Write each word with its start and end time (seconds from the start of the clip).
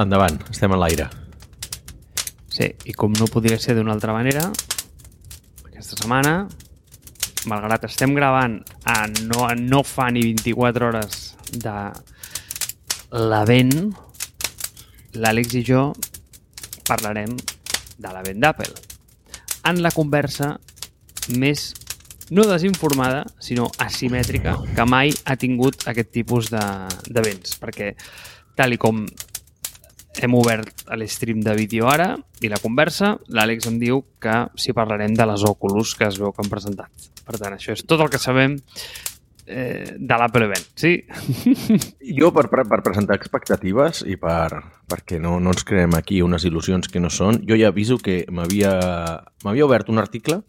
Endavant, 0.00 0.38
estem 0.48 0.72
a 0.72 0.78
l'aire. 0.80 1.10
Sí, 2.48 2.70
i 2.88 2.94
com 2.96 3.12
no 3.18 3.28
podria 3.28 3.58
ser 3.60 3.74
d'una 3.76 3.92
altra 3.92 4.14
manera, 4.16 4.46
aquesta 5.66 5.98
setmana, 5.98 6.32
malgrat 7.50 7.84
estem 7.88 8.14
gravant 8.16 8.58
a 8.88 9.02
no, 9.10 9.44
a 9.44 9.52
no 9.58 9.82
fa 9.84 10.08
ni 10.12 10.22
24 10.24 10.88
hores 10.88 11.20
de 11.52 11.76
l'event, 13.12 13.76
l'Àlex 15.20 15.60
i 15.60 15.64
jo 15.68 15.84
parlarem 16.88 17.36
de 18.00 18.16
l'event 18.16 18.40
d'Apple. 18.40 18.72
En 19.68 19.84
la 19.84 19.92
conversa 19.92 20.54
més 21.36 21.70
no 22.32 22.46
desinformada, 22.48 23.26
sinó 23.42 23.68
asimètrica, 23.84 24.56
que 24.76 24.86
mai 24.88 25.12
ha 25.26 25.36
tingut 25.36 25.84
aquest 25.90 26.14
tipus 26.14 26.48
d'events, 26.54 27.56
de, 27.56 27.58
perquè 27.60 27.92
tal 28.56 28.72
i 28.72 28.80
com 28.80 29.04
hem 30.18 30.34
obert 30.34 30.82
l'estream 30.98 31.42
de 31.44 31.54
vídeo 31.54 31.86
ara 31.90 32.14
i 32.42 32.50
la 32.50 32.58
conversa, 32.62 33.14
l'Àlex 33.30 33.68
em 33.70 33.78
diu 33.80 34.02
que 34.22 34.42
si 34.58 34.74
parlarem 34.76 35.14
de 35.14 35.26
les 35.28 35.44
Oculus 35.46 35.94
que 35.94 36.08
es 36.08 36.18
veu 36.18 36.32
que 36.34 36.42
han 36.42 36.50
presentat. 36.50 37.10
Per 37.26 37.38
tant, 37.38 37.54
això 37.54 37.76
és 37.76 37.84
tot 37.86 38.02
el 38.02 38.10
que 38.10 38.18
sabem 38.18 38.56
eh, 39.46 39.94
de 39.98 40.18
l'Apple 40.18 40.48
Event, 40.48 40.66
sí? 40.74 40.96
Jo, 42.18 42.32
per, 42.34 42.48
per, 42.50 42.80
presentar 42.82 43.18
expectatives 43.18 44.02
i 44.08 44.16
per, 44.20 44.50
perquè 44.90 45.20
no, 45.22 45.38
no 45.38 45.54
ens 45.54 45.64
creem 45.66 45.94
aquí 45.98 46.20
unes 46.26 46.44
il·lusions 46.48 46.90
que 46.90 47.02
no 47.02 47.12
són, 47.12 47.42
jo 47.46 47.58
ja 47.58 47.70
aviso 47.70 48.00
que 48.02 48.24
m'havia 48.30 48.74
obert 49.66 49.92
un 49.92 50.02
article 50.02 50.42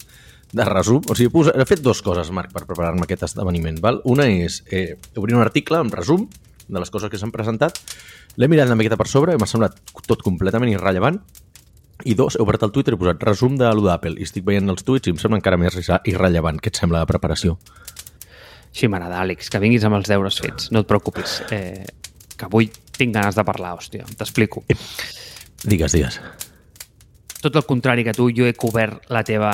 de 0.52 0.66
resum. 0.68 1.02
O 1.10 1.16
sigui, 1.16 1.46
he 1.56 1.66
fet 1.68 1.82
dues 1.84 2.02
coses, 2.04 2.32
Marc, 2.36 2.52
per 2.54 2.66
preparar-me 2.68 3.06
aquest 3.08 3.30
esdeveniment. 3.30 3.80
Val? 3.84 4.02
Una 4.10 4.28
és 4.28 4.62
eh, 4.72 4.98
obrir 5.16 5.38
un 5.38 5.46
article 5.46 5.80
amb 5.80 5.96
resum 5.96 6.28
de 6.68 6.80
les 6.80 6.92
coses 6.92 7.12
que 7.12 7.20
s'han 7.20 7.34
presentat. 7.34 7.80
L'he 8.40 8.48
mirat 8.48 8.70
una 8.70 8.78
miqueta 8.80 8.98
per 9.00 9.10
sobre 9.12 9.36
i 9.36 9.40
m'ha 9.40 9.50
semblat 9.50 9.80
tot 10.08 10.22
completament 10.24 10.72
irrellevant. 10.72 11.20
I 12.08 12.16
dos, 12.18 12.38
he 12.38 12.42
obert 12.42 12.64
el 12.66 12.72
Twitter 12.74 12.96
i 12.96 12.98
he 12.98 13.02
posat 13.02 13.24
resum 13.28 13.58
de 13.60 13.68
lo 13.76 13.84
d'Apple 13.86 14.16
i 14.18 14.26
estic 14.26 14.46
veient 14.48 14.70
els 14.72 14.86
tuits 14.88 15.10
i 15.10 15.14
em 15.14 15.20
sembla 15.22 15.42
encara 15.42 15.60
més 15.62 15.78
irrellevant. 16.10 16.62
Què 16.62 16.72
et 16.72 16.80
sembla 16.80 17.04
de 17.04 17.10
preparació? 17.12 17.58
Així 18.72 18.88
m'agrada, 18.88 19.20
Àlex, 19.20 19.52
que 19.52 19.60
vinguis 19.60 19.84
amb 19.86 20.00
els 20.00 20.10
deures 20.10 20.40
fets. 20.42 20.72
No 20.72 20.82
et 20.82 20.90
preocupis, 20.90 21.42
eh, 21.52 21.84
que 22.38 22.48
avui 22.48 22.72
tinc 22.98 23.14
ganes 23.14 23.36
de 23.36 23.44
parlar, 23.46 23.76
hòstia. 23.78 24.08
T'explico. 24.18 24.64
Digues, 25.62 25.92
digues. 25.92 26.22
Tot 27.42 27.56
el 27.58 27.68
contrari 27.68 28.06
que 28.08 28.16
tu, 28.16 28.30
jo 28.34 28.48
he 28.48 28.56
cobert 28.56 29.10
la 29.12 29.26
teva 29.28 29.54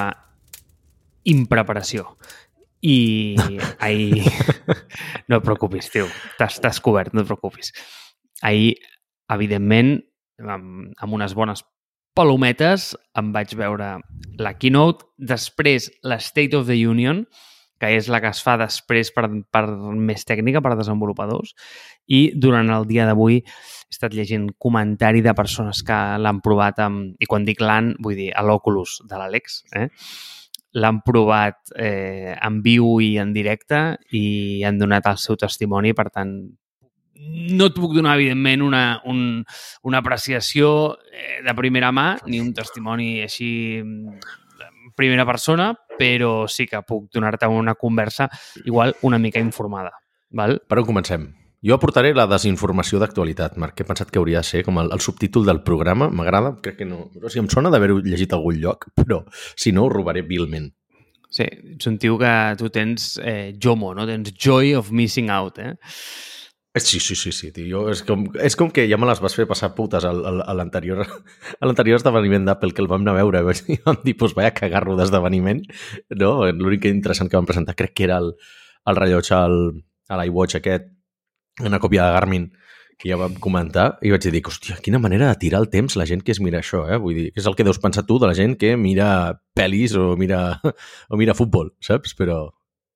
impreparació. 1.27 2.13
I 2.85 3.57
ahir... 3.79 4.23
No 5.27 5.41
et 5.41 5.43
preocupis, 5.43 5.89
tio. 5.91 6.05
T'has 6.39 6.79
cobert, 6.79 7.11
no 7.11 7.25
et 7.25 7.27
preocupis. 7.27 7.73
Ahir, 8.45 8.75
evidentment, 9.33 9.97
amb, 10.43 10.93
amb 10.97 11.17
unes 11.17 11.33
bones 11.37 11.63
palometes, 12.17 12.95
em 13.17 13.29
vaig 13.33 13.53
veure 13.57 13.97
la 14.41 14.55
keynote, 14.57 15.05
després 15.17 15.91
la 16.03 16.17
State 16.21 16.57
of 16.57 16.67
the 16.69 16.77
Union, 16.87 17.25
que 17.77 17.91
és 17.93 18.07
la 18.09 18.19
que 18.23 18.31
es 18.33 18.39
fa 18.41 18.55
després 18.57 19.11
per, 19.13 19.27
per 19.53 19.63
més 19.69 20.25
tècnica, 20.25 20.63
per 20.65 20.73
desenvolupadors, 20.79 21.53
i 22.09 22.31
durant 22.33 22.71
el 22.73 22.87
dia 22.89 23.05
d'avui 23.05 23.37
he 23.43 23.93
estat 23.93 24.15
llegint 24.17 24.49
comentari 24.57 25.21
de 25.21 25.35
persones 25.37 25.83
que 25.85 25.97
l'han 26.17 26.41
provat 26.41 26.81
amb, 26.83 27.13
i 27.21 27.29
quan 27.29 27.45
dic 27.45 27.61
l'han, 27.61 27.93
vull 28.01 28.17
dir 28.17 28.31
a 28.33 28.43
l'Oculus 28.45 29.01
de 29.05 29.19
l'Àlex, 29.19 29.61
eh? 29.77 29.87
l'han 30.77 31.01
provat 31.05 31.71
eh, 31.79 32.33
en 32.33 32.61
viu 32.65 32.97
i 33.01 33.15
en 33.21 33.31
directe 33.33 33.97
i 34.13 34.63
han 34.67 34.77
donat 34.81 35.07
el 35.09 35.21
seu 35.21 35.37
testimoni, 35.39 35.93
per 35.97 36.09
tant, 36.09 36.33
no 37.19 37.69
et 37.69 37.75
puc 37.77 37.95
donar, 37.95 38.17
evidentment, 38.17 38.63
una, 38.65 38.83
un, 39.05 39.43
una 39.83 40.01
apreciació 40.03 40.97
eh, 41.11 41.39
de 41.45 41.55
primera 41.57 41.91
mà, 41.95 42.11
ni 42.27 42.41
un 42.43 42.53
testimoni 42.55 43.21
així 43.25 43.49
en 43.81 44.19
primera 44.97 45.25
persona, 45.29 45.71
però 45.97 46.47
sí 46.49 46.65
que 46.69 46.81
puc 46.85 47.11
donar-te 47.13 47.49
una 47.49 47.75
conversa 47.75 48.29
igual 48.65 48.95
una 49.03 49.19
mica 49.21 49.39
informada. 49.39 49.91
Val? 50.29 50.59
Per 50.67 50.79
on 50.81 50.87
comencem? 50.87 51.27
Jo 51.65 51.73
aportaré 51.73 52.13
la 52.13 52.27
desinformació 52.29 52.99
d'actualitat, 53.01 53.55
Marc. 53.57 53.79
He 53.81 53.87
pensat 53.87 54.11
que 54.13 54.19
hauria 54.21 54.43
de 54.43 54.47
ser 54.47 54.63
com 54.65 54.77
el, 54.81 54.91
el 54.93 55.01
subtítol 55.01 55.45
del 55.47 55.63
programa. 55.65 56.09
M'agrada, 56.13 56.53
crec 56.61 56.77
que 56.81 56.85
no... 56.85 57.07
O 57.17 57.29
sigui, 57.29 57.45
em 57.45 57.49
sona 57.51 57.71
d'haver-ho 57.73 57.97
llegit 58.05 58.33
a 58.33 58.37
algun 58.37 58.59
lloc, 58.61 58.89
però 58.97 59.23
si 59.57 59.73
no, 59.73 59.87
ho 59.87 59.93
robaré 59.93 60.21
vilment. 60.27 60.69
Sí, 61.33 61.43
ets 61.43 61.89
un 61.89 61.97
tio 61.99 62.15
que 62.21 62.31
tu 62.59 62.69
tens 62.71 63.17
eh, 63.19 63.55
JOMO, 63.57 63.93
no? 63.97 64.05
Tens 64.07 64.31
Joy 64.37 64.75
of 64.77 64.93
Missing 64.95 65.31
Out, 65.33 65.59
eh? 65.59 65.73
Sí, 66.83 66.99
sí, 66.99 67.15
sí, 67.15 67.31
sí, 67.31 67.51
tio. 67.55 67.85
És 67.91 68.03
com, 68.07 68.25
és 68.43 68.55
com 68.59 68.69
que 68.73 68.85
ja 68.89 68.99
me 68.99 69.07
les 69.09 69.21
vas 69.23 69.35
fer 69.37 69.47
passar 69.49 69.73
putes 69.77 70.05
a 70.05 70.11
l'anterior 70.11 71.03
a 71.05 71.69
l'anterior 71.69 72.01
esdeveniment 72.01 72.45
d'Apple 72.47 72.73
que 72.73 72.83
el 72.83 72.91
vam 72.91 73.05
anar 73.05 73.15
a 73.15 73.21
veure 73.21 73.43
i 73.73 73.79
vam 73.85 73.99
dir, 74.03 74.17
pues, 74.19 74.35
vaya 74.37 74.53
cagarro 74.57 74.97
d'esdeveniment, 74.99 75.63
no? 76.19 76.31
L'únic 76.51 76.89
interessant 76.91 77.31
que 77.31 77.39
vam 77.39 77.49
presentar 77.49 77.77
crec 77.79 77.95
que 77.97 78.07
era 78.09 78.21
el, 78.23 78.33
el 78.87 79.01
rellotge 79.01 79.35
a 79.37 80.21
l'iWatch 80.21 80.61
aquest 80.61 80.93
una 81.65 81.79
còpia 81.81 82.05
de 82.05 82.13
Garmin 82.13 82.49
que 82.97 83.11
ja 83.11 83.17
vam 83.19 83.35
comentar 83.41 83.87
i 84.01 84.09
vaig 84.09 84.25
dir, 84.25 84.41
hòstia, 84.41 84.79
quina 84.81 84.99
manera 84.99 85.29
de 85.29 85.39
tirar 85.41 85.61
el 85.61 85.69
temps 85.69 85.95
la 85.99 86.05
gent 86.09 86.23
que 86.25 86.33
es 86.33 86.41
mira 86.41 86.63
això, 86.63 86.81
eh? 86.89 86.97
Vull 87.01 87.13
dir, 87.13 87.27
que 87.33 87.41
és 87.43 87.49
el 87.49 87.55
que 87.57 87.65
deus 87.65 87.79
pensar 87.81 88.07
tu 88.09 88.17
de 88.17 88.29
la 88.29 88.37
gent 88.37 88.55
que 88.57 88.73
mira 88.77 89.37
pel·lis 89.57 89.93
o 89.97 90.15
mira, 90.17 90.57
o 91.11 91.19
mira 91.21 91.37
futbol, 91.37 91.75
saps? 91.79 92.15
Però, 92.17 92.39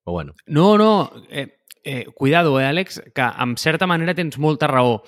o 0.04 0.12
bueno. 0.12 0.34
No, 0.46 0.74
no, 0.78 0.90
eh, 1.30 1.46
eh, 1.84 2.06
cuidado, 2.14 2.58
eh, 2.60 2.66
Àlex, 2.66 3.02
que 3.14 3.22
en 3.22 3.56
certa 3.56 3.86
manera 3.86 4.14
tens 4.14 4.38
molta 4.38 4.68
raó. 4.70 5.02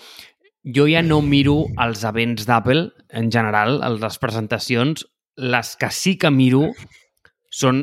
Jo 0.64 0.86
ja 0.88 1.02
no 1.04 1.20
miro 1.20 1.66
els 1.80 2.04
events 2.08 2.46
d'Apple 2.48 2.88
en 3.10 3.30
general, 3.30 3.82
les 4.00 4.18
presentacions. 4.18 5.06
Les 5.36 5.74
que 5.76 5.90
sí 5.90 6.14
que 6.16 6.30
miro 6.30 6.68
són 7.50 7.82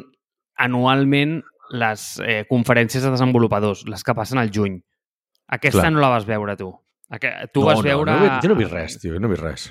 anualment 0.56 1.42
les 1.72 2.06
eh, 2.24 2.46
conferències 2.50 3.04
de 3.04 3.12
desenvolupadors, 3.12 3.84
les 3.88 4.04
que 4.04 4.16
passen 4.16 4.40
al 4.40 4.52
juny. 4.54 4.80
Aquesta 5.52 5.84
Clar. 5.84 5.92
no 5.92 6.04
la 6.04 6.12
vas 6.14 6.26
veure, 6.28 6.56
tu. 6.58 6.72
Tu 7.12 7.60
no, 7.60 7.66
vas 7.68 7.80
no, 7.80 7.84
veure... 7.84 8.12
No, 8.12 8.40
jo 8.40 8.52
no 8.52 8.56
he 8.56 8.64
vist 8.64 8.72
res, 8.72 8.98
tio, 9.04 9.20
no 9.20 9.28
he 9.28 9.36
vist 9.36 9.44
res. 9.44 9.68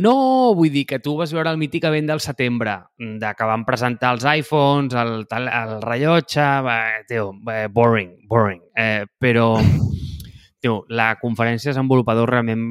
No, 0.00 0.54
vull 0.56 0.72
dir 0.72 0.86
que 0.88 0.98
tu 1.04 1.14
vas 1.18 1.32
veure 1.36 1.50
el 1.52 1.58
mític 1.60 1.84
event 1.84 2.08
del 2.08 2.22
setembre, 2.24 2.78
de 2.96 3.32
que 3.36 3.48
van 3.48 3.66
presentar 3.68 4.14
els 4.16 4.24
iPhones, 4.24 4.96
el, 4.96 5.26
el 5.28 5.72
rellotge... 5.84 6.46
Eh, 6.72 7.02
tio, 7.08 7.28
eh, 7.52 7.66
boring, 7.68 8.14
boring. 8.28 8.62
Eh, 8.78 9.04
però, 9.20 9.58
tio, 10.62 10.78
la 10.88 11.12
conferència 11.20 11.70
de 11.70 11.74
desenvolupador 11.74 12.32
realment... 12.32 12.64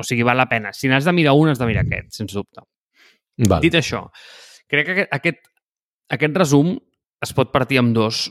O 0.00 0.04
sigui, 0.06 0.24
val 0.24 0.38
la 0.40 0.48
pena. 0.48 0.72
Si 0.72 0.88
n'has 0.88 1.04
de 1.04 1.12
mirar 1.12 1.34
un, 1.36 1.50
has 1.52 1.60
de 1.60 1.68
mirar 1.68 1.84
aquest, 1.84 2.14
sens 2.16 2.32
dubte. 2.32 2.64
Val. 3.50 3.60
Dit 3.60 3.76
això, 3.76 4.06
crec 4.70 4.86
que 4.86 4.94
aquest, 4.94 5.12
aquest, 5.16 5.42
aquest 6.16 6.38
resum 6.40 6.74
es 7.20 7.34
pot 7.36 7.52
partir 7.52 7.80
amb 7.80 7.92
dos 7.96 8.28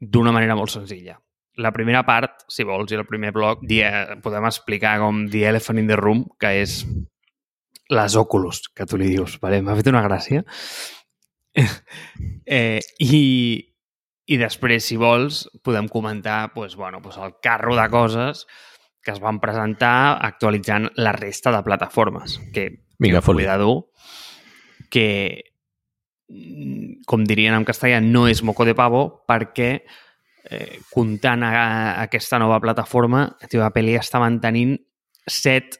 d'una 0.00 0.32
manera 0.34 0.56
molt 0.58 0.72
senzilla 0.72 1.18
la 1.56 1.72
primera 1.72 2.02
part, 2.06 2.44
si 2.48 2.64
vols, 2.64 2.92
i 2.92 2.98
el 2.98 3.06
primer 3.08 3.32
bloc, 3.34 3.64
podem 4.24 4.46
explicar 4.48 4.98
com 5.02 5.26
The 5.30 5.48
Elephant 5.50 5.82
in 5.82 5.90
the 5.90 5.98
Room, 6.00 6.24
que 6.40 6.54
és 6.62 6.80
les 7.92 8.16
Oculus, 8.16 8.64
que 8.72 8.86
tu 8.88 8.96
li 9.00 9.10
dius. 9.12 9.36
Vale? 9.42 9.60
M'ha 9.62 9.76
fet 9.76 9.90
una 9.92 10.04
gràcia. 10.04 10.44
eh, 12.46 12.80
i, 13.04 13.22
I 14.32 14.38
després, 14.40 14.86
si 14.88 14.96
vols, 14.96 15.44
podem 15.64 15.90
comentar 15.92 16.52
pues, 16.54 16.76
bueno, 16.76 17.02
pues 17.04 17.18
el 17.20 17.36
carro 17.42 17.76
de 17.76 17.88
coses 17.92 18.46
que 19.02 19.10
es 19.10 19.20
van 19.20 19.40
presentar 19.42 20.18
actualitzant 20.22 20.88
la 20.94 21.12
resta 21.12 21.50
de 21.50 21.62
plataformes. 21.62 22.38
Que, 22.54 22.84
Vinga, 22.98 23.20
que 23.20 23.32
cuidado, 23.32 23.90
que, 24.90 25.52
com 27.04 27.24
dirien 27.26 27.58
en 27.58 27.66
castellà, 27.66 27.98
no 28.00 28.28
és 28.30 28.44
moco 28.46 28.64
de 28.64 28.76
pavo 28.78 29.02
perquè 29.28 29.82
eh, 30.52 30.80
comptant 30.92 31.46
a, 31.48 31.52
a 31.52 32.02
aquesta 32.04 32.38
nova 32.42 32.60
plataforma, 32.60 33.26
tio, 33.48 33.64
Apple 33.64 33.96
està 33.98 34.20
mantenint 34.22 34.76
set 35.26 35.78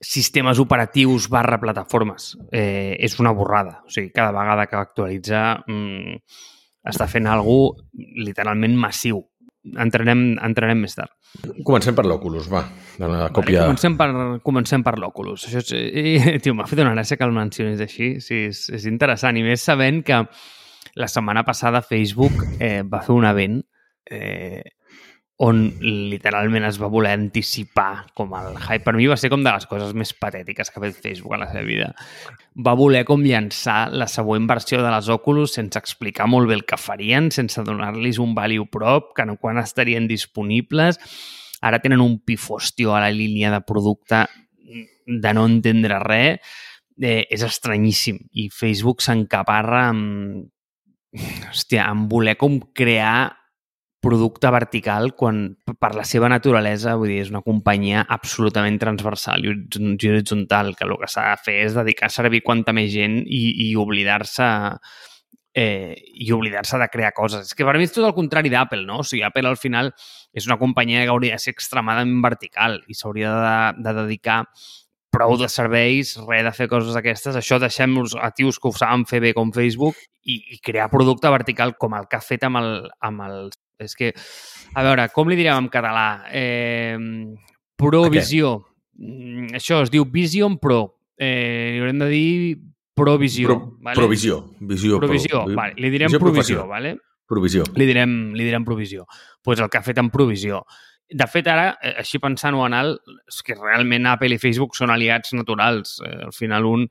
sistemes 0.00 0.58
operatius 0.58 1.28
barra 1.28 1.60
plataformes. 1.60 2.32
Eh, 2.50 2.96
és 2.98 3.18
una 3.20 3.34
borrada. 3.36 3.82
O 3.84 3.92
sigui, 3.92 4.10
cada 4.14 4.32
vegada 4.32 4.66
que 4.66 4.78
actualitza 4.78 5.42
mm, 5.66 6.16
està 6.88 7.06
fent 7.10 7.28
alguna 7.28 7.84
literalment 8.24 8.78
massiu. 8.80 9.20
Entrarem, 9.60 10.38
entrarem 10.40 10.78
més 10.80 10.96
tard. 10.96 11.12
Comencem 11.66 11.94
per 11.94 12.06
l'Oculus, 12.08 12.48
va. 12.48 12.62
De 12.96 13.06
la 13.06 13.26
còpia... 13.28 13.60
Vale, 13.60 13.66
comencem 13.68 13.98
per, 13.98 14.08
comencem 14.46 14.84
per 14.86 14.96
l'Oculus. 14.98 15.44
Això 15.50 15.60
és, 15.60 15.74
eh, 15.76 16.38
tio, 16.42 16.56
m'ha 16.56 16.68
fet 16.70 16.80
una 16.80 16.94
gràcia 16.96 17.20
que 17.20 17.28
el 17.28 17.36
mencionis 17.36 17.84
així. 17.84 18.14
Sí, 18.24 18.46
és, 18.48 18.64
és 18.72 18.88
interessant. 18.88 19.36
I 19.36 19.44
més 19.44 19.68
sabent 19.68 20.00
que 20.06 20.24
la 20.94 21.08
setmana 21.08 21.44
passada 21.44 21.82
Facebook 21.82 22.44
eh, 22.58 22.82
va 22.82 23.02
fer 23.06 23.14
un 23.14 23.26
event 23.28 23.60
eh, 24.10 24.62
on 25.40 25.60
literalment 25.80 26.66
es 26.68 26.76
va 26.76 26.90
voler 26.92 27.14
anticipar 27.16 28.12
com 28.12 28.34
el 28.36 28.58
hype. 28.58 28.84
Per 28.84 28.92
mi 28.92 29.06
va 29.08 29.16
ser 29.16 29.30
com 29.32 29.40
de 29.40 29.54
les 29.54 29.64
coses 29.70 29.94
més 29.96 30.12
patètiques 30.12 30.68
que 30.68 30.76
ha 30.76 30.82
fet 30.82 30.98
Facebook 31.00 31.32
a 31.32 31.38
la 31.40 31.48
seva 31.48 31.64
vida. 31.64 31.86
Va 32.60 32.74
voler 32.76 33.06
com 33.08 33.24
llançar 33.24 33.86
la 33.88 34.08
següent 34.10 34.44
versió 34.50 34.82
de 34.84 34.90
les 34.92 35.08
Oculus 35.08 35.56
sense 35.56 35.80
explicar 35.80 36.28
molt 36.28 36.50
bé 36.50 36.58
el 36.58 36.66
que 36.68 36.76
farien, 36.76 37.30
sense 37.32 37.64
donar-los 37.64 38.20
un 38.20 38.34
value 38.36 38.68
prop, 38.68 39.14
que 39.16 39.24
no 39.24 39.38
quan 39.40 39.62
estarien 39.62 40.08
disponibles. 40.08 41.00
ara 41.62 41.78
tenen 41.78 42.00
un 42.00 42.18
pifostio 42.24 42.94
a 42.94 43.00
la 43.00 43.10
línia 43.10 43.50
de 43.50 43.60
producte 43.60 44.24
de 45.06 45.32
no 45.34 45.44
entendre 45.46 45.98
res, 46.00 46.40
eh, 47.00 47.26
és 47.28 47.42
estranyíssim. 47.42 48.18
I 48.32 48.48
Facebook 48.48 49.00
s'encaparra 49.04 49.88
amb, 49.88 50.48
hòstia, 51.16 51.86
amb 51.88 52.10
voler 52.10 52.36
com 52.40 52.58
crear 52.76 53.36
producte 54.00 54.48
vertical 54.48 55.12
quan 55.12 55.42
per 55.78 55.92
la 55.92 56.06
seva 56.08 56.30
naturalesa, 56.32 56.96
vull 56.96 57.12
dir, 57.12 57.20
és 57.26 57.30
una 57.32 57.42
companyia 57.44 58.06
absolutament 58.08 58.78
transversal 58.80 59.44
i 59.44 59.52
horitzontal, 59.52 60.72
que 60.76 60.86
el 60.88 60.96
que 61.02 61.10
s'ha 61.10 61.26
de 61.28 61.44
fer 61.44 61.58
és 61.66 61.76
dedicar 61.76 62.08
a 62.08 62.14
servir 62.14 62.40
quanta 62.46 62.72
més 62.72 62.88
gent 62.94 63.20
i, 63.26 63.42
i 63.66 63.74
oblidar-se 63.76 64.48
eh, 65.52 65.94
i 66.14 66.30
oblidar-se 66.32 66.78
de 66.80 66.88
crear 66.88 67.12
coses. 67.12 67.50
És 67.50 67.58
que 67.58 67.66
per 67.68 67.76
mi 67.76 67.84
és 67.84 67.92
tot 67.92 68.06
el 68.06 68.16
contrari 68.16 68.52
d'Apple, 68.52 68.86
no? 68.88 69.02
O 69.02 69.06
sigui, 69.06 69.22
Apple 69.26 69.50
al 69.50 69.60
final 69.60 69.92
és 70.32 70.46
una 70.48 70.58
companyia 70.60 71.04
que 71.04 71.12
hauria 71.12 71.36
de 71.36 71.44
ser 71.44 71.54
extremadament 71.56 72.22
vertical 72.24 72.80
i 72.88 72.96
s'hauria 72.96 73.34
de, 73.34 73.82
de 73.84 73.96
dedicar 74.04 74.44
prou 75.10 75.36
de 75.38 75.48
serveis, 75.50 76.14
res 76.28 76.44
de 76.46 76.52
fer 76.54 76.68
coses 76.70 76.94
d'aquestes. 76.94 77.36
Això 77.38 77.58
deixem-los 77.62 78.14
a 78.14 78.30
tios 78.36 78.58
que 78.58 78.70
ho 78.70 78.74
saben 78.76 79.04
fer 79.10 79.20
bé 79.24 79.34
com 79.36 79.52
Facebook 79.54 79.98
i, 80.22 80.38
i 80.54 80.60
crear 80.62 80.90
producte 80.92 81.30
vertical 81.32 81.76
com 81.80 81.96
el 81.98 82.08
que 82.08 82.18
ha 82.20 82.24
fet 82.24 82.46
amb 82.48 82.62
el, 82.62 82.72
amb 83.06 83.26
el... 83.26 83.50
És 83.80 83.96
que, 83.96 84.12
a 84.76 84.84
veure, 84.84 85.08
com 85.14 85.30
li 85.30 85.38
direm 85.38 85.64
en 85.64 85.70
català? 85.72 86.08
Eh, 86.36 86.96
Provisió. 87.80 88.58
Mm, 89.00 89.54
això 89.56 89.80
es 89.84 89.92
diu 89.92 90.04
Vision 90.12 90.58
Pro. 90.60 90.82
Eh, 91.16 91.72
li 91.74 91.80
haurem 91.80 92.02
de 92.04 92.10
dir 92.12 92.26
Provisió. 92.96 93.48
Pro, 93.48 93.78
vale? 93.80 93.96
Provisió. 93.96 94.42
Visió 94.60 95.00
provisió. 95.00 95.44
Pro. 95.46 95.56
Vale. 95.56 95.74
Li 95.80 95.90
direm 95.94 96.12
Provisió, 96.20 96.66
vale? 96.68 96.98
Provisió. 97.30 97.64
Li 97.78 97.86
direm, 97.88 98.12
li 98.36 98.44
direm 98.44 98.66
Provisió. 98.66 99.06
Doncs 99.06 99.40
pues 99.46 99.60
el 99.62 99.70
que 99.70 99.78
ha 99.78 99.86
fet 99.86 100.00
en 100.02 100.10
Provisió. 100.12 100.64
De 101.10 101.26
fet, 101.26 101.48
ara, 101.50 101.72
eh, 101.82 101.96
així 101.98 102.20
pensant-ho 102.22 102.62
en 102.66 102.74
alt, 102.78 103.16
és 103.26 103.40
que 103.42 103.56
realment 103.58 104.06
Apple 104.06 104.36
i 104.36 104.38
Facebook 104.38 104.76
són 104.78 104.92
aliats 104.94 105.32
naturals. 105.34 105.96
Eh, 106.06 106.12
al 106.28 106.32
final, 106.32 106.68
un 106.68 106.84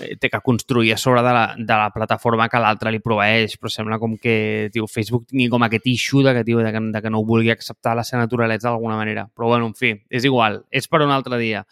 eh, 0.00 0.16
té 0.18 0.30
que 0.30 0.40
construir 0.42 0.90
a 0.94 0.98
sobre 0.98 1.22
de 1.22 1.34
la, 1.36 1.44
de 1.56 1.76
la 1.78 1.92
plataforma 1.94 2.48
que 2.50 2.58
l'altre 2.58 2.90
li 2.90 2.98
proveeix, 3.04 3.54
però 3.60 3.70
sembla 3.70 4.00
com 4.02 4.16
que 4.18 4.34
tio, 4.74 4.88
Facebook 4.90 5.28
tingui 5.30 5.46
com 5.52 5.62
aquest 5.62 5.86
issue 5.86 6.24
de 6.26 6.34
que, 6.34 6.42
tio, 6.48 6.64
de 6.66 6.72
que, 6.74 6.82
de 6.96 7.02
que 7.04 7.14
no 7.14 7.22
ho 7.22 7.28
vulgui 7.28 7.54
acceptar 7.54 7.94
la 7.94 8.02
seva 8.02 8.24
naturalesa 8.24 8.72
d'alguna 8.72 8.98
manera. 8.98 9.28
Però, 9.30 9.52
bueno, 9.54 9.70
en 9.70 9.78
fi, 9.78 9.94
és 10.10 10.26
igual. 10.26 10.64
És 10.74 10.90
per 10.90 11.04
un 11.06 11.14
altre 11.14 11.38
dia. 11.38 11.62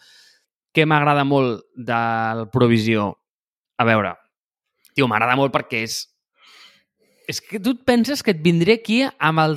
Què 0.73 0.87
m'agrada 0.87 1.27
molt 1.27 1.67
del 1.75 2.47
Provisió? 2.53 3.11
A 3.77 3.83
veure, 3.89 4.15
tio, 4.95 5.11
m'agrada 5.11 5.35
molt 5.35 5.51
perquè 5.51 5.83
és... 5.83 5.99
És 7.27 7.39
que 7.39 7.59
tu 7.63 7.71
et 7.75 7.85
penses 7.87 8.19
que 8.23 8.33
et 8.35 8.41
vindré 8.43 8.75
aquí 8.79 8.97
amb 9.03 9.39
el 9.39 9.53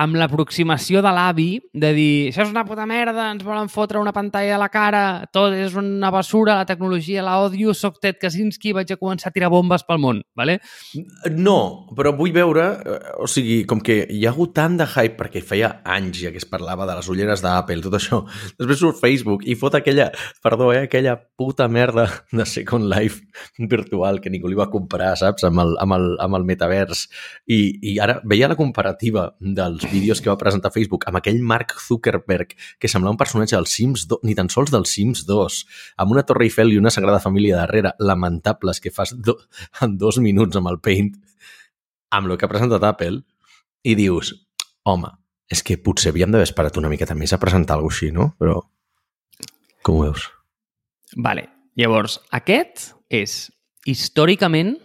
amb 0.00 0.16
l'aproximació 0.16 1.02
de 1.04 1.10
l'avi 1.12 1.48
de 1.72 1.90
dir, 1.92 2.12
això 2.30 2.46
és 2.46 2.52
una 2.52 2.64
puta 2.64 2.86
merda, 2.88 3.28
ens 3.34 3.44
volen 3.44 3.68
fotre 3.68 4.00
una 4.00 4.14
pantalla 4.14 4.54
a 4.56 4.60
la 4.60 4.70
cara, 4.72 5.02
tot 5.32 5.52
és 5.52 5.74
una 5.76 6.10
basura, 6.12 6.56
la 6.62 6.68
tecnologia 6.68 7.24
la 7.24 7.38
odio, 7.44 7.74
soc 7.76 7.98
Ted 8.00 8.16
Kaczynski, 8.22 8.72
vaig 8.72 8.94
a 8.94 8.98
començar 9.00 9.28
a 9.28 9.36
tirar 9.36 9.50
bombes 9.52 9.84
pel 9.84 10.00
món, 10.00 10.22
¿vale? 10.38 10.58
No, 11.36 11.88
però 11.96 12.14
vull 12.16 12.32
veure, 12.32 12.66
eh, 12.80 12.98
o 13.20 13.28
sigui, 13.28 13.62
com 13.68 13.82
que 13.84 14.00
hi 14.08 14.24
ha 14.24 14.32
hagut 14.32 14.54
tant 14.56 14.78
de 14.80 14.88
hype 14.88 15.18
perquè 15.20 15.44
feia 15.44 15.74
anys 15.84 16.22
ja 16.24 16.32
que 16.32 16.40
es 16.40 16.48
parlava 16.48 16.88
de 16.88 16.96
les 16.96 17.12
ulleres 17.12 17.44
d'Apple, 17.44 17.84
tot 17.84 17.98
això, 18.00 18.22
després 18.58 18.80
surt 18.80 19.00
Facebook 19.02 19.44
i 19.44 19.58
fot 19.60 19.76
aquella, 19.76 20.08
perdó, 20.44 20.72
eh, 20.72 20.86
aquella 20.88 21.18
puta 21.36 21.68
merda 21.68 22.08
de 22.32 22.48
Second 22.48 22.88
Life 22.88 23.20
virtual 23.68 24.22
que 24.24 24.32
ningú 24.32 24.48
li 24.48 24.56
va 24.56 24.70
comprar, 24.72 25.12
saps, 25.20 25.44
amb 25.48 25.60
el, 25.66 25.76
amb 25.84 25.98
el, 25.98 26.08
amb 26.24 26.40
el 26.40 26.48
metavers 26.48 27.06
i, 27.44 27.60
i 27.92 27.98
ara 28.00 28.20
veia 28.24 28.48
la 28.48 28.56
comparativa 28.56 29.28
dels 29.40 29.81
els 29.82 29.92
vídeos 29.92 30.20
que 30.20 30.30
va 30.30 30.38
presentar 30.38 30.70
Facebook 30.72 31.06
amb 31.08 31.18
aquell 31.18 31.40
Mark 31.42 31.74
Zuckerberg 31.80 32.54
que 32.78 32.90
semblava 32.90 33.14
un 33.14 33.18
personatge 33.20 33.56
del 33.56 33.66
Sims 33.66 34.06
2, 34.10 34.22
ni 34.26 34.34
tan 34.38 34.50
sols 34.52 34.70
del 34.70 34.86
Sims 34.86 35.24
2, 35.26 35.56
amb 36.02 36.14
una 36.14 36.22
Torre 36.26 36.46
Eiffel 36.46 36.72
i 36.72 36.78
una 36.78 36.92
Sagrada 36.94 37.22
Família 37.22 37.56
darrere, 37.58 37.94
lamentables, 37.98 38.80
que 38.80 38.92
fas 38.94 39.14
do, 39.18 39.38
en 39.82 39.96
dos 39.98 40.20
minuts 40.22 40.58
amb 40.58 40.70
el 40.70 40.78
Paint, 40.84 41.10
amb 42.10 42.30
el 42.30 42.38
que 42.38 42.46
ha 42.46 42.52
presentat 42.52 42.84
Apple, 42.86 43.22
i 43.82 43.96
dius, 43.98 44.34
home, 44.86 45.10
és 45.50 45.64
que 45.66 45.80
potser 45.82 46.12
havíem 46.12 46.30
d'haver 46.30 46.46
esperat 46.46 46.78
una 46.78 46.92
miqueta 46.92 47.16
més 47.18 47.34
a 47.34 47.40
presentar 47.42 47.76
alguna 47.78 47.96
així, 47.96 48.12
no? 48.14 48.30
Però 48.38 48.60
com 49.82 49.98
ho 49.98 50.06
veus? 50.06 50.28
Vale. 51.16 51.48
Llavors, 51.80 52.18
aquest 52.30 52.92
és 53.08 53.48
històricament 53.88 54.76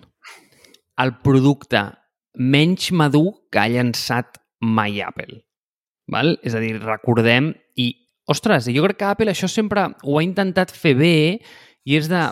el 0.98 1.18
producte 1.22 1.84
menys 2.34 2.90
madur 2.96 3.28
que 3.52 3.60
ha 3.60 3.70
llançat 3.70 4.40
mai 4.62 5.02
Apple. 5.02 5.44
Val? 6.12 6.38
És 6.46 6.56
a 6.56 6.62
dir, 6.64 6.78
recordem 6.82 7.52
i, 7.76 7.92
ostres, 8.32 8.70
jo 8.72 8.84
crec 8.86 9.02
que 9.02 9.10
Apple 9.12 9.34
això 9.34 9.50
sempre 9.52 9.90
ho 10.04 10.18
ha 10.20 10.26
intentat 10.26 10.74
fer 10.74 10.96
bé 10.98 11.16
i 11.88 11.98
és 12.00 12.10
de... 12.12 12.28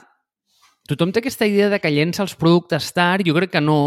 Tothom 0.86 1.10
té 1.10 1.24
aquesta 1.24 1.48
idea 1.50 1.72
de 1.72 1.80
que 1.82 1.90
llença 1.90 2.22
els 2.22 2.36
productes 2.38 2.92
tard, 2.94 3.26
jo 3.26 3.34
crec 3.34 3.56
que 3.56 3.62
no, 3.64 3.80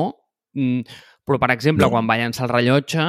mm, 0.58 0.82
però, 1.28 1.38
per 1.42 1.52
exemple, 1.52 1.84
no. 1.84 1.92
quan 1.92 2.08
va 2.08 2.16
llançar 2.18 2.46
el 2.46 2.54
rellotge, 2.54 3.04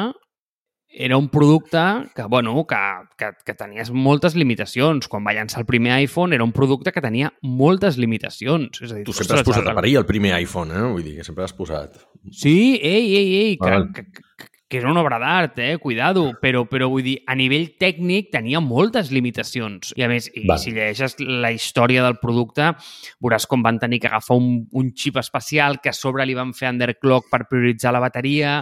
era 0.92 1.18
un 1.18 1.30
producte 1.30 1.80
que, 2.16 2.24
bueno, 2.24 2.66
que, 2.68 2.80
que, 3.18 3.30
que 3.46 3.54
tenies 3.54 3.92
moltes 3.94 4.36
limitacions. 4.36 5.08
Quan 5.08 5.24
va 5.24 5.36
llançar 5.38 5.62
el 5.62 5.68
primer 5.70 5.94
iPhone 6.02 6.34
era 6.36 6.44
un 6.44 6.52
producte 6.52 6.92
que 6.92 7.04
tenia 7.06 7.30
moltes 7.46 8.00
limitacions. 8.02 8.82
És 8.82 8.92
a 8.92 8.98
dir, 8.98 9.06
tu 9.08 9.16
sempre 9.16 9.40
has 9.40 9.48
posat 9.48 9.70
a 9.70 9.76
parir 9.78 9.96
el 10.02 10.08
primer 10.10 10.34
iPhone, 10.42 10.74
eh? 10.74 10.88
Vull 10.90 11.06
dir 11.06 11.16
que 11.20 11.28
sempre 11.28 11.46
has 11.46 11.54
posat... 11.56 12.02
Sí, 12.36 12.76
ei, 12.84 13.06
ei, 13.16 13.30
ei, 13.38 13.54
que, 13.62 14.04
que, 14.12 14.49
que 14.70 14.78
és 14.78 14.86
una 14.86 15.02
obra 15.02 15.18
d'art, 15.18 15.58
eh? 15.60 15.78
Cuidado. 15.82 16.28
Però, 16.40 16.62
però 16.70 16.88
vull 16.92 17.02
dir, 17.04 17.16
a 17.26 17.34
nivell 17.36 17.72
tècnic 17.82 18.30
tenia 18.36 18.62
moltes 18.62 19.10
limitacions. 19.10 19.96
I 19.98 20.06
a 20.06 20.10
més, 20.12 20.30
i 20.38 20.46
si 20.62 20.76
llegeixes 20.76 21.18
la 21.26 21.50
història 21.56 22.04
del 22.06 22.20
producte, 22.22 22.70
veuràs 23.18 23.50
com 23.50 23.66
van 23.66 23.82
tenir 23.82 24.00
que 24.04 24.12
agafar 24.12 24.38
un, 24.38 24.68
un 24.70 24.94
xip 24.94 25.18
especial 25.18 25.80
que 25.82 25.90
a 25.90 25.98
sobre 25.98 26.28
li 26.30 26.38
van 26.38 26.54
fer 26.54 26.70
underclock 26.70 27.32
per 27.34 27.48
prioritzar 27.50 27.96
la 27.96 28.04
bateria, 28.04 28.60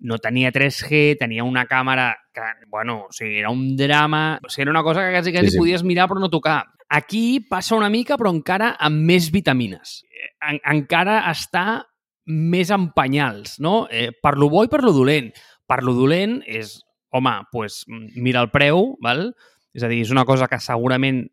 no 0.00 0.18
tenia 0.18 0.52
3G, 0.54 1.20
tenia 1.20 1.44
una 1.44 1.66
càmera 1.68 2.14
que, 2.32 2.48
bueno, 2.72 3.04
o 3.10 3.12
sigui, 3.12 3.36
era 3.44 3.52
un 3.52 3.76
drama. 3.76 4.40
O 4.42 4.48
sigui, 4.48 4.64
era 4.64 4.72
una 4.72 4.82
cosa 4.86 5.04
que 5.04 5.12
quasi, 5.12 5.32
quasi 5.32 5.52
sí, 5.52 5.58
sí. 5.58 5.60
podies 5.60 5.84
mirar 5.84 6.08
però 6.08 6.24
no 6.24 6.32
tocar. 6.32 6.62
Aquí 6.88 7.44
passa 7.44 7.76
una 7.76 7.92
mica, 7.92 8.16
però 8.16 8.32
encara 8.32 8.72
amb 8.80 9.04
més 9.06 9.28
vitamines. 9.30 10.00
En, 10.40 10.56
encara 10.64 11.20
està 11.30 11.82
més 12.30 12.70
en 12.74 12.88
penyals, 12.96 13.58
no? 13.60 13.84
Eh, 13.90 14.10
per 14.22 14.36
lo 14.38 14.48
bo 14.52 14.64
i 14.64 14.70
per 14.70 14.82
lo 14.84 14.94
dolent. 14.96 15.30
Per 15.68 15.82
lo 15.86 15.94
dolent 15.94 16.40
és, 16.46 16.78
home, 17.14 17.34
pues, 17.52 17.82
mira 17.88 18.42
el 18.44 18.50
preu, 18.54 18.94
val? 19.02 19.30
és 19.74 19.84
a 19.86 19.90
dir, 19.90 20.00
és 20.02 20.10
una 20.10 20.24
cosa 20.26 20.48
que 20.50 20.58
segurament 20.62 21.24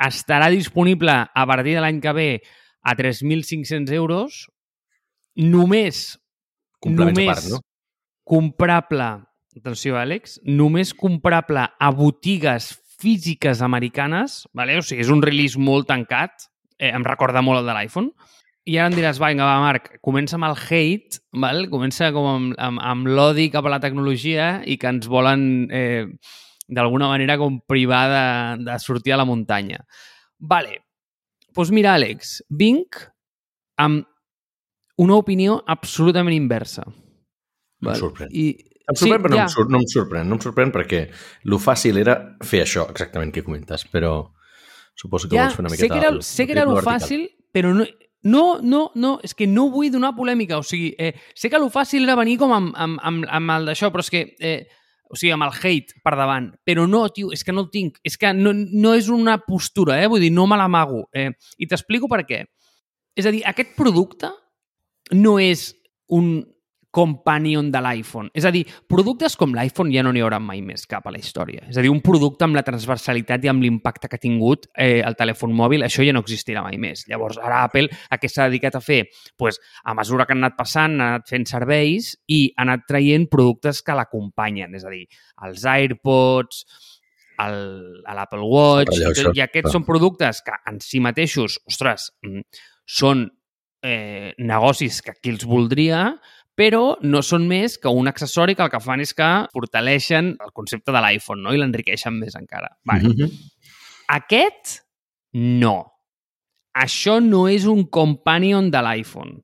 estarà 0.00 0.48
disponible 0.50 1.12
a 1.12 1.46
partir 1.46 1.76
de 1.76 1.84
l'any 1.84 2.00
que 2.02 2.14
ve 2.16 2.28
a 2.82 2.96
3.500 2.96 3.92
euros, 3.94 4.46
només, 5.36 6.18
només 6.86 7.26
part, 7.28 7.50
no? 7.52 7.60
comprable, 8.24 9.10
atenció, 9.56 9.98
Àlex, 10.00 10.38
només 10.48 10.94
comprable 10.96 11.66
a 11.68 11.90
botigues 11.94 12.72
físiques 13.00 13.62
americanes, 13.64 14.42
vale? 14.56 14.78
o 14.80 14.84
sigui, 14.84 15.04
és 15.04 15.12
un 15.12 15.22
release 15.24 15.60
molt 15.60 15.88
tancat, 15.90 16.48
eh, 16.78 16.90
em 16.90 17.04
recorda 17.06 17.44
molt 17.44 17.62
el 17.62 17.70
de 17.70 17.76
l'iPhone, 17.76 18.10
i 18.68 18.76
ara 18.76 18.90
em 18.90 18.96
diràs, 18.96 19.18
vinga, 19.22 19.46
va, 19.48 19.60
Marc, 19.62 19.94
comença 20.04 20.36
amb 20.36 20.50
el 20.50 20.58
hate, 20.58 21.22
val? 21.40 21.64
comença 21.72 22.10
com 22.12 22.28
amb, 22.28 22.54
amb, 22.60 22.82
amb 22.84 23.08
l'odi 23.08 23.48
cap 23.52 23.66
a 23.66 23.72
la 23.72 23.80
tecnologia 23.80 24.60
i 24.68 24.76
que 24.80 24.90
ens 24.90 25.08
volen, 25.10 25.42
eh, 25.72 26.04
d'alguna 26.68 27.08
manera, 27.10 27.38
com 27.40 27.58
privar 27.66 28.04
de, 28.12 28.24
de 28.68 28.78
sortir 28.82 29.14
a 29.16 29.20
la 29.20 29.26
muntanya. 29.28 29.84
Vale. 30.38 30.80
Doncs 31.50 31.56
pues 31.56 31.72
mira, 31.74 31.96
Àlex, 31.98 32.36
vinc 32.54 33.00
amb 33.80 34.04
una 35.00 35.16
opinió 35.18 35.56
absolutament 35.66 36.36
inversa. 36.36 36.84
Val? 37.80 37.96
Em 37.96 38.02
sorprèn. 38.04 38.30
I, 38.30 38.44
em 38.90 38.98
sorprèn, 38.98 39.16
sí, 39.18 39.24
però 39.24 39.32
no, 39.32 39.38
ja. 39.40 39.46
em 39.46 39.54
sur 39.54 39.66
no 39.70 39.80
em 39.80 39.88
sorprèn. 39.88 40.28
No 40.28 40.36
em 40.36 40.44
sorprèn 40.44 40.74
perquè 40.74 41.00
lo 41.50 41.58
fàcil 41.62 41.98
era 42.02 42.18
fer 42.46 42.62
això, 42.66 42.86
exactament 42.92 43.32
que 43.34 43.44
comentes, 43.46 43.86
però 43.90 44.14
suposo 44.94 45.30
que 45.30 45.38
ja, 45.38 45.48
vols 45.48 45.56
fer 45.56 45.64
una 45.64 45.72
miqueta... 45.72 45.88
Sé 45.88 45.90
que 45.90 46.04
era, 46.04 46.12
sé 46.28 46.46
que 46.46 46.56
era 46.58 46.68
lo 46.68 46.78
fàcil, 46.84 47.26
però 47.54 47.72
no, 47.74 47.88
no, 48.22 48.60
no, 48.62 48.90
no, 48.94 49.14
és 49.24 49.34
que 49.34 49.46
no 49.48 49.68
vull 49.72 49.90
donar 49.92 50.12
polèmica. 50.16 50.58
O 50.60 50.66
sigui, 50.66 50.92
eh, 50.98 51.14
sé 51.34 51.50
que 51.50 51.58
lo 51.58 51.70
fàcil 51.72 52.04
era 52.04 52.18
venir 52.18 52.36
com 52.40 52.52
amb, 52.52 52.74
amb, 52.76 53.00
amb, 53.02 53.26
amb 53.28 53.56
el 53.56 53.72
d'això, 53.72 53.92
però 53.92 54.04
és 54.04 54.12
que... 54.12 54.26
Eh, 54.40 54.60
o 55.10 55.16
sigui, 55.18 55.32
amb 55.34 55.42
el 55.42 55.56
hate 55.58 55.96
per 56.04 56.12
davant. 56.14 56.52
Però 56.62 56.84
no, 56.86 57.02
tio, 57.10 57.32
és 57.34 57.42
que 57.42 57.50
no 57.50 57.64
el 57.64 57.70
tinc. 57.74 57.96
És 58.06 58.14
que 58.16 58.30
no, 58.36 58.52
no 58.54 58.92
és 58.94 59.08
una 59.10 59.40
postura, 59.42 59.96
eh? 59.98 60.06
Vull 60.06 60.22
dir, 60.22 60.30
no 60.30 60.46
me 60.46 60.58
l'amago. 60.60 61.08
Eh, 61.10 61.32
I 61.58 61.66
t'explico 61.66 62.06
per 62.06 62.22
què. 62.28 62.44
És 63.18 63.26
a 63.26 63.32
dir, 63.34 63.42
aquest 63.50 63.74
producte 63.74 64.30
no 65.18 65.40
és 65.42 65.72
un 66.14 66.44
companion 66.90 67.70
de 67.70 67.80
l'iPhone. 67.82 68.30
És 68.34 68.44
a 68.44 68.50
dir, 68.54 68.64
productes 68.90 69.36
com 69.38 69.54
l'iPhone 69.54 69.92
ja 69.94 70.02
no 70.02 70.12
n'hi 70.12 70.22
haurà 70.24 70.40
mai 70.42 70.60
més 70.66 70.86
cap 70.90 71.06
a 71.06 71.12
la 71.14 71.20
història. 71.22 71.62
És 71.70 71.78
a 71.78 71.84
dir, 71.84 71.90
un 71.92 72.02
producte 72.04 72.46
amb 72.46 72.58
la 72.58 72.64
transversalitat 72.66 73.46
i 73.46 73.52
amb 73.52 73.62
l'impacte 73.62 74.10
que 74.10 74.18
ha 74.18 74.22
tingut 74.22 74.66
eh, 74.74 75.00
el 75.06 75.16
telèfon 75.18 75.54
mòbil, 75.56 75.86
això 75.86 76.04
ja 76.06 76.14
no 76.16 76.24
existirà 76.24 76.64
mai 76.66 76.80
més. 76.82 77.06
Llavors, 77.10 77.38
ara 77.38 77.62
Apple 77.68 77.88
a 78.10 78.18
què 78.18 78.30
s'ha 78.30 78.50
dedicat 78.50 78.78
a 78.78 78.84
fer? 78.84 79.04
Pues, 79.38 79.60
a 79.84 79.94
mesura 79.94 80.26
que 80.26 80.34
han 80.34 80.42
anat 80.42 80.58
passant, 80.58 80.98
ha 81.00 81.14
anat 81.14 81.30
fent 81.30 81.46
serveis 81.48 82.14
i 82.28 82.42
ha 82.56 82.66
anat 82.66 82.88
traient 82.90 83.28
productes 83.30 83.84
que 83.86 83.96
l'acompanyen. 83.96 84.74
És 84.74 84.86
a 84.86 84.94
dir, 84.94 85.06
els 85.46 85.66
AirPods, 85.70 86.64
l'Apple 87.40 88.44
Watch, 88.44 88.96
Allò, 88.98 89.32
i, 89.32 89.40
aquests 89.40 89.70
clar. 89.70 89.76
són 89.78 89.86
productes 89.86 90.42
que 90.44 90.56
en 90.68 90.80
si 90.84 91.00
mateixos, 91.00 91.60
ostres, 91.70 92.10
mm, 92.26 92.42
són 92.84 93.28
eh, 93.82 94.34
negocis 94.38 95.00
que 95.02 95.14
qui 95.16 95.32
els 95.32 95.46
voldria, 95.48 96.10
però 96.60 96.98
no 97.00 97.22
són 97.24 97.46
més 97.48 97.78
que 97.80 97.88
un 97.88 98.10
accessori 98.10 98.52
que 98.56 98.66
el 98.66 98.72
que 98.72 98.82
fan 98.84 99.00
és 99.00 99.14
que 99.16 99.28
fortaleixen 99.54 100.34
el 100.44 100.50
concepte 100.52 100.92
de 100.92 101.00
l'iPhone 101.00 101.40
no? 101.46 101.54
i 101.56 101.60
l'enriqueixen 101.60 102.18
més 102.20 102.36
encara. 102.36 102.68
Vale. 102.84 103.08
Mm 103.08 103.14
-hmm. 103.16 103.30
Aquest, 104.18 104.82
no. 105.32 105.92
Això 106.74 107.20
no 107.22 107.48
és 107.48 107.64
un 107.64 107.86
companion 107.88 108.70
de 108.70 108.82
l'iPhone. 108.82 109.40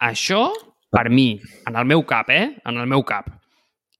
Això, 0.00 0.50
per 0.90 1.10
mi, 1.10 1.38
en 1.66 1.76
el 1.76 1.84
meu 1.84 2.06
cap, 2.06 2.30
eh? 2.30 2.56
En 2.64 2.76
el 2.76 2.86
meu 2.86 3.02
cap. 3.04 3.26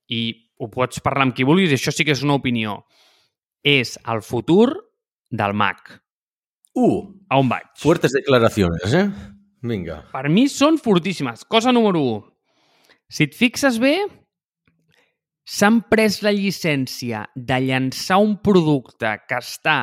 I 0.09 0.53
ho 0.59 0.69
pots 0.69 1.01
parlar 1.01 1.23
amb 1.23 1.35
qui 1.35 1.45
vulguis, 1.45 1.73
això 1.73 1.93
sí 1.93 2.05
que 2.05 2.13
és 2.13 2.23
una 2.23 2.35
opinió. 2.35 2.87
És 3.63 3.99
el 4.07 4.23
futur 4.23 4.73
del 5.31 5.53
Mac. 5.53 6.01
Uh, 6.75 7.13
A 7.29 7.37
on 7.39 7.49
vaig? 7.49 7.67
fuertes 7.77 8.13
declaraciones, 8.13 8.95
eh? 8.95 9.11
Vinga. 9.61 10.05
Per 10.13 10.29
mi 10.29 10.49
són 10.49 10.79
fortíssimes. 10.79 11.45
Cosa 11.45 11.73
número 11.73 12.01
1. 12.01 12.38
Si 13.11 13.25
et 13.25 13.35
fixes 13.37 13.79
bé, 13.81 13.95
s'han 15.49 15.81
pres 15.89 16.21
la 16.27 16.33
llicència 16.37 17.23
de 17.35 17.59
llançar 17.65 18.19
un 18.21 18.37
producte 18.45 19.15
que 19.29 19.39
està 19.41 19.79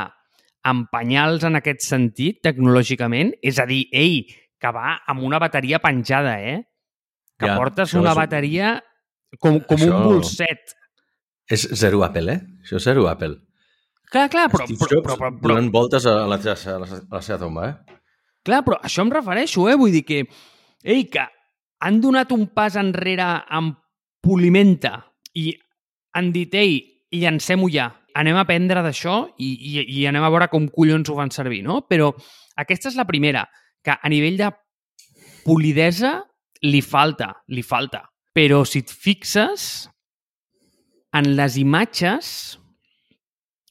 en 0.66 0.86
penyals 0.92 1.44
en 1.46 1.58
aquest 1.60 1.84
sentit, 1.86 2.40
tecnològicament, 2.46 3.34
és 3.46 3.60
a 3.62 3.66
dir, 3.70 3.84
ei, 3.94 4.24
que 4.62 4.72
va 4.74 4.96
amb 5.10 5.26
una 5.26 5.40
bateria 5.42 5.80
penjada, 5.82 6.38
eh? 6.42 6.60
Que 7.38 7.50
Ja, 7.50 7.58
portes 7.60 7.94
una 7.94 8.12
és- 8.14 8.18
bateria 8.18 8.84
com, 9.40 9.60
com 9.60 9.78
Això- 9.78 9.96
un 9.98 10.04
bolset. 10.06 10.76
És 11.50 11.68
zero 11.78 12.04
Apple, 12.04 12.32
eh? 12.34 12.40
Això 12.64 12.78
és 12.78 12.84
zero 12.84 13.08
Apple. 13.08 13.36
Clar, 14.10 14.30
clar, 14.30 14.50
però, 14.50 14.66
Steve 14.66 14.88
Jobs 14.90 15.06
però, 15.06 15.18
però, 15.18 15.32
però, 15.34 15.50
donant 15.50 15.72
voltes 15.74 16.06
a 16.06 16.14
la, 16.26 16.36
a 16.38 16.78
la, 16.80 16.86
a 16.86 17.16
la 17.18 17.22
seva 17.22 17.40
tomba, 17.40 17.68
eh? 17.70 17.98
Clar, 18.46 18.64
però 18.64 18.80
això 18.82 19.02
em 19.02 19.12
refereixo, 19.12 19.68
eh? 19.70 19.76
Vull 19.76 19.92
dir 19.92 20.04
que, 20.06 20.22
ei, 20.84 21.04
que 21.10 21.26
han 21.86 22.02
donat 22.02 22.32
un 22.34 22.48
pas 22.50 22.76
enrere 22.82 23.28
amb 23.54 23.78
Polimenta 24.26 24.98
i 25.38 25.52
han 26.18 26.32
dit, 26.34 26.54
ei, 26.58 26.80
llancem-ho 27.14 27.70
ja. 27.70 27.92
Anem 28.18 28.40
a 28.40 28.46
aprendre 28.46 28.82
d'això 28.82 29.20
i, 29.38 29.50
i, 29.54 29.74
i 30.00 30.06
anem 30.10 30.24
a 30.26 30.32
veure 30.34 30.48
com 30.50 30.66
collons 30.74 31.12
ho 31.12 31.18
fan 31.20 31.30
servir, 31.36 31.62
no? 31.66 31.84
Però 31.86 32.10
aquesta 32.58 32.90
és 32.90 32.98
la 32.98 33.06
primera, 33.06 33.44
que 33.86 33.94
a 33.94 34.10
nivell 34.10 34.40
de 34.40 34.50
polidesa 35.46 36.16
li 36.66 36.82
falta, 36.82 37.34
li 37.54 37.62
falta. 37.62 38.02
Però 38.34 38.64
si 38.66 38.82
et 38.82 38.90
fixes, 38.90 39.86
en 41.16 41.36
les 41.38 41.60
imatges 41.62 42.30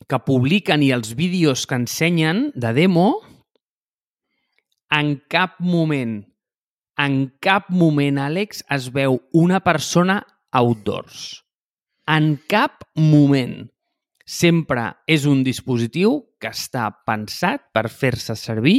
que 0.08 0.20
publiquen 0.22 0.84
i 0.84 0.92
els 0.94 1.16
vídeos 1.18 1.64
que 1.66 1.80
ensenyen 1.80 2.46
de 2.54 2.70
demo, 2.76 3.08
en 4.94 5.16
cap 5.32 5.58
moment, 5.58 6.20
en 7.00 7.32
cap 7.42 7.70
moment, 7.74 8.18
Àlex, 8.22 8.64
es 8.70 8.90
veu 8.94 9.18
una 9.32 9.60
persona 9.64 10.20
outdoors. 10.54 11.42
En 12.06 12.36
cap 12.48 12.84
moment. 12.94 13.64
Sempre 14.24 14.86
és 15.10 15.26
un 15.28 15.42
dispositiu 15.44 16.20
que 16.40 16.48
està 16.54 16.86
pensat 17.04 17.66
per 17.76 17.90
fer-se 17.92 18.36
servir 18.40 18.78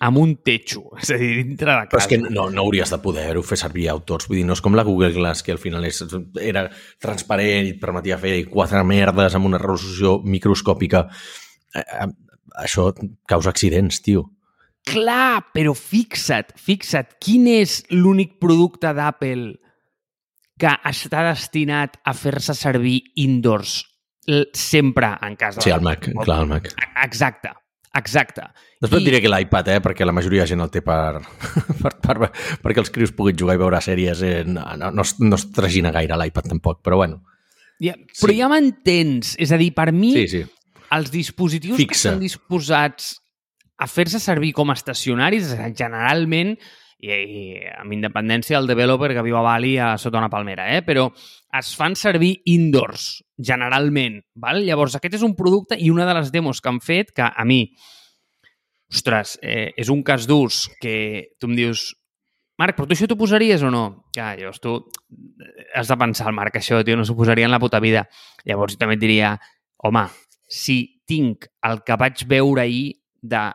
amb 0.00 0.16
un 0.16 0.30
techo, 0.40 0.86
és 1.02 1.10
a 1.12 1.18
dir, 1.20 1.34
dintre 1.42 1.74
de 1.74 1.90
Però 1.90 1.98
casa. 1.98 2.06
és 2.06 2.10
que 2.14 2.32
no, 2.32 2.46
no 2.48 2.62
hauries 2.64 2.88
de 2.94 2.98
poder-ho 3.02 3.42
fer 3.44 3.58
servir 3.60 3.90
outdoors. 3.92 4.30
Vull 4.30 4.40
dir, 4.40 4.46
no 4.48 4.56
és 4.56 4.62
com 4.64 4.76
la 4.78 4.86
Google 4.86 5.12
Glass, 5.12 5.44
que 5.44 5.52
al 5.52 5.60
final 5.60 5.84
és, 5.84 6.00
era 6.40 6.64
transparent 7.02 7.68
i 7.68 7.74
et 7.74 7.82
permetia 7.82 8.16
fer 8.22 8.38
quatre 8.48 8.80
merdes 8.88 9.36
amb 9.36 9.50
una 9.50 9.60
resolució 9.60 10.18
microscòpica. 10.24 11.06
Eh, 11.74 11.84
eh, 11.84 12.10
Això 12.60 12.88
causa 13.30 13.52
accidents, 13.52 14.00
tio. 14.02 14.24
Clar, 14.90 15.44
però 15.54 15.72
fixa't, 15.76 16.54
fixa't, 16.58 17.16
quin 17.22 17.46
és 17.52 17.80
l'únic 17.94 18.38
producte 18.42 18.90
d'Apple 18.96 19.54
que 20.60 20.72
està 20.90 21.22
destinat 21.30 21.96
a 22.04 22.12
fer-se 22.16 22.54
servir 22.58 22.98
indoors 23.22 23.78
sempre 24.54 25.14
en 25.26 25.36
casa. 25.40 25.62
Sí, 25.64 25.70
el 25.72 25.80
Mac, 25.82 26.04
clar, 26.24 26.42
el 26.44 26.50
Mac. 26.50 26.68
Exacte, 27.04 27.52
exacte. 27.96 28.44
Després 28.80 29.00
I- 29.02 29.06
diré 29.08 29.20
que 29.24 29.30
l'iPad, 29.32 29.68
eh, 29.72 29.80
perquè 29.84 30.04
la 30.06 30.12
majoria 30.16 30.44
de 30.44 30.50
gent 30.52 30.60
el 30.64 30.70
té 30.70 30.82
per, 30.84 31.22
per, 31.82 31.94
per, 32.04 32.16
perquè 32.62 32.82
els 32.84 32.92
crios 32.94 33.14
puguin 33.16 33.38
jugar 33.40 33.56
i 33.56 33.62
veure 33.62 33.80
sèries. 33.84 34.22
Eh, 34.26 34.44
no, 34.46 34.66
no, 34.76 34.90
no, 34.92 35.02
es, 35.06 35.16
no 35.20 35.36
es 35.40 35.46
tragina 35.56 35.90
gaire 35.94 36.18
l'iPad 36.20 36.50
tampoc, 36.52 36.82
però 36.84 37.00
bueno. 37.00 37.22
Ja, 37.80 37.94
però 37.96 38.34
Sí. 38.34 38.38
ja 38.38 38.48
m'entens. 38.52 39.34
És 39.40 39.52
a 39.52 39.58
dir, 39.60 39.72
per 39.74 39.90
mi, 39.96 40.12
Sí, 40.12 40.26
sí. 40.28 40.44
els 40.92 41.10
dispositius 41.10 41.76
Fixa. 41.78 41.90
que 41.90 41.96
estan 41.96 42.20
disposats 42.20 43.14
a 43.80 43.88
fer-se 43.88 44.20
servir 44.20 44.52
com 44.56 44.70
a 44.70 44.76
estacionaris, 44.76 45.54
generalment, 45.76 46.56
i, 47.00 47.10
i 47.10 47.44
amb 47.80 47.94
independència 47.96 48.58
del 48.58 48.68
developer 48.68 49.12
que 49.16 49.24
viu 49.24 49.38
a 49.38 49.44
Bali 49.44 49.76
a 49.80 49.94
sota 49.98 50.20
una 50.20 50.30
palmera, 50.32 50.68
eh? 50.76 50.82
però 50.84 51.08
es 51.58 51.72
fan 51.76 51.96
servir 51.96 52.34
indoors, 52.52 53.22
generalment. 53.36 54.20
Val? 54.36 54.60
Llavors, 54.66 54.98
aquest 54.98 55.16
és 55.18 55.24
un 55.26 55.34
producte 55.38 55.78
i 55.80 55.90
una 55.92 56.06
de 56.08 56.18
les 56.18 56.28
demos 56.34 56.60
que 56.60 56.70
han 56.70 56.82
fet 56.84 57.14
que 57.16 57.24
a 57.24 57.46
mi, 57.48 57.62
ostres, 58.92 59.38
eh, 59.42 59.70
és 59.80 59.90
un 59.92 60.04
cas 60.06 60.28
d'ús 60.28 60.66
que 60.82 61.32
tu 61.40 61.50
em 61.50 61.56
dius 61.58 61.88
Marc, 62.60 62.76
però 62.76 62.84
tu 62.84 62.92
això 62.92 63.06
t'ho 63.08 63.16
posaries 63.16 63.62
o 63.64 63.70
no? 63.72 63.84
Ja, 64.12 64.34
llavors 64.36 64.60
tu 64.60 64.74
has 65.72 65.88
de 65.88 65.96
pensar, 65.96 66.26
el 66.28 66.36
Marc, 66.36 66.58
això, 66.60 66.82
tio, 66.84 66.98
no 66.98 67.06
s'ho 67.08 67.16
posaria 67.16 67.46
en 67.48 67.54
la 67.54 67.60
puta 67.62 67.80
vida. 67.80 68.02
Llavors 68.44 68.74
jo 68.74 68.82
també 68.82 68.98
et 68.98 69.00
diria, 69.00 69.30
home, 69.80 70.02
si 70.44 70.76
tinc 71.08 71.48
el 71.64 71.80
que 71.86 71.96
vaig 71.96 72.26
veure 72.28 72.66
ahir 72.66 72.90
de 73.22 73.46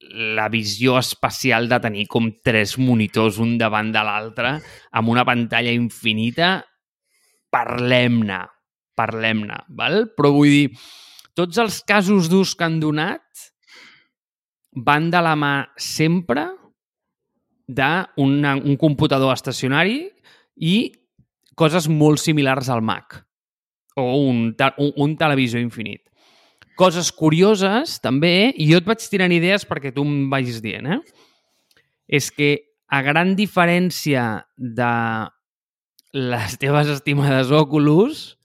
la 0.00 0.48
visió 0.48 0.96
espacial 0.98 1.68
de 1.68 1.78
tenir 1.82 2.06
com 2.08 2.30
tres 2.44 2.76
monitors 2.80 3.38
un 3.42 3.56
davant 3.60 3.92
de 3.92 4.02
l'altre 4.04 4.54
amb 4.96 5.12
una 5.12 5.24
pantalla 5.28 5.72
infinita, 5.72 6.56
parlem-ne, 7.52 8.40
parlem-ne, 8.96 9.60
val? 9.76 10.06
Però 10.16 10.32
vull 10.34 10.50
dir, 10.54 10.70
tots 11.36 11.60
els 11.60 11.82
casos 11.86 12.30
d'ús 12.32 12.54
que 12.56 12.66
han 12.66 12.80
donat 12.80 13.50
van 14.76 15.10
de 15.10 15.20
la 15.22 15.36
mà 15.36 15.54
sempre 15.76 16.48
d'un 17.70 18.44
un 18.44 18.76
computador 18.76 19.32
estacionari 19.34 20.02
i 20.56 20.90
coses 21.54 21.86
molt 21.88 22.18
similars 22.18 22.68
al 22.68 22.82
Mac 22.82 23.20
o 23.96 24.04
un, 24.26 24.54
un, 24.78 24.92
un 24.96 25.16
televisor 25.16 25.60
infinit. 25.60 26.09
Coses 26.80 27.10
curioses, 27.12 27.98
també, 28.00 28.54
i 28.56 28.70
jo 28.70 28.80
et 28.80 28.86
vaig 28.88 29.04
tirant 29.12 29.32
idees 29.36 29.66
perquè 29.68 29.92
tu 29.92 30.06
em 30.06 30.30
vagis 30.32 30.62
dient, 30.64 30.86
eh? 30.88 31.00
És 32.08 32.30
que, 32.32 32.54
a 32.90 33.02
gran 33.06 33.36
diferència 33.38 34.46
de 34.56 34.92
les 36.16 36.56
teves 36.58 36.88
estimades 36.90 37.52
Oculus, 37.54 38.38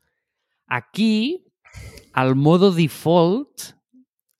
aquí 0.68 1.46
el 2.15 2.36
modo 2.36 2.70
default 2.75 3.72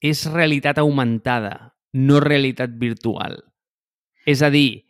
és 0.00 0.26
realitat 0.30 0.78
augmentada, 0.78 1.74
no 1.92 2.20
realitat 2.22 2.76
virtual. 2.78 3.40
És 4.26 4.42
a 4.42 4.50
dir, 4.52 4.84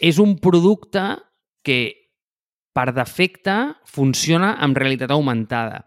és 0.00 0.20
un 0.22 0.36
producte 0.38 1.02
que 1.66 1.80
per 2.76 2.90
defecte 2.94 3.56
funciona 3.84 4.54
amb 4.62 4.78
realitat 4.78 5.10
augmentada, 5.10 5.82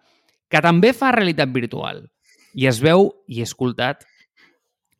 que 0.52 0.62
també 0.62 0.92
fa 0.94 1.14
realitat 1.16 1.54
virtual. 1.56 2.04
I 2.54 2.68
es 2.70 2.82
veu, 2.84 3.10
i 3.28 3.42
he 3.42 3.48
escoltat, 3.48 4.06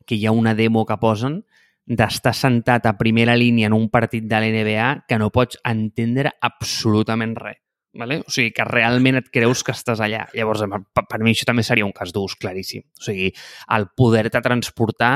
que 0.06 0.16
hi 0.18 0.26
ha 0.26 0.34
una 0.36 0.54
demo 0.54 0.84
que 0.86 0.98
posen 1.00 1.42
d'estar 1.84 2.32
sentat 2.36 2.86
a 2.88 2.96
primera 2.96 3.36
línia 3.36 3.68
en 3.68 3.76
un 3.76 3.90
partit 3.92 4.24
de 4.28 4.40
l'NBA 4.40 5.04
que 5.08 5.18
no 5.20 5.30
pots 5.32 5.60
entendre 5.68 6.32
absolutament 6.40 7.36
res. 7.36 7.60
Vale? 7.94 8.18
O 8.26 8.32
sigui, 8.32 8.50
que 8.50 8.64
realment 8.66 9.20
et 9.20 9.28
creus 9.30 9.62
que 9.62 9.70
estàs 9.70 10.00
allà. 10.02 10.24
Llavors, 10.34 10.64
per, 10.66 11.04
per 11.06 11.20
mi 11.22 11.30
això 11.30 11.46
també 11.46 11.62
seria 11.62 11.86
un 11.86 11.94
cas 11.94 12.10
d'ús 12.12 12.34
claríssim. 12.40 12.82
O 12.98 13.04
sigui, 13.06 13.28
el 13.76 13.86
poder-te 13.94 14.42
transportar 14.42 15.12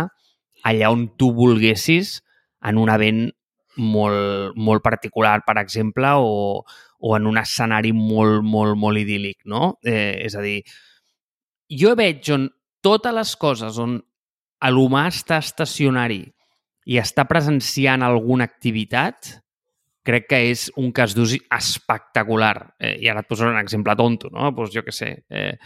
allà 0.68 0.92
on 0.94 1.08
tu 1.18 1.32
volguessis 1.34 2.20
en 2.68 2.78
un 2.78 2.92
event 2.92 3.24
molt, 3.78 4.54
molt 4.54 4.82
particular, 4.82 5.40
per 5.46 5.56
exemple, 5.58 6.12
o, 6.22 6.62
o 6.98 7.16
en 7.16 7.26
un 7.30 7.38
escenari 7.38 7.92
molt, 7.94 8.44
molt, 8.46 8.78
molt 8.78 9.02
idíl·lic, 9.02 9.42
no? 9.50 9.74
Eh, 9.86 10.18
és 10.26 10.38
a 10.38 10.42
dir, 10.44 10.60
jo 11.68 11.94
veig 11.98 12.30
on 12.34 12.48
totes 12.84 13.14
les 13.14 13.34
coses 13.36 13.78
on 13.82 13.98
l'humà 14.72 15.06
està 15.12 15.38
estacionari 15.42 16.22
i 16.88 16.96
està 16.98 17.26
presenciant 17.28 18.02
alguna 18.02 18.46
activitat, 18.48 19.34
crec 20.08 20.24
que 20.30 20.38
és 20.50 20.68
un 20.80 20.88
cas 20.96 21.12
d'ús 21.14 21.34
espectacular. 21.36 22.72
Eh, 22.80 22.96
I 23.04 23.10
ara 23.12 23.20
et 23.20 23.28
poso 23.28 23.44
un 23.44 23.58
exemple 23.60 23.94
tonto, 23.96 24.30
no? 24.32 24.54
Pues 24.56 24.72
jo 24.72 24.82
què 24.86 24.94
sé, 24.94 25.10
eh, 25.28 25.58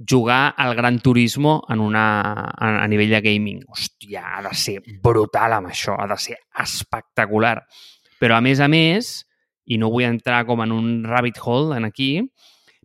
jugar 0.00 0.54
al 0.56 0.74
Gran 0.74 0.98
Turismo 1.04 1.62
en 1.68 1.80
una, 1.84 2.22
a, 2.48 2.70
a 2.80 2.88
nivell 2.88 3.12
de 3.12 3.20
gaming. 3.20 3.60
Hòstia, 3.68 4.24
ha 4.38 4.42
de 4.48 4.54
ser 4.56 4.78
brutal 5.02 5.58
amb 5.58 5.68
això, 5.70 5.98
ha 6.00 6.08
de 6.10 6.18
ser 6.18 6.38
espectacular. 6.64 7.58
Però, 8.18 8.38
a 8.38 8.44
més 8.44 8.60
a 8.64 8.68
més, 8.72 9.18
i 9.68 9.78
no 9.78 9.92
vull 9.92 10.08
entrar 10.08 10.44
com 10.48 10.64
en 10.64 10.72
un 10.72 10.88
rabbit 11.04 11.38
hole 11.44 11.76
en 11.76 11.84
aquí, 11.84 12.10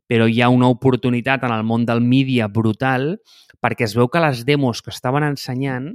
però 0.09 0.25
hi 0.25 0.41
ha 0.41 0.49
una 0.49 0.71
oportunitat 0.73 1.45
en 1.45 1.53
el 1.53 1.63
món 1.63 1.85
del 1.85 2.01
mídia 2.01 2.47
brutal 2.49 3.19
perquè 3.61 3.85
es 3.85 3.93
veu 3.97 4.09
que 4.09 4.21
les 4.23 4.45
demos 4.47 4.81
que 4.81 4.89
estaven 4.93 5.25
ensenyant, 5.27 5.91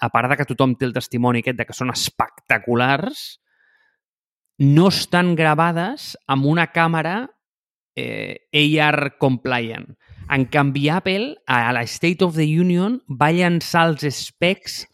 a 0.00 0.08
part 0.08 0.30
de 0.30 0.38
que 0.38 0.46
tothom 0.48 0.76
té 0.78 0.86
el 0.86 0.94
testimoni 0.96 1.42
aquest 1.42 1.58
de 1.58 1.66
que 1.68 1.76
són 1.76 1.90
espectaculars, 1.92 3.40
no 4.60 4.88
estan 4.92 5.34
gravades 5.36 6.14
amb 6.30 6.46
una 6.46 6.68
càmera 6.70 7.24
eh, 7.98 8.46
AR 8.54 9.16
compliant. 9.18 9.88
En 10.30 10.46
canvi, 10.46 10.86
Apple, 10.94 11.34
a 11.50 11.72
la 11.74 11.82
State 11.82 12.24
of 12.24 12.36
the 12.36 12.46
Union, 12.46 13.00
va 13.08 13.32
llançar 13.34 13.88
els 13.90 14.06
specs 14.14 14.84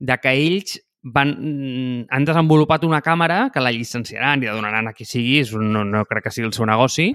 de 0.00 0.16
que 0.18 0.32
ells 0.34 0.80
van, 1.02 1.30
mm, 1.36 2.08
han 2.10 2.26
desenvolupat 2.26 2.84
una 2.84 3.00
càmera 3.00 3.50
que 3.54 3.62
la 3.62 3.70
llicenciaran 3.72 4.42
i 4.42 4.48
la 4.48 4.56
donaran 4.56 4.88
a 4.88 4.92
qui 4.92 5.06
sigui, 5.06 5.44
no, 5.54 5.84
no 5.84 6.04
crec 6.08 6.26
que 6.26 6.34
sigui 6.34 6.48
el 6.48 6.56
seu 6.56 6.66
negoci, 6.66 7.12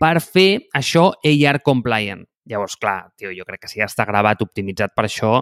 per 0.00 0.16
fer 0.24 0.50
això 0.76 1.10
AR 1.12 1.60
compliant. 1.66 2.24
Llavors, 2.50 2.78
clar, 2.80 3.12
tio, 3.20 3.30
jo 3.36 3.44
crec 3.46 3.66
que 3.66 3.70
si 3.70 3.82
ja 3.82 3.86
està 3.86 4.06
gravat, 4.08 4.40
optimitzat 4.42 4.94
per 4.96 5.04
això, 5.06 5.36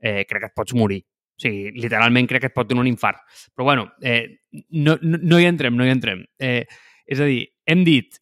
eh, 0.00 0.22
crec 0.24 0.46
que 0.46 0.50
et 0.52 0.56
pots 0.56 0.74
morir. 0.78 1.02
O 1.34 1.42
sigui, 1.42 1.72
literalment 1.82 2.28
crec 2.30 2.44
que 2.44 2.52
et 2.52 2.54
pot 2.54 2.68
donar 2.68 2.84
un 2.84 2.92
infart. 2.92 3.18
Però 3.52 3.66
bueno, 3.66 3.88
eh, 4.00 4.38
no, 4.70 4.96
no, 5.02 5.18
no 5.18 5.40
hi 5.40 5.48
entrem, 5.50 5.74
no 5.76 5.84
hi 5.84 5.90
entrem. 5.90 6.22
Eh, 6.38 6.62
és 7.10 7.20
a 7.20 7.26
dir, 7.28 7.42
hem 7.66 7.82
dit 7.84 8.20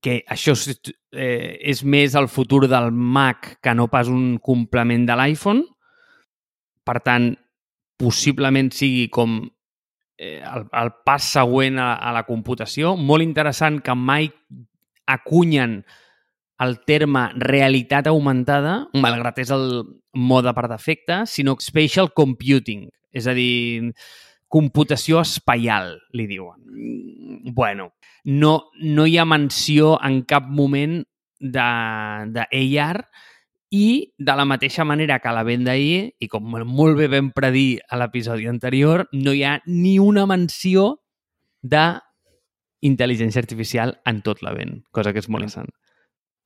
que 0.00 0.20
això 0.30 0.54
és, 0.54 0.94
eh, 1.12 1.58
és 1.60 1.82
més 1.82 2.14
el 2.14 2.30
futur 2.30 2.68
del 2.70 2.92
Mac 2.92 3.56
que 3.60 3.74
no 3.74 3.88
pas 3.90 4.08
un 4.08 4.38
complement 4.38 5.04
de 5.08 5.18
l'iPhone. 5.18 5.64
Per 6.86 6.98
tant, 7.04 7.32
possiblement 7.98 8.70
sigui 8.72 9.08
com 9.10 9.40
eh, 10.16 10.38
el, 10.38 10.68
el 10.72 10.92
pas 11.04 11.26
següent 11.34 11.82
a, 11.82 11.96
a 11.98 12.14
la 12.14 12.24
computació. 12.28 12.94
Molt 12.96 13.26
interessant 13.26 13.82
que 13.82 13.98
mai 13.98 14.30
acunyen 15.08 15.82
el 16.58 16.78
terme 16.86 17.28
realitat 17.38 18.08
augmentada, 18.10 18.88
malgrat 18.98 19.38
és 19.44 19.52
el 19.54 19.68
mode 20.18 20.52
per 20.56 20.66
defecte, 20.70 21.22
sinó 21.30 21.54
spatial 21.62 22.10
computing, 22.16 22.88
és 23.14 23.28
a 23.30 23.34
dir, 23.36 23.92
computació 24.50 25.22
espaial, 25.22 25.94
li 26.16 26.26
diuen. 26.26 26.58
Bueno, 27.54 27.92
no, 28.24 28.52
no 28.82 29.06
hi 29.06 29.18
ha 29.18 29.28
menció 29.28 29.96
en 30.04 30.22
cap 30.26 30.48
moment 30.50 31.00
de, 31.38 31.68
de 32.34 32.46
AR 32.82 33.04
i 33.70 34.14
de 34.18 34.34
la 34.34 34.46
mateixa 34.48 34.84
manera 34.88 35.20
que 35.20 35.32
la 35.32 35.44
venda 35.46 35.76
ahir, 35.76 36.16
i 36.18 36.26
com 36.32 36.48
molt 36.48 36.98
bé 36.98 37.06
vam 37.12 37.30
predir 37.36 37.84
a 37.88 38.00
l'episodi 38.00 38.48
anterior, 38.50 39.06
no 39.12 39.36
hi 39.36 39.44
ha 39.44 39.58
ni 39.66 39.98
una 40.02 40.26
menció 40.26 41.04
de 41.62 42.00
intel·ligència 42.84 43.42
artificial 43.42 43.96
en 44.06 44.22
tot 44.26 44.42
la 44.46 44.54
vent, 44.54 44.78
cosa 44.94 45.12
que 45.12 45.22
és 45.22 45.28
molt 45.28 45.46
interessant. 45.46 45.70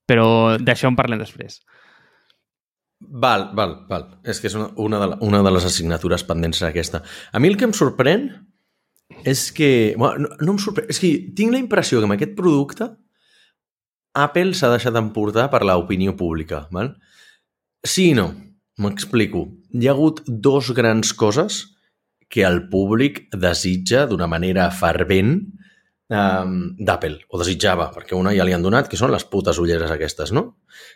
Però 0.08 0.58
d'això 0.58 0.90
en 0.90 0.98
parlem 0.98 1.20
després. 1.22 1.60
Val, 3.02 3.50
val, 3.56 3.76
val. 3.88 4.06
És 4.24 4.40
que 4.40 4.48
és 4.48 4.56
una, 4.58 4.70
una, 4.78 5.00
de, 5.02 5.18
una 5.26 5.42
de 5.42 5.52
les 5.52 5.66
assignatures 5.66 6.24
pendents 6.28 6.62
aquesta. 6.66 7.02
A 7.32 7.40
mi 7.42 7.50
el 7.50 7.58
que 7.58 7.66
em 7.68 7.74
sorprèn 7.76 8.28
és 9.28 9.50
que... 9.52 9.94
Bueno, 9.98 10.26
no, 10.26 10.36
no 10.40 10.54
em 10.54 10.60
sorprèn... 10.62 10.88
És 10.92 11.00
que 11.02 11.12
tinc 11.36 11.54
la 11.54 11.60
impressió 11.62 12.00
que 12.00 12.08
amb 12.08 12.16
aquest 12.16 12.36
producte 12.38 12.88
Apple 14.18 14.54
s'ha 14.54 14.70
deixat 14.74 14.96
emportar 15.00 15.48
per 15.52 15.62
l'opinió 15.66 16.14
pública. 16.18 16.66
Val? 16.74 16.94
Sí 17.82 18.10
i 18.12 18.16
no. 18.18 18.30
M'explico. 18.82 19.46
Hi 19.74 19.88
ha 19.88 19.96
hagut 19.96 20.22
dos 20.26 20.70
grans 20.76 21.12
coses 21.16 21.62
que 22.32 22.46
el 22.48 22.62
públic 22.72 23.26
desitja 23.36 24.06
d'una 24.08 24.28
manera 24.30 24.70
fervent 24.72 25.36
d'Apple, 26.12 27.22
o 27.32 27.40
desitjava, 27.40 27.88
perquè 27.94 28.16
una 28.18 28.34
ja 28.36 28.44
li 28.44 28.54
han 28.54 28.64
donat, 28.64 28.90
que 28.90 29.00
són 29.00 29.12
les 29.14 29.24
putes 29.24 29.58
ulleres 29.62 29.90
aquestes, 29.94 30.32
no? 30.36 30.50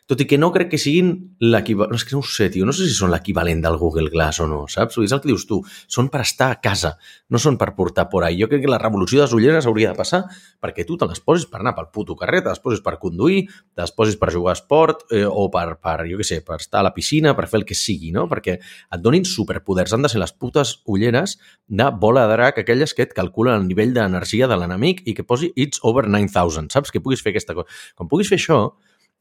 Tot 0.06 0.21
i 0.23 0.26
que 0.28 0.38
no 0.38 0.52
crec 0.54 0.71
que 0.75 0.80
siguin 0.80 1.12
l'equivalent... 1.42 1.92
No, 1.92 1.99
és 2.00 2.06
que 2.06 2.14
no 2.16 2.23
ho 2.23 2.28
sé, 2.28 2.49
tio, 2.52 2.66
no 2.68 2.75
sé 2.76 2.87
si 2.87 2.95
són 2.95 3.11
l'equivalent 3.12 3.62
del 3.64 3.78
Google 3.80 4.10
Glass 4.12 4.41
o 4.45 4.49
no, 4.50 4.65
saps? 4.71 4.99
És 5.02 5.15
el 5.15 5.23
que 5.23 5.30
dius 5.32 5.47
tu, 5.49 5.60
són 5.91 6.10
per 6.12 6.23
estar 6.25 6.50
a 6.54 6.60
casa, 6.62 6.95
no 7.32 7.41
són 7.43 7.58
per 7.60 7.73
portar 7.78 8.06
por 8.12 8.26
ahí. 8.26 8.39
Jo 8.41 8.49
crec 8.50 8.65
que 8.65 8.71
la 8.71 8.80
revolució 8.82 9.21
de 9.21 9.26
les 9.26 9.34
ulleres 9.36 9.67
hauria 9.67 9.93
de 9.93 9.99
passar 9.99 10.25
perquè 10.62 10.86
tu 10.86 10.97
te 11.00 11.08
les 11.10 11.21
posis 11.21 11.47
per 11.50 11.60
anar 11.60 11.75
pel 11.76 11.91
puto 11.95 12.17
carrer, 12.19 12.43
te 12.45 12.52
les 12.52 12.62
posis 12.62 12.82
per 12.84 12.97
conduir, 13.02 13.45
te 13.75 13.82
les 13.82 13.93
posis 13.97 14.19
per 14.21 14.32
jugar 14.34 14.54
a 14.54 14.58
esport 14.58 15.04
eh, 15.10 15.25
o 15.26 15.49
per, 15.52 15.67
per, 15.82 15.99
jo 16.08 16.21
què 16.21 16.26
sé, 16.26 16.41
per 16.47 16.60
estar 16.62 16.80
a 16.82 16.86
la 16.89 16.95
piscina, 16.97 17.34
per 17.36 17.49
fer 17.50 17.60
el 17.62 17.69
que 17.69 17.76
sigui, 17.78 18.12
no? 18.15 18.26
Perquè 18.30 18.56
et 18.58 19.02
donin 19.02 19.26
superpoders. 19.28 19.95
Han 19.95 20.06
de 20.06 20.12
ser 20.12 20.23
les 20.23 20.34
putes 20.34 20.76
ulleres 20.86 21.36
de 21.67 21.91
bola 22.00 22.26
de 22.26 22.34
drac, 22.36 22.60
aquelles 22.62 22.95
que 22.95 23.06
et 23.06 23.15
calculen 23.17 23.60
el 23.60 23.69
nivell 23.69 23.95
d'energia 23.97 24.49
de 24.50 24.58
l'enemic 24.58 25.02
i 25.06 25.15
que 25.17 25.26
posi 25.26 25.52
it's 25.56 25.82
over 25.82 26.06
9,000, 26.08 26.71
saps? 26.73 26.93
Que 26.93 27.02
puguis 27.02 27.23
fer 27.25 27.34
aquesta 27.34 27.56
cosa. 27.56 27.71
Quan 27.97 28.10
puguis 28.10 28.30
fer 28.32 28.41
això 28.41 28.60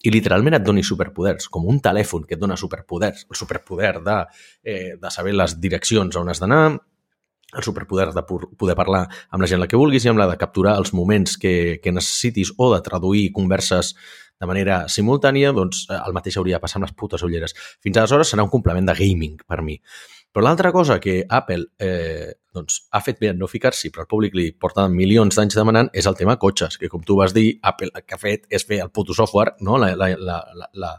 i 0.06 0.12
literalment 0.14 0.58
et 0.58 0.66
doni 0.66 0.84
superpoders, 0.86 1.50
com 1.52 1.66
un 1.72 1.80
telèfon 1.84 2.26
que 2.26 2.38
et 2.38 2.42
dona 2.42 2.58
superpoders, 2.60 3.26
el 3.30 3.40
superpoder 3.40 3.96
de, 4.06 4.18
eh, 4.64 4.92
de 5.02 5.12
saber 5.12 5.34
les 5.34 5.58
direccions 5.60 6.16
on 6.22 6.30
has 6.30 6.42
d'anar, 6.44 6.78
el 7.56 7.64
superpoder 7.64 8.12
de 8.14 8.24
poder 8.26 8.76
parlar 8.76 9.06
amb 9.32 9.42
la 9.42 9.48
gent 9.48 9.62
la 9.62 9.68
que 9.72 9.80
vulguis 9.80 10.06
i 10.06 10.12
amb 10.12 10.20
la 10.20 10.28
de 10.28 10.38
capturar 10.38 10.76
els 10.82 10.92
moments 10.94 11.38
que, 11.40 11.80
que 11.82 11.94
necessitis 11.94 12.52
o 12.58 12.74
de 12.74 12.82
traduir 12.84 13.30
converses 13.32 13.94
de 14.40 14.50
manera 14.50 14.82
simultània, 14.92 15.54
doncs 15.56 15.86
eh, 15.90 15.98
el 15.98 16.16
mateix 16.16 16.38
hauria 16.38 16.60
de 16.60 16.66
passar 16.66 16.82
amb 16.82 16.90
les 16.90 16.96
putes 16.98 17.24
ulleres. 17.24 17.56
Fins 17.84 17.98
aleshores 17.98 18.34
serà 18.34 18.44
un 18.44 18.52
complement 18.52 18.90
de 18.90 18.98
gaming 18.98 19.40
per 19.48 19.62
mi. 19.64 19.78
Però 20.36 20.44
l'altra 20.44 20.74
cosa 20.76 20.98
que 21.00 21.22
Apple 21.32 21.70
eh, 21.80 22.34
doncs, 22.52 22.82
ha 22.92 23.00
fet 23.00 23.22
bé 23.24 23.30
en 23.32 23.38
no 23.40 23.48
ficar-s'hi, 23.48 23.88
però 23.96 24.04
el 24.04 24.10
públic 24.12 24.34
li 24.36 24.50
porta 24.52 24.84
milions 24.92 25.38
d'anys 25.38 25.56
demanant, 25.56 25.88
és 25.96 26.10
el 26.12 26.18
tema 26.20 26.36
cotxes, 26.42 26.76
que 26.82 26.90
com 26.92 27.06
tu 27.08 27.16
vas 27.16 27.32
dir, 27.32 27.54
Apple 27.64 27.94
el 27.96 28.04
que 28.04 28.18
ha 28.18 28.20
fet 28.20 28.44
és 28.52 28.68
fer 28.68 28.82
el 28.84 28.92
puto 28.92 29.16
software, 29.16 29.56
no? 29.64 29.78
la, 29.80 29.94
la, 29.96 30.10
la, 30.20 30.42
la, 30.60 30.68
la, 30.84 30.92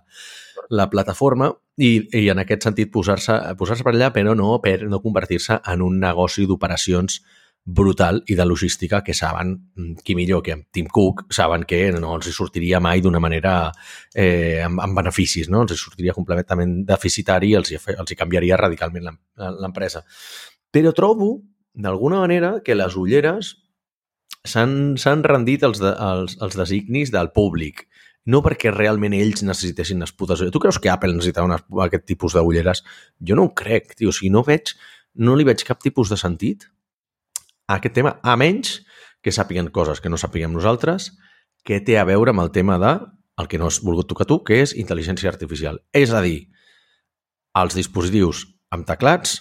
la 0.81 0.89
plataforma, 0.89 1.51
i, 1.77 1.91
i 2.17 2.31
en 2.33 2.41
aquest 2.41 2.65
sentit 2.65 2.89
posar-se 2.93 3.37
posar, 3.61 3.77
-se, 3.77 3.85
per 3.85 3.93
allà, 3.93 4.09
però 4.15 4.33
no 4.35 4.57
per 4.65 4.89
no 4.89 5.03
convertir-se 5.05 5.61
en 5.73 5.85
un 5.85 6.01
negoci 6.01 6.47
d'operacions 6.49 7.21
brutal 7.67 8.23
i 8.31 8.37
de 8.39 8.45
logística 8.47 9.03
que 9.03 9.13
saben, 9.13 9.73
mm, 9.75 9.95
qui 10.05 10.15
millor 10.15 10.43
que 10.43 10.69
Tim 10.71 10.87
Cook, 10.87 11.25
saben 11.35 11.65
que 11.65 11.91
no 11.93 12.15
els 12.15 12.29
hi 12.29 12.33
sortiria 12.33 12.79
mai 12.81 13.01
d'una 13.03 13.19
manera 13.19 13.73
eh, 14.15 14.63
amb, 14.63 14.81
amb 14.81 14.97
beneficis, 14.97 15.51
no? 15.51 15.63
els 15.63 15.75
sortiria 15.75 16.15
completament 16.15 16.85
deficitari 16.87 17.51
i 17.51 17.57
els 17.59 17.73
els 17.75 18.11
hi 18.11 18.17
canviaria 18.17 18.57
radicalment 18.57 19.11
l'empresa. 19.61 20.05
Però 20.71 20.93
trobo, 20.95 21.41
d'alguna 21.75 22.21
manera, 22.23 22.61
que 22.65 22.79
les 22.79 22.95
ulleres 22.95 23.57
s'han 24.47 25.25
rendit 25.27 25.65
els, 25.67 25.83
de, 25.83 25.91
els, 25.91 26.39
els 26.41 26.55
designis 26.55 27.11
del 27.11 27.33
públic 27.35 27.89
no 28.27 28.43
perquè 28.43 28.71
realment 28.71 29.15
ells 29.15 29.43
necessitessin 29.43 30.01
les 30.03 30.13
putes 30.13 30.39
ulleres. 30.39 30.53
Tu 30.55 30.63
creus 30.63 30.79
que 30.79 30.91
Apple 30.91 31.15
necessita 31.15 31.43
una, 31.47 31.59
aquest 31.83 32.07
tipus 32.07 32.35
d'ulleres? 32.35 32.83
Jo 33.19 33.35
no 33.35 33.47
ho 33.47 33.55
crec, 33.55 33.95
tio. 33.95 34.11
O 34.11 34.15
sigui, 34.15 34.31
no 34.35 34.43
veig, 34.47 34.75
no 35.19 35.35
li 35.35 35.47
veig 35.47 35.63
cap 35.67 35.83
tipus 35.83 36.11
de 36.11 36.19
sentit 36.19 36.67
a 37.67 37.79
aquest 37.79 37.95
tema, 37.99 38.17
a 38.23 38.37
menys 38.39 38.81
que 39.23 39.35
sàpiguen 39.35 39.73
coses 39.75 40.01
que 40.01 40.11
no 40.13 40.19
sàpiguem 40.21 40.53
nosaltres, 40.55 41.13
que 41.67 41.81
té 41.83 41.99
a 41.99 42.07
veure 42.07 42.31
amb 42.31 42.45
el 42.45 42.53
tema 42.55 42.79
de 42.79 42.93
el 43.37 43.49
que 43.49 43.59
no 43.59 43.67
has 43.67 43.83
volgut 43.85 44.09
tocar 44.09 44.27
tu, 44.27 44.39
que 44.47 44.63
és 44.63 44.73
intel·ligència 44.79 45.29
artificial. 45.29 45.83
És 45.93 46.13
a 46.15 46.23
dir, 46.25 46.47
els 47.59 47.77
dispositius 47.77 48.47
amb 48.73 48.87
teclats 48.89 49.41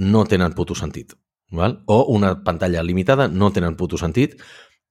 no 0.00 0.24
tenen 0.24 0.54
puto 0.56 0.76
sentit. 0.78 1.12
Val? 1.50 1.80
O 1.86 2.04
una 2.14 2.36
pantalla 2.44 2.82
limitada 2.82 3.28
no 3.28 3.50
tenen 3.52 3.76
puto 3.76 3.98
sentit. 3.98 4.38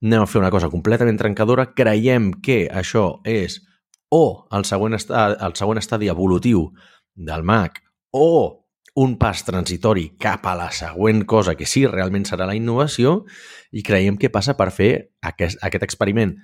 Anem 0.03 0.23
a 0.23 0.29
fer 0.29 0.41
una 0.41 0.51
cosa 0.51 0.69
completament 0.69 1.17
trencadora. 1.17 1.71
Creiem 1.73 2.33
que 2.43 2.67
això 2.67 3.21
és 3.25 3.61
o 4.09 4.47
el 4.51 4.65
següent, 4.65 4.97
estadi, 4.97 5.37
el 5.45 5.55
següent 5.55 5.79
estadi 5.79 6.09
evolutiu 6.09 6.67
del 7.15 7.43
Mac 7.43 7.81
o 8.11 8.58
un 8.99 9.15
pas 9.19 9.45
transitori 9.47 10.09
cap 10.19 10.45
a 10.49 10.55
la 10.59 10.69
següent 10.75 11.23
cosa 11.29 11.55
que 11.55 11.67
sí, 11.69 11.85
realment 11.87 12.25
serà 12.27 12.47
la 12.49 12.57
innovació 12.57 13.23
i 13.71 13.83
creiem 13.85 14.17
que 14.19 14.31
passa 14.33 14.57
per 14.59 14.69
fer 14.75 14.91
aquest, 15.23 15.59
aquest 15.63 15.85
experiment 15.85 16.35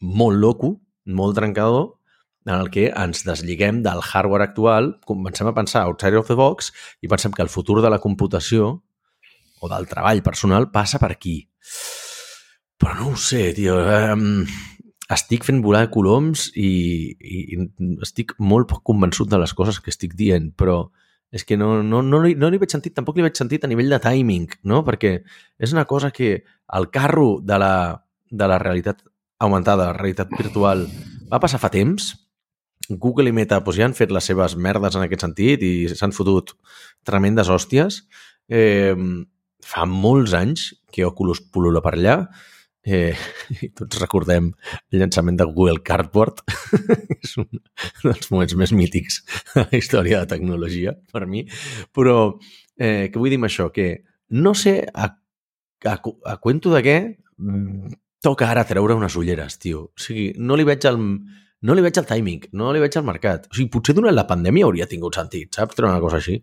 molt 0.00 0.38
loco, 0.40 0.78
molt 1.04 1.36
trencador, 1.36 1.98
en 2.48 2.54
el 2.54 2.70
que 2.72 2.86
ens 2.88 3.26
desliguem 3.26 3.82
del 3.84 4.00
hardware 4.00 4.46
actual, 4.46 4.94
comencem 5.04 5.50
a 5.50 5.54
pensar 5.56 5.84
outside 5.84 6.16
of 6.16 6.30
the 6.30 6.36
box 6.38 6.72
i 7.04 7.10
pensem 7.12 7.34
que 7.34 7.44
el 7.44 7.52
futur 7.52 7.82
de 7.84 7.90
la 7.92 8.00
computació 8.00 8.70
o 9.60 9.68
del 9.68 9.88
treball 9.90 10.22
personal 10.24 10.70
passa 10.72 11.00
per 11.02 11.10
aquí. 11.12 11.42
Però 12.78 12.94
no 12.94 13.10
ho 13.10 13.18
sé, 13.20 13.50
tio. 13.58 13.76
Um, 13.82 14.46
estic 15.12 15.44
fent 15.44 15.60
volar 15.64 15.88
coloms 15.92 16.46
i, 16.54 16.70
i, 17.18 17.42
i 17.58 17.90
estic 18.06 18.32
molt 18.38 18.72
convençut 18.86 19.28
de 19.28 19.40
les 19.42 19.52
coses 19.52 19.82
que 19.82 19.92
estic 19.92 20.14
dient, 20.16 20.52
però 20.56 20.86
És 21.34 21.44
que 21.44 21.58
no, 21.60 21.82
no, 21.84 22.00
no, 22.02 22.22
li, 22.24 22.34
no 22.38 22.48
li 22.48 22.60
veig 22.60 22.72
sentit, 22.72 22.94
tampoc 22.96 23.18
li 23.18 23.24
veig 23.26 23.36
sentit 23.36 23.64
a 23.64 23.68
nivell 23.68 23.92
de 23.92 24.00
timing, 24.00 24.48
no? 24.70 24.80
Perquè 24.86 25.18
és 25.60 25.74
una 25.74 25.84
cosa 25.88 26.10
que 26.14 26.30
el 26.78 26.88
carro 26.94 27.38
de 27.44 27.58
la, 27.60 27.74
de 28.30 28.48
la 28.48 28.58
realitat 28.62 29.02
augmentada, 29.38 29.90
la 29.90 29.98
realitat 29.98 30.32
virtual, 30.32 30.86
va 31.30 31.40
passar 31.42 31.60
fa 31.62 31.70
temps. 31.72 32.14
Google 32.88 33.28
i 33.28 33.34
Meta 33.36 33.58
doncs, 33.60 33.76
ja 33.76 33.84
han 33.84 33.96
fet 33.96 34.12
les 34.14 34.24
seves 34.24 34.56
merdes 34.56 34.96
en 34.96 35.04
aquest 35.04 35.26
sentit 35.26 35.62
i 35.62 35.72
s'han 35.92 36.16
fotut 36.16 36.54
tremendes 37.06 37.50
hòsties. 37.52 38.02
Eh, 38.48 38.96
fa 39.60 39.84
molts 39.84 40.32
anys 40.32 40.70
que 40.94 41.04
Oculus 41.04 41.42
pulula 41.52 41.82
per 41.84 41.98
allà 41.98 42.22
Eh, 42.86 43.14
I 43.58 43.70
tots 43.76 43.98
recordem 44.00 44.50
el 44.92 45.00
llançament 45.02 45.38
de 45.38 45.46
Google 45.48 45.82
Cardboard. 45.84 46.42
és 47.18 47.34
un 47.40 47.48
dels 48.04 48.30
moments 48.32 48.54
més 48.60 48.74
mítics 48.76 49.22
de 49.54 49.64
la 49.64 49.80
història 49.80 50.22
de 50.22 50.30
tecnologia, 50.34 50.94
per 51.12 51.26
mi. 51.26 51.44
Però, 51.96 52.18
eh, 52.78 53.08
què 53.10 53.18
vull 53.18 53.32
dir 53.32 53.40
amb 53.40 53.48
això? 53.50 53.70
Que 53.74 53.88
no 54.38 54.54
sé 54.54 54.80
a, 54.94 55.10
a, 55.84 55.96
a 55.98 56.36
cuento 56.42 56.72
de 56.74 56.84
què 56.84 56.98
mm, 57.08 57.98
toca 58.24 58.48
ara 58.50 58.66
treure 58.68 58.96
unes 58.98 59.16
ulleres, 59.18 59.58
tio. 59.62 59.88
O 59.92 60.02
sigui, 60.02 60.30
no 60.38 60.58
li 60.58 60.66
veig 60.68 60.86
el, 60.90 60.98
no 60.98 61.74
li 61.76 61.84
veig 61.84 62.00
el 62.00 62.08
timing, 62.08 62.48
no 62.58 62.72
li 62.72 62.82
veig 62.82 62.96
el 62.98 63.06
mercat. 63.06 63.48
O 63.50 63.56
sigui, 63.56 63.70
potser 63.74 63.96
durant 63.98 64.16
la 64.16 64.26
pandèmia 64.28 64.68
hauria 64.68 64.88
tingut 64.90 65.18
sentit, 65.18 65.52
saps? 65.54 65.76
Treure 65.78 65.94
una 65.96 66.04
cosa 66.04 66.20
així. 66.22 66.38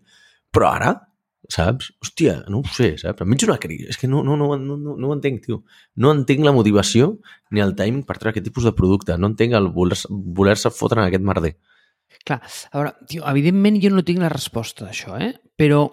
Però 0.52 0.70
ara, 0.70 0.94
saps? 1.52 1.92
Hòstia, 2.02 2.36
no 2.52 2.60
ho 2.60 2.74
sé, 2.74 2.92
saps? 3.00 3.24
Veig 3.26 3.46
una 3.46 3.58
crisi. 3.62 3.86
És 3.92 4.00
que 4.00 4.08
no, 4.10 4.22
no, 4.26 4.36
no, 4.40 4.50
no, 4.58 4.76
no, 4.80 4.96
no 4.96 5.10
ho 5.10 5.14
entenc, 5.14 5.44
tio. 5.46 5.62
No 6.02 6.12
entenc 6.14 6.44
la 6.46 6.54
motivació 6.56 7.14
ni 7.54 7.62
el 7.64 7.76
timing 7.78 8.04
per 8.08 8.18
treure 8.18 8.34
aquest 8.34 8.48
tipus 8.48 8.66
de 8.66 8.74
producte. 8.76 9.16
No 9.20 9.30
entenc 9.32 9.56
el 9.58 9.70
voler-se 9.74 10.10
voler 10.10 10.56
fotre 10.56 11.02
en 11.02 11.06
aquest 11.06 11.24
merder. 11.26 11.56
Clar, 12.26 12.40
a 12.42 12.78
veure, 12.78 12.94
tio, 13.10 13.24
evidentment 13.30 13.80
jo 13.82 13.92
no 13.94 14.04
tinc 14.06 14.22
la 14.22 14.32
resposta 14.32 14.86
d'això, 14.86 15.18
eh? 15.22 15.32
Però... 15.56 15.84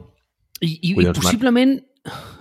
I, 0.63 0.69
i, 0.69 0.93
Collons, 0.95 1.17
i 1.17 1.21
possiblement 1.21 1.73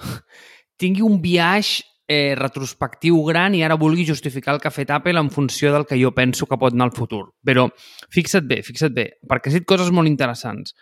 tingui 0.82 1.02
un 1.02 1.16
viatge 1.24 1.82
eh, 2.12 2.34
retrospectiu 2.38 3.18
gran 3.24 3.56
i 3.56 3.62
ara 3.64 3.78
vulgui 3.80 4.04
justificar 4.06 4.54
el 4.54 4.60
que 4.60 4.68
ha 4.68 4.74
fet 4.74 4.90
Apple 4.92 5.18
en 5.18 5.30
funció 5.32 5.72
del 5.72 5.86
que 5.88 5.98
jo 6.00 6.12
penso 6.14 6.46
que 6.46 6.58
pot 6.60 6.74
anar 6.74 6.90
al 6.90 6.96
futur. 6.96 7.24
Però 7.44 7.68
fixa't 8.12 8.46
bé, 8.48 8.60
fixa't 8.66 8.94
bé, 8.94 9.08
perquè 9.28 9.50
ha 9.50 9.58
dit 9.58 9.68
coses 9.68 9.90
molt 9.94 10.10
interessants. 10.10 10.76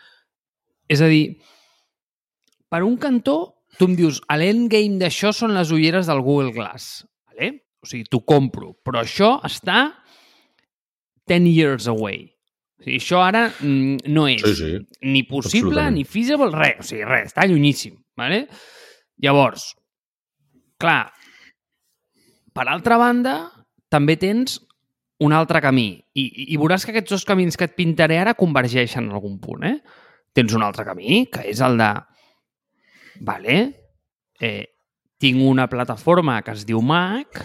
És 0.90 1.00
a 1.00 1.08
dir, 1.10 1.38
per 2.70 2.84
un 2.86 2.96
cantó, 3.02 3.36
tu 3.78 3.88
em 3.90 3.96
dius, 3.98 4.20
l'endgame 4.30 5.00
d'això 5.00 5.34
són 5.34 5.54
les 5.56 5.72
ulleres 5.74 6.08
del 6.10 6.22
Google 6.24 6.54
Glass. 6.54 7.02
Vale? 7.30 7.52
O 7.82 7.88
sigui, 7.88 8.06
t'ho 8.10 8.22
compro. 8.26 8.74
Però 8.86 9.02
això 9.02 9.38
està 9.46 9.88
10 11.30 11.48
years 11.50 11.88
away. 11.90 12.28
O 12.80 12.86
sigui, 12.86 13.00
això 13.02 13.22
ara 13.24 13.46
mm, 13.50 14.10
no 14.14 14.26
és 14.30 14.44
sí, 14.44 14.54
sí. 14.56 14.72
ni 15.08 15.24
possible, 15.28 15.86
ni 15.94 16.06
feasible, 16.08 16.50
res. 16.54 16.80
O 16.84 16.88
sigui, 16.92 17.04
res, 17.08 17.32
està 17.32 17.46
llunyíssim. 17.48 17.96
Vale? 18.20 18.44
Llavors, 19.20 19.70
clar, 20.80 21.10
per 22.56 22.66
altra 22.68 22.98
banda, 23.00 23.36
també 23.92 24.16
tens 24.20 24.58
un 25.20 25.34
altre 25.36 25.60
camí. 25.60 25.90
I, 26.16 26.24
i, 26.24 26.46
i 26.54 26.60
veuràs 26.60 26.84
que 26.84 26.94
aquests 26.94 27.12
dos 27.18 27.26
camins 27.28 27.58
que 27.58 27.68
et 27.68 27.76
pintaré 27.76 28.18
ara 28.20 28.36
convergeixen 28.38 29.08
en 29.08 29.16
algun 29.16 29.36
punt. 29.42 29.66
Eh? 29.68 29.76
Tens 30.36 30.54
un 30.56 30.64
altre 30.64 30.86
camí, 30.88 31.26
que 31.32 31.44
és 31.50 31.60
el 31.64 31.76
de 31.80 31.90
vale? 33.20 33.60
eh, 34.40 34.72
tinc 35.20 35.42
una 35.44 35.68
plataforma 35.68 36.40
que 36.42 36.56
es 36.56 36.64
diu 36.66 36.80
Mac, 36.82 37.42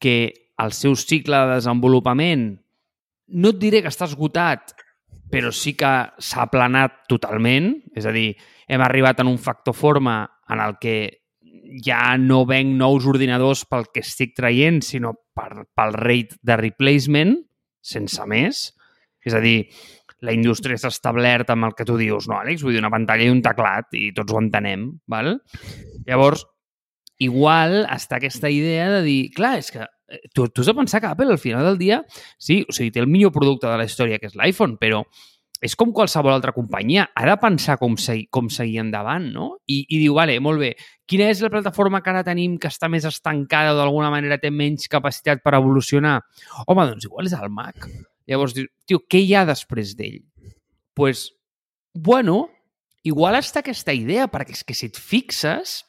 que 0.00 0.16
el 0.60 0.72
seu 0.72 0.94
cicle 0.96 1.36
de 1.36 1.56
desenvolupament 1.58 2.44
no 3.40 3.52
et 3.52 3.58
diré 3.60 3.82
que 3.82 3.90
està 3.90 4.06
esgotat, 4.06 4.72
però 5.30 5.50
sí 5.54 5.74
que 5.78 5.90
s'ha 6.18 6.46
aplanat 6.46 7.04
totalment, 7.10 7.72
és 7.94 8.06
a 8.06 8.14
dir, 8.14 8.32
hem 8.70 8.82
arribat 8.82 9.20
en 9.22 9.30
un 9.30 9.38
factor 9.38 9.74
forma 9.74 10.22
en 10.50 10.62
el 10.62 10.78
que 10.82 10.96
ja 11.84 12.16
no 12.18 12.42
venc 12.48 12.74
nous 12.78 13.06
ordinadors 13.06 13.64
pel 13.70 13.86
que 13.94 14.02
estic 14.02 14.34
traient, 14.38 14.80
sinó 14.82 15.14
per, 15.34 15.66
pel 15.74 15.94
rate 15.98 16.38
de 16.42 16.58
replacement, 16.58 17.36
sense 17.80 18.26
més. 18.30 18.68
És 19.26 19.36
a 19.36 19.42
dir, 19.42 19.68
la 20.26 20.34
indústria 20.36 20.76
està 20.76 20.90
establerta 20.92 21.54
amb 21.56 21.70
el 21.70 21.74
que 21.76 21.86
tu 21.88 21.96
dius, 22.00 22.28
no, 22.28 22.38
Àlex? 22.40 22.64
Vull 22.64 22.76
dir, 22.76 22.82
una 22.82 22.92
pantalla 22.92 23.26
i 23.26 23.32
un 23.32 23.42
teclat 23.44 23.96
i 23.96 24.10
tots 24.16 24.34
ho 24.34 24.40
entenem, 24.42 24.86
val? 25.10 25.36
Llavors, 26.08 26.44
igual 27.20 27.82
està 27.86 28.18
aquesta 28.18 28.50
idea 28.52 28.90
de 28.96 29.02
dir, 29.06 29.20
clar, 29.36 29.56
és 29.60 29.72
que 29.72 29.82
eh, 29.84 30.22
tu, 30.34 30.48
tu 30.48 30.64
has 30.64 30.70
de 30.70 30.76
pensar 30.76 31.00
que 31.00 31.10
Apple 31.10 31.32
al 31.32 31.42
final 31.42 31.66
del 31.68 31.80
dia, 31.80 32.02
sí, 32.38 32.62
o 32.68 32.76
sigui, 32.76 32.92
té 32.94 33.02
el 33.04 33.10
millor 33.10 33.32
producte 33.36 33.68
de 33.68 33.76
la 33.80 33.88
història, 33.88 34.20
que 34.20 34.30
és 34.30 34.38
l'iPhone, 34.38 34.78
però 34.80 35.04
és 35.60 35.76
com 35.76 35.90
qualsevol 35.92 36.32
altra 36.32 36.54
companyia, 36.56 37.10
ha 37.12 37.26
de 37.28 37.36
pensar 37.40 37.76
com, 37.80 37.96
seguir, 38.00 38.30
com 38.32 38.48
seguir 38.52 38.78
endavant, 38.80 39.26
no? 39.34 39.50
I, 39.68 39.82
I 39.84 40.00
diu, 40.00 40.14
vale, 40.16 40.38
molt 40.40 40.62
bé, 40.62 40.70
quina 41.08 41.28
és 41.28 41.42
la 41.44 41.52
plataforma 41.52 42.00
que 42.00 42.12
ara 42.14 42.24
tenim 42.24 42.56
que 42.60 42.70
està 42.72 42.88
més 42.88 43.04
estancada 43.08 43.74
o 43.74 43.78
d'alguna 43.78 44.08
manera 44.12 44.40
té 44.40 44.48
menys 44.48 44.88
capacitat 44.88 45.44
per 45.44 45.58
evolucionar? 45.60 46.22
Home, 46.66 46.88
doncs 46.94 47.10
igual 47.10 47.28
és 47.28 47.36
el 47.36 47.52
Mac. 47.52 47.90
Llavors 48.30 48.54
dius, 48.54 48.70
tio, 48.86 49.02
què 49.10 49.20
hi 49.24 49.34
ha 49.34 49.44
després 49.48 49.96
d'ell? 49.98 50.20
Doncs, 50.22 50.56
pues, 50.94 51.26
bueno, 51.94 52.44
igual 53.06 53.38
està 53.38 53.64
aquesta 53.64 53.94
idea, 53.96 54.28
perquè 54.30 54.54
és 54.54 54.66
que 54.66 54.76
si 54.76 54.90
et 54.90 54.98
fixes, 54.98 55.80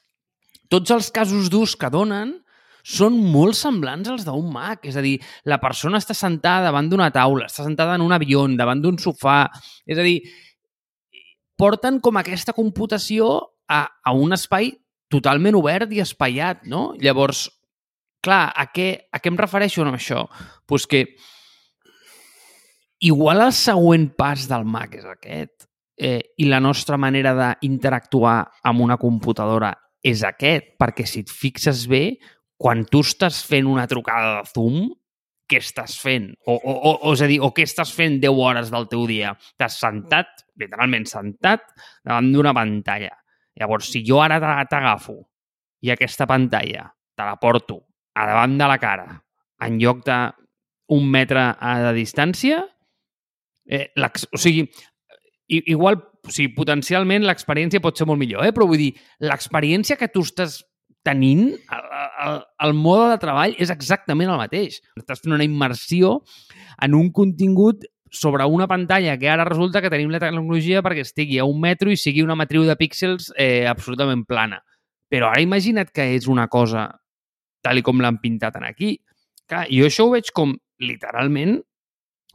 tots 0.71 0.93
els 0.95 1.11
casos 1.13 1.51
d'ús 1.51 1.75
que 1.77 1.91
donen 1.93 2.37
són 2.81 3.17
molt 3.33 3.57
semblants 3.59 4.09
als 4.09 4.25
d'un 4.25 4.47
Mac. 4.53 4.87
És 4.89 4.97
a 4.97 5.03
dir, 5.05 5.17
la 5.45 5.59
persona 5.61 5.99
està 6.01 6.15
sentada 6.17 6.69
davant 6.69 6.89
d'una 6.89 7.11
taula, 7.13 7.49
està 7.51 7.65
sentada 7.67 7.97
en 7.97 8.05
un 8.05 8.15
avió, 8.15 8.47
davant 8.57 8.81
d'un 8.81 8.97
sofà... 9.01 9.43
És 9.85 9.99
a 9.99 10.05
dir, 10.05 10.21
porten 11.59 11.99
com 12.01 12.17
aquesta 12.17 12.55
computació 12.57 13.35
a, 13.69 13.85
a 13.85 14.13
un 14.17 14.33
espai 14.33 14.71
totalment 15.11 15.59
obert 15.59 15.91
i 15.93 16.01
espaiat, 16.01 16.63
no? 16.71 16.93
Llavors, 17.01 17.49
clar, 18.23 18.47
a 18.55 18.65
què, 18.71 18.89
a 19.11 19.19
què 19.19 19.29
em 19.29 19.37
refereixo 19.37 19.83
amb 19.83 19.99
això? 19.99 20.25
Doncs 20.25 20.65
pues 20.71 20.87
que 20.87 21.03
igual 23.01 23.41
el 23.41 23.53
següent 23.57 24.11
pas 24.17 24.47
del 24.49 24.65
Mac 24.69 24.95
és 24.99 25.05
aquest 25.09 25.67
eh, 25.97 26.21
i 26.37 26.47
la 26.49 26.61
nostra 26.61 26.97
manera 27.01 27.33
d'interactuar 27.35 28.37
amb 28.69 28.85
una 28.85 28.97
computadora 29.01 29.73
és 30.01 30.23
aquest, 30.25 30.73
perquè 30.81 31.05
si 31.05 31.21
et 31.25 31.29
fixes 31.29 31.85
bé, 31.89 32.17
quan 32.61 32.85
tu 32.89 33.01
estàs 33.05 33.41
fent 33.45 33.69
una 33.69 33.87
trucada 33.89 34.39
de 34.39 34.49
Zoom, 34.49 34.89
què 35.49 35.59
estàs 35.59 35.97
fent? 35.99 36.29
O, 36.47 36.55
o, 36.55 36.73
o, 36.73 36.91
o 37.09 37.13
és 37.13 37.21
a 37.25 37.27
dir, 37.29 37.41
o 37.43 37.51
què 37.53 37.65
estàs 37.67 37.91
fent 37.93 38.19
10 38.23 38.39
hores 38.39 38.71
del 38.73 38.87
teu 38.89 39.03
dia? 39.09 39.33
T'has 39.59 39.75
sentat, 39.81 40.45
literalment 40.61 41.05
sentat, 41.09 41.65
davant 42.07 42.29
d'una 42.31 42.53
pantalla. 42.55 43.11
Llavors, 43.59 43.91
si 43.91 44.01
jo 44.07 44.21
ara 44.23 44.39
t'agafo 44.39 45.17
i 45.83 45.91
aquesta 45.91 46.27
pantalla 46.29 46.87
te 47.17 47.27
la 47.27 47.35
porto 47.41 47.81
a 48.15 48.25
davant 48.29 48.55
de 48.57 48.69
la 48.69 48.77
cara 48.79 49.07
en 49.61 49.77
lloc 49.81 50.05
d'un 50.07 51.09
metre 51.11 51.51
de 51.59 51.91
distància, 51.97 52.61
Eh, 53.69 53.87
o 53.97 54.39
sigui, 54.41 54.65
igual, 55.47 55.99
o 55.99 56.33
sigui, 56.33 56.53
potencialment 56.55 57.25
l'experiència 57.27 57.83
pot 57.83 57.97
ser 57.97 58.07
molt 58.09 58.19
millor, 58.21 58.45
eh? 58.45 58.53
però 58.55 58.67
vull 58.69 58.81
dir, 58.81 58.91
l'experiència 59.23 59.97
que 59.99 60.09
tu 60.11 60.23
estàs 60.25 60.61
tenint, 61.03 61.47
el, 61.73 61.87
el, 62.25 62.35
el 62.67 62.75
mode 62.77 63.07
de 63.11 63.21
treball 63.21 63.55
és 63.61 63.71
exactament 63.73 64.29
el 64.29 64.39
mateix. 64.41 64.79
Estàs 64.99 65.23
fent 65.23 65.33
una 65.33 65.47
immersió 65.47 66.19
en 66.81 66.97
un 66.97 67.09
contingut 67.15 67.87
sobre 68.11 68.45
una 68.45 68.67
pantalla 68.67 69.15
que 69.17 69.29
ara 69.31 69.47
resulta 69.47 69.81
que 69.81 69.89
tenim 69.89 70.11
la 70.11 70.19
tecnologia 70.19 70.83
perquè 70.83 71.05
estigui 71.07 71.39
a 71.39 71.47
un 71.47 71.61
metro 71.63 71.89
i 71.89 71.97
sigui 71.97 72.21
una 72.25 72.35
matriu 72.35 72.65
de 72.67 72.75
píxels 72.77 73.31
eh, 73.39 73.65
absolutament 73.71 74.25
plana. 74.27 74.59
Però 75.11 75.31
ara 75.31 75.41
imagina't 75.43 75.89
que 75.95 76.11
és 76.17 76.27
una 76.31 76.47
cosa 76.51 76.89
tal 77.63 77.79
i 77.79 77.85
com 77.85 78.01
l'han 78.03 78.19
pintat 78.21 78.59
en 78.59 78.67
aquí. 78.67 78.97
Clar, 79.49 79.65
jo 79.71 79.87
això 79.87 80.07
ho 80.07 80.13
veig 80.13 80.31
com 80.35 80.53
literalment 80.81 81.59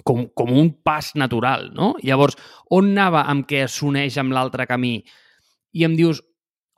com, 0.05 0.27
com 0.35 0.53
un 0.53 0.71
pas 0.85 1.13
natural, 1.15 1.71
no? 1.75 1.95
Llavors, 2.03 2.37
on 2.71 2.93
anava 2.93 3.27
amb 3.31 3.47
què 3.49 3.67
s'uneix 3.71 4.19
amb 4.21 4.35
l'altre 4.37 4.67
camí? 4.69 4.99
I 5.77 5.87
em 5.87 5.97
dius, 5.99 6.23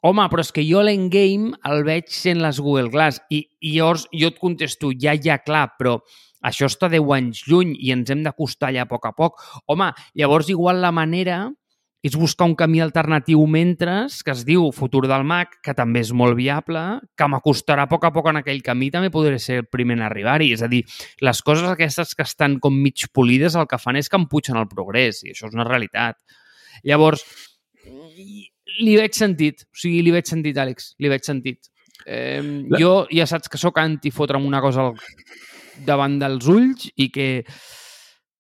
home, 0.03 0.25
però 0.31 0.45
és 0.45 0.53
que 0.55 0.65
jo 0.67 0.83
l'endgame 0.85 1.57
el 1.69 1.85
veig 1.87 2.09
sent 2.15 2.43
les 2.43 2.61
Google 2.63 2.93
Glass. 2.95 3.23
I, 3.31 3.45
I 3.61 3.77
llavors 3.77 4.09
jo 4.13 4.31
et 4.33 4.41
contesto, 4.41 4.93
ja, 4.95 5.17
ja, 5.19 5.39
clar, 5.43 5.69
però 5.79 5.99
això 6.47 6.69
està 6.71 6.91
10 6.91 7.15
anys 7.17 7.43
lluny 7.51 7.75
i 7.83 7.93
ens 7.95 8.11
hem 8.15 8.23
d'acostar 8.27 8.71
allà 8.71 8.87
a 8.87 8.91
poc 8.91 9.09
a 9.09 9.15
poc. 9.17 9.43
Home, 9.67 9.91
llavors 10.19 10.51
igual 10.55 10.83
la 10.83 10.95
manera 10.95 11.49
és 12.03 12.15
buscar 12.15 12.47
un 12.47 12.55
camí 12.55 12.79
alternatiu 12.81 13.41
mentre, 13.51 14.07
que 14.25 14.31
es 14.31 14.45
diu 14.47 14.69
Futur 14.75 15.07
del 15.11 15.25
Mac, 15.27 15.57
que 15.65 15.75
també 15.75 16.05
és 16.05 16.13
molt 16.15 16.37
viable, 16.39 16.83
que 17.19 17.27
m'acostarà 17.31 17.89
a 17.89 17.91
poc 17.91 18.07
a 18.07 18.13
poc 18.15 18.29
en 18.31 18.39
aquell 18.41 18.63
camí, 18.63 18.91
també 18.95 19.11
podré 19.11 19.41
ser 19.43 19.63
el 19.65 19.67
primer 19.67 19.99
en 19.99 20.05
arribar-hi. 20.07 20.53
És 20.55 20.63
a 20.63 20.71
dir, 20.71 20.85
les 21.25 21.43
coses 21.43 21.67
aquestes 21.67 22.15
que 22.15 22.27
estan 22.27 22.59
com 22.63 22.77
mig 22.79 23.09
polides 23.13 23.59
el 23.59 23.67
que 23.71 23.81
fan 23.83 23.99
és 23.99 24.09
que 24.09 24.21
empuixen 24.21 24.61
el 24.61 24.69
progrés, 24.71 25.25
i 25.27 25.35
això 25.35 25.51
és 25.51 25.59
una 25.59 25.67
realitat. 25.67 26.21
Llavors, 26.87 27.25
li 28.79 28.95
veig 28.95 29.19
sentit, 29.19 29.67
o 29.67 29.83
sigui, 29.83 30.05
li 30.07 30.15
veig 30.15 30.31
sentit, 30.31 30.59
Àlex, 30.63 30.93
li 31.03 31.11
veig 31.11 31.27
sentit. 31.27 31.73
Eh. 32.07 32.41
Jo 32.79 33.09
ja 33.11 33.27
saps 33.27 33.51
que 33.51 33.59
sóc 33.59 33.81
anti 33.83 34.13
fotre'm 34.15 34.47
una 34.47 34.63
cosa 34.65 34.87
davant 35.85 36.17
dels 36.21 36.47
ulls 36.49 36.89
i 36.97 37.09
que 37.13 37.29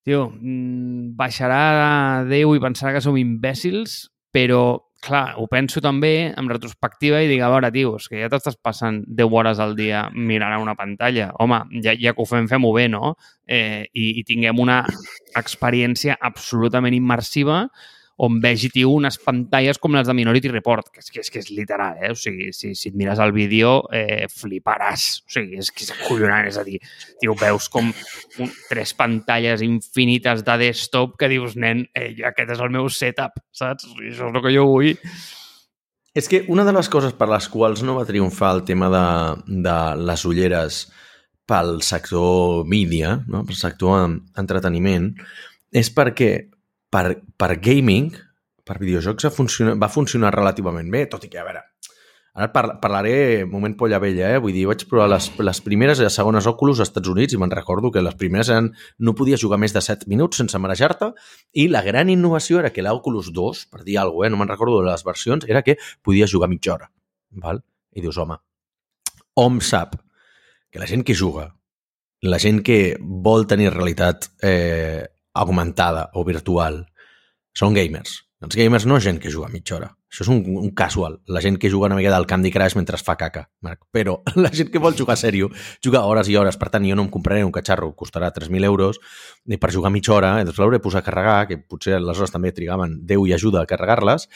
tio, 0.08 0.28
mm, 0.32 1.14
baixarà 1.18 2.24
Déu 2.28 2.54
i 2.56 2.62
pensarà 2.62 2.94
que 2.96 3.02
som 3.04 3.16
imbècils, 3.20 4.06
però, 4.34 4.80
clar, 5.04 5.36
ho 5.38 5.46
penso 5.50 5.82
també 5.84 6.32
en 6.32 6.48
retrospectiva 6.50 7.20
i 7.22 7.28
dic, 7.30 7.42
a 7.44 7.50
veure, 7.52 7.70
tio, 7.74 7.94
és 8.00 8.08
que 8.10 8.22
ja 8.22 8.30
t'estàs 8.32 8.58
passant 8.64 9.02
10 9.06 9.36
hores 9.38 9.60
al 9.62 9.76
dia 9.78 10.06
mirant 10.14 10.56
a 10.56 10.62
una 10.62 10.74
pantalla. 10.78 11.30
Home, 11.38 11.60
ja, 11.84 11.94
ja 11.94 12.14
que 12.14 12.24
ho 12.24 12.28
fem, 12.28 12.48
fem-ho 12.50 12.72
bé, 12.74 12.88
no? 12.92 13.14
Eh, 13.46 13.86
i, 13.92 14.18
I 14.20 14.26
tinguem 14.28 14.58
una 14.60 14.82
experiència 15.38 16.18
absolutament 16.20 16.96
immersiva 16.96 17.66
on 18.18 18.40
vegi, 18.42 18.66
tio, 18.74 18.90
unes 18.90 19.14
pantalles 19.22 19.78
com 19.78 19.94
les 19.94 20.08
de 20.08 20.14
Minority 20.16 20.50
Report, 20.50 20.88
que 20.90 20.98
és 21.04 21.10
que 21.14 21.22
és, 21.22 21.30
que 21.30 21.38
és 21.38 21.50
literal, 21.54 22.00
eh? 22.02 22.10
O 22.10 22.18
sigui, 22.18 22.48
si, 22.56 22.72
si 22.74 22.90
et 22.90 22.96
mires 22.98 23.20
el 23.22 23.30
vídeo, 23.36 23.84
eh, 23.94 24.26
fliparàs. 24.32 25.04
O 25.22 25.34
sigui, 25.36 25.60
és 25.62 25.70
que 25.70 25.86
és 25.86 25.92
acollonant, 25.94 26.48
és 26.50 26.58
a 26.58 26.64
dir, 26.66 26.80
tio, 27.22 27.36
veus 27.38 27.70
com 27.70 27.92
un, 27.92 28.52
tres 28.66 28.94
pantalles 28.98 29.62
infinites 29.62 30.42
de 30.42 30.58
desktop 30.64 31.14
que 31.20 31.30
dius, 31.30 31.54
nen, 31.54 31.86
eh, 31.94 32.10
aquest 32.32 32.56
és 32.56 32.64
el 32.66 32.74
meu 32.74 32.90
setup, 32.90 33.38
saps? 33.54 33.86
I 33.94 34.10
això 34.10 34.26
és 34.32 34.34
el 34.34 34.42
que 34.42 34.54
jo 34.56 34.66
vull. 34.66 34.92
És 36.18 36.26
que 36.26 36.42
una 36.50 36.66
de 36.66 36.74
les 36.74 36.90
coses 36.90 37.14
per 37.14 37.30
les 37.30 37.46
quals 37.46 37.86
no 37.86 37.94
va 38.00 38.06
triomfar 38.08 38.56
el 38.56 38.64
tema 38.66 38.90
de, 38.90 39.06
de 39.62 39.80
les 40.02 40.26
ulleres 40.26 40.88
pel 41.46 41.76
sector 41.86 42.66
mídia, 42.66 43.20
no? 43.30 43.46
pel 43.46 43.56
sector 43.56 44.08
entreteniment, 44.36 45.12
és 45.70 45.94
perquè 45.94 46.32
per, 46.90 47.20
per 47.36 47.56
gaming, 47.60 48.12
per 48.64 48.78
videojocs, 48.80 49.28
va 49.28 49.34
funcionar, 49.34 49.74
va 49.80 49.88
funcionar 49.92 50.34
relativament 50.34 50.90
bé, 50.92 51.06
tot 51.10 51.24
i 51.24 51.30
que, 51.32 51.40
a 51.40 51.46
veure, 51.46 51.64
ara 52.38 52.48
par 52.54 52.64
parlaré 52.82 53.44
moment 53.48 53.74
polla 53.76 53.98
vella, 54.02 54.30
eh? 54.34 54.40
vull 54.42 54.54
dir, 54.54 54.66
vaig 54.70 54.84
provar 54.90 55.08
les, 55.10 55.26
les 55.42 55.60
primeres 55.64 55.98
i 55.98 56.06
les 56.06 56.18
segones 56.20 56.46
Oculus 56.46 56.78
als 56.78 56.92
Estats 56.92 57.10
Units 57.10 57.34
i 57.34 57.40
me'n 57.40 57.52
recordo 57.54 57.90
que 57.94 58.02
les 58.04 58.14
primeres 58.20 58.52
eren 58.54 58.70
no 59.02 59.14
podies 59.18 59.42
jugar 59.42 59.58
més 59.58 59.74
de 59.74 59.82
7 59.82 60.06
minuts 60.12 60.38
sense 60.38 60.60
marejar-te 60.62 61.10
i 61.58 61.66
la 61.72 61.82
gran 61.86 62.12
innovació 62.12 62.60
era 62.62 62.70
que 62.74 62.84
l'Oculus 62.84 63.32
2, 63.34 63.64
per 63.72 63.82
dir 63.82 63.98
alguna 63.98 64.28
cosa, 64.28 64.28
eh? 64.28 64.32
no 64.34 64.42
me'n 64.42 64.52
recordo 64.52 64.82
de 64.82 64.90
les 64.90 65.04
versions, 65.04 65.48
era 65.48 65.64
que 65.66 65.78
podies 66.04 66.30
jugar 66.30 66.50
mitja 66.52 66.76
hora. 66.76 66.92
Val? 67.42 67.62
I 67.96 68.04
dius, 68.04 68.18
home, 68.20 68.38
hom 69.34 69.60
sap 69.64 69.96
que 70.70 70.78
la 70.78 70.86
gent 70.86 71.02
que 71.02 71.16
juga, 71.18 71.48
la 72.22 72.38
gent 72.38 72.62
que 72.62 72.96
vol 73.00 73.46
tenir 73.50 73.72
realitat 73.72 74.30
eh, 74.42 75.08
augmentada 75.38 76.08
o 76.14 76.24
virtual 76.26 76.82
són 77.56 77.76
gamers. 77.76 78.24
Els 78.38 78.54
gamers 78.54 78.84
no 78.86 78.98
és 79.00 79.02
gent 79.02 79.16
que 79.18 79.32
juga 79.34 79.48
mitja 79.50 79.74
hora. 79.74 79.88
Això 80.08 80.22
és 80.22 80.28
un, 80.30 80.38
un 80.62 80.70
casual. 80.78 81.16
La 81.26 81.40
gent 81.42 81.56
que 81.58 81.68
juga 81.72 81.88
una 81.90 81.96
mica 81.98 82.12
del 82.14 82.26
Candy 82.30 82.52
Crush 82.54 82.76
mentre 82.78 82.94
es 82.96 83.02
fa 83.02 83.16
caca, 83.18 83.42
Marc. 83.66 83.82
Però 83.92 84.20
la 84.44 84.52
gent 84.54 84.70
que 84.72 84.80
vol 84.80 84.94
jugar 84.96 85.16
a 85.16 85.20
sèrio, 85.20 85.50
juga 85.84 86.04
hores 86.06 86.30
i 86.30 86.36
hores. 86.38 86.56
Per 86.60 86.70
tant, 86.70 86.86
jo 86.86 86.94
no 86.96 87.04
em 87.04 87.10
compraré 87.12 87.42
un 87.44 87.50
catxarro, 87.52 87.90
costarà 87.98 88.30
3.000 88.32 88.70
euros, 88.70 89.02
i 89.44 89.58
per 89.58 89.72
jugar 89.74 89.90
mitja 89.92 90.14
hora, 90.14 90.32
eh, 90.38 90.46
doncs 90.46 90.62
l'hauré 90.62 90.78
posat 90.84 91.02
a 91.02 91.08
carregar, 91.10 91.36
que 91.50 91.58
potser 91.58 91.98
aleshores 91.98 92.32
també 92.32 92.54
trigaven 92.54 93.00
Déu 93.10 93.26
i 93.26 93.34
ajuda 93.34 93.64
a 93.64 93.68
carregar-les, 93.68 94.28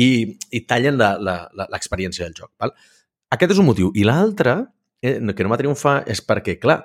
i, 0.00 0.08
i 0.50 0.64
tallen 0.64 0.96
l'experiència 0.98 2.24
del 2.24 2.34
joc. 2.40 2.54
Val? 2.62 2.72
Aquest 3.36 3.52
és 3.52 3.60
un 3.60 3.68
motiu. 3.68 3.92
I 3.94 4.08
l'altre, 4.08 4.62
eh, 5.04 5.18
que 5.20 5.44
no 5.44 5.52
va 5.52 5.60
triomfar, 5.60 6.00
és 6.08 6.24
perquè, 6.24 6.56
clar, 6.62 6.80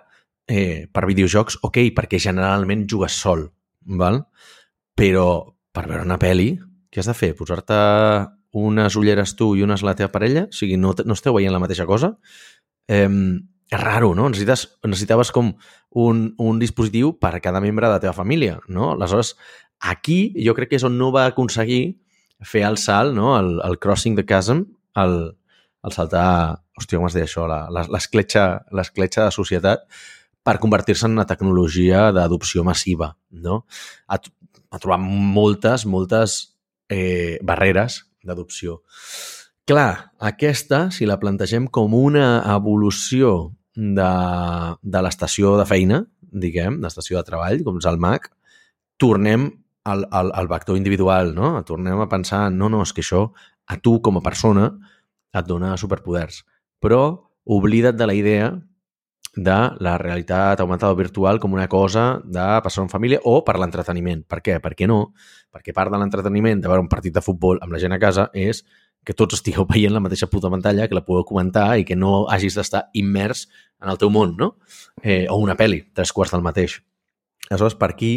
eh, 0.52 0.86
per 0.92 1.08
videojocs, 1.08 1.62
ok, 1.64 1.86
perquè 1.96 2.20
generalment 2.20 2.86
jugues 2.92 3.16
sol, 3.24 3.48
val? 3.88 4.26
però 4.98 5.54
per 5.72 5.86
veure 5.86 6.02
una 6.08 6.18
pel·li, 6.18 6.56
què 6.90 7.04
has 7.04 7.10
de 7.12 7.14
fer? 7.14 7.36
Posar-te 7.38 7.78
unes 8.58 8.96
ulleres 8.98 9.36
tu 9.38 9.52
i 9.54 9.62
unes 9.62 9.84
la 9.86 9.94
teva 9.96 10.10
parella? 10.10 10.48
O 10.50 10.58
sigui, 10.58 10.80
no, 10.82 10.96
no 11.06 11.14
esteu 11.14 11.38
veient 11.38 11.54
la 11.54 11.62
mateixa 11.62 11.86
cosa? 11.86 12.16
Eh, 12.90 13.06
és 13.68 13.84
raro, 13.84 14.14
no? 14.18 14.26
Necessites, 14.32 14.66
necessitaves 14.88 15.30
com 15.36 15.54
un, 16.02 16.24
un 16.42 16.60
dispositiu 16.60 17.14
per 17.22 17.36
a 17.36 17.42
cada 17.44 17.62
membre 17.62 17.86
de 17.86 17.94
la 17.94 18.02
teva 18.02 18.16
família, 18.18 18.58
no? 18.68 18.94
Aleshores, 18.96 19.36
aquí 19.78 20.34
jo 20.42 20.58
crec 20.58 20.74
que 20.74 20.82
és 20.82 20.88
on 20.88 20.98
no 20.98 21.12
va 21.14 21.28
aconseguir 21.30 22.00
fer 22.42 22.66
el 22.66 22.82
salt, 22.82 23.14
no? 23.14 23.36
El, 23.38 23.58
el 23.68 23.78
crossing 23.84 24.18
the 24.18 24.26
chasm, 24.26 24.66
el, 24.98 25.18
el 25.86 25.94
saltar, 25.94 26.64
hòstia, 26.80 26.98
com 26.98 27.10
es 27.12 27.18
deia 27.20 27.30
això, 27.30 27.46
l'escletxa 27.78 29.28
de 29.28 29.36
societat, 29.36 29.86
per 30.48 30.62
convertir-se 30.64 31.10
en 31.10 31.18
una 31.18 31.28
tecnologia 31.28 32.08
d'adopció 32.16 32.64
massiva, 32.64 33.12
no? 33.44 33.66
Ha, 34.08 34.20
ha 34.72 34.80
trobat 34.80 35.04
moltes, 35.04 35.84
moltes 35.84 36.38
eh, 36.88 37.36
barreres 37.44 38.06
d'adopció. 38.24 38.80
Clar, 39.68 40.14
aquesta, 40.24 40.86
si 40.96 41.08
la 41.10 41.20
plantegem 41.20 41.68
com 41.68 41.92
una 41.98 42.40
evolució 42.54 43.52
de, 43.76 44.12
de 44.80 45.02
l'estació 45.04 45.58
de 45.60 45.68
feina, 45.68 46.02
diguem, 46.32 46.80
l'estació 46.84 47.20
de 47.20 47.28
treball, 47.28 47.64
com 47.68 47.82
és 47.82 47.88
el 47.92 48.00
MAC, 48.00 48.30
tornem 49.04 49.50
al, 49.88 50.06
al, 50.12 50.32
al 50.32 50.48
vector 50.48 50.80
individual, 50.80 51.34
no? 51.36 51.52
Tornem 51.68 52.00
a 52.00 52.08
pensar, 52.12 52.48
no, 52.56 52.72
no, 52.72 52.86
és 52.88 52.96
que 52.96 53.04
això 53.04 53.28
a 53.68 53.78
tu 53.84 53.98
com 54.04 54.20
a 54.20 54.24
persona 54.24 54.70
et 55.36 55.48
dona 55.48 55.76
superpoders. 55.80 56.46
Però 56.80 57.02
oblida't 57.44 58.00
de 58.00 58.08
la 58.08 58.16
idea 58.16 58.50
de 59.38 59.58
la 59.80 59.98
realitat 60.02 60.60
augmentada 60.60 60.92
o 60.92 60.98
virtual 60.98 61.40
com 61.40 61.54
una 61.54 61.68
cosa 61.70 62.20
de 62.26 62.48
passar 62.66 62.84
en 62.84 62.90
família 62.90 63.22
o 63.24 63.44
per 63.46 63.58
l'entreteniment. 63.62 64.26
Per 64.26 64.42
què? 64.42 64.58
Per 64.64 64.74
què 64.74 64.90
no? 64.90 65.14
Perquè 65.54 65.76
part 65.78 65.94
de 65.94 66.02
l'entreteniment 66.02 66.62
de 66.62 66.68
veure 66.72 66.82
un 66.82 66.90
partit 66.90 67.14
de 67.14 67.22
futbol 67.22 67.62
amb 67.62 67.74
la 67.74 67.82
gent 67.82 67.94
a 67.94 68.02
casa 68.02 68.28
és 68.34 68.64
que 69.06 69.16
tots 69.16 69.38
estigueu 69.38 69.68
veient 69.74 69.94
la 69.94 70.04
mateixa 70.04 70.30
puta 70.32 70.52
pantalla, 70.52 70.90
que 70.90 70.98
la 70.98 71.06
podeu 71.06 71.24
comentar 71.28 71.70
i 71.78 71.86
que 71.88 71.96
no 71.96 72.26
hagis 72.34 72.58
d'estar 72.58 72.88
immers 72.98 73.48
en 73.82 73.94
el 73.94 74.02
teu 74.02 74.10
món, 74.10 74.36
no? 74.42 74.56
Eh, 75.04 75.28
o 75.30 75.38
una 75.38 75.56
pel·li, 75.56 75.86
tres 75.94 76.12
quarts 76.12 76.34
del 76.34 76.46
mateix. 76.46 76.82
Aleshores, 77.48 77.78
per 77.80 77.94
aquí, 77.94 78.12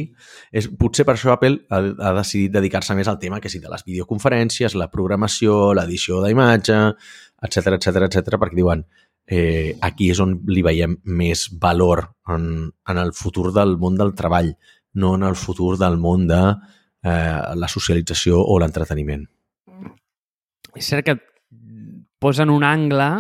és, 0.51 0.67
potser 0.81 1.05
per 1.07 1.15
això 1.15 1.31
Apple 1.37 1.61
ha, 1.71 1.79
ha 1.79 2.15
decidit 2.17 2.51
dedicar-se 2.57 2.97
més 2.99 3.07
al 3.07 3.21
tema 3.23 3.39
que 3.39 3.53
sí, 3.53 3.61
de 3.63 3.71
les 3.71 3.85
videoconferències, 3.87 4.75
la 4.75 4.89
programació, 4.91 5.71
l'edició 5.77 6.19
d'imatge, 6.25 6.81
etc 7.47 7.77
etc 7.77 8.09
etc, 8.09 8.41
perquè 8.41 8.59
diuen, 8.59 8.83
eh, 9.31 9.79
aquí 9.87 10.11
és 10.11 10.21
on 10.21 10.35
li 10.51 10.63
veiem 10.67 10.99
més 11.07 11.47
valor 11.63 12.03
en, 12.29 12.69
en 12.91 13.01
el 13.01 13.15
futur 13.15 13.55
del 13.55 13.77
món 13.79 13.97
del 13.99 14.13
treball, 14.19 14.53
no 14.99 15.15
en 15.15 15.27
el 15.29 15.39
futur 15.39 15.77
del 15.79 15.99
món 16.03 16.27
de 16.29 16.41
eh, 16.51 17.41
la 17.55 17.71
socialització 17.71 18.43
o 18.43 18.59
l'entreteniment. 18.59 19.23
És 20.75 20.91
cert 20.91 21.07
que 21.07 21.17
posen 22.21 22.51
un 22.51 22.67
angle 22.67 23.11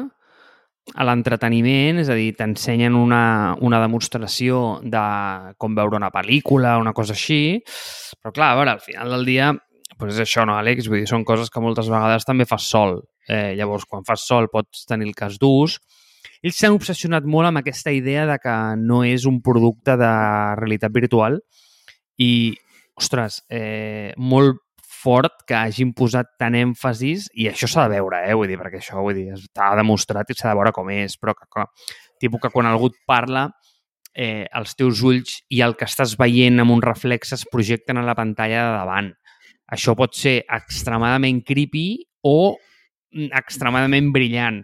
a 0.90 1.06
l'entreteniment, 1.06 2.00
és 2.02 2.10
a 2.10 2.16
dir, 2.18 2.32
t'ensenyen 2.34 2.96
una, 2.98 3.54
una 3.62 3.78
demostració 3.82 4.80
de 4.82 5.02
com 5.60 5.76
veure 5.78 6.00
una 6.00 6.10
pel·lícula, 6.10 6.78
una 6.82 6.92
cosa 6.96 7.14
així, 7.14 7.60
però 8.18 8.34
clar, 8.34 8.52
a 8.52 8.58
veure, 8.58 8.74
al 8.74 8.82
final 8.82 9.14
del 9.14 9.28
dia 9.28 9.52
pues 10.00 10.14
és 10.16 10.22
això, 10.24 10.46
no, 10.48 10.56
Àlex? 10.56 10.88
Vull 10.88 11.02
dir, 11.02 11.08
són 11.10 11.26
coses 11.28 11.50
que 11.52 11.60
moltes 11.62 11.90
vegades 11.92 12.24
també 12.24 12.46
fas 12.48 12.64
sol. 12.72 13.02
Eh, 13.30 13.54
llavors, 13.58 13.86
quan 13.86 14.02
fas 14.06 14.24
sol 14.26 14.48
pots 14.50 14.86
tenir 14.90 15.06
el 15.06 15.14
cas 15.14 15.36
d'ús, 15.38 15.76
ells 16.42 16.56
s'han 16.56 16.74
obsessionat 16.74 17.26
molt 17.28 17.50
amb 17.50 17.60
aquesta 17.60 17.92
idea 17.94 18.24
de 18.26 18.38
que 18.42 18.56
no 18.80 19.04
és 19.06 19.26
un 19.28 19.38
producte 19.44 19.94
de 20.00 20.10
realitat 20.58 20.92
virtual 20.92 21.38
i, 22.18 22.56
ostres, 22.98 23.42
eh, 23.52 24.10
molt 24.16 24.58
fort 25.00 25.44
que 25.48 25.56
hagin 25.56 25.94
posat 25.96 26.34
tant 26.40 26.56
èmfasis 26.58 27.28
i 27.40 27.46
això 27.48 27.68
s'ha 27.70 27.86
de 27.88 27.96
veure, 27.96 28.20
eh? 28.26 28.34
Vull 28.36 28.50
dir, 28.50 28.58
perquè 28.60 28.80
això 28.80 29.00
vull 29.00 29.16
dir, 29.16 29.30
està 29.36 29.70
demostrat 29.78 30.28
i 30.28 30.36
s'ha 30.36 30.50
de 30.50 30.58
veure 30.58 30.74
com 30.76 30.90
és, 30.92 31.16
però 31.20 31.36
que, 31.38 31.48
que, 31.48 31.66
tipus 32.20 32.42
que 32.42 32.52
quan 32.52 32.68
algú 32.68 32.90
et 32.90 32.98
parla 33.08 33.46
eh, 34.14 34.46
els 34.56 34.76
teus 34.76 35.00
ulls 35.06 35.38
i 35.48 35.62
el 35.64 35.76
que 35.78 35.88
estàs 35.88 36.16
veient 36.20 36.60
amb 36.60 36.74
un 36.74 36.82
reflex 36.84 37.32
es 37.36 37.46
projecten 37.48 38.00
a 38.00 38.04
la 38.04 38.16
pantalla 38.18 38.66
de 38.66 38.74
davant. 38.76 39.12
Això 39.70 39.94
pot 39.96 40.16
ser 40.18 40.40
extremadament 40.50 41.40
creepy 41.46 41.86
o 42.26 42.56
extremadament 43.12 44.12
brillant 44.14 44.62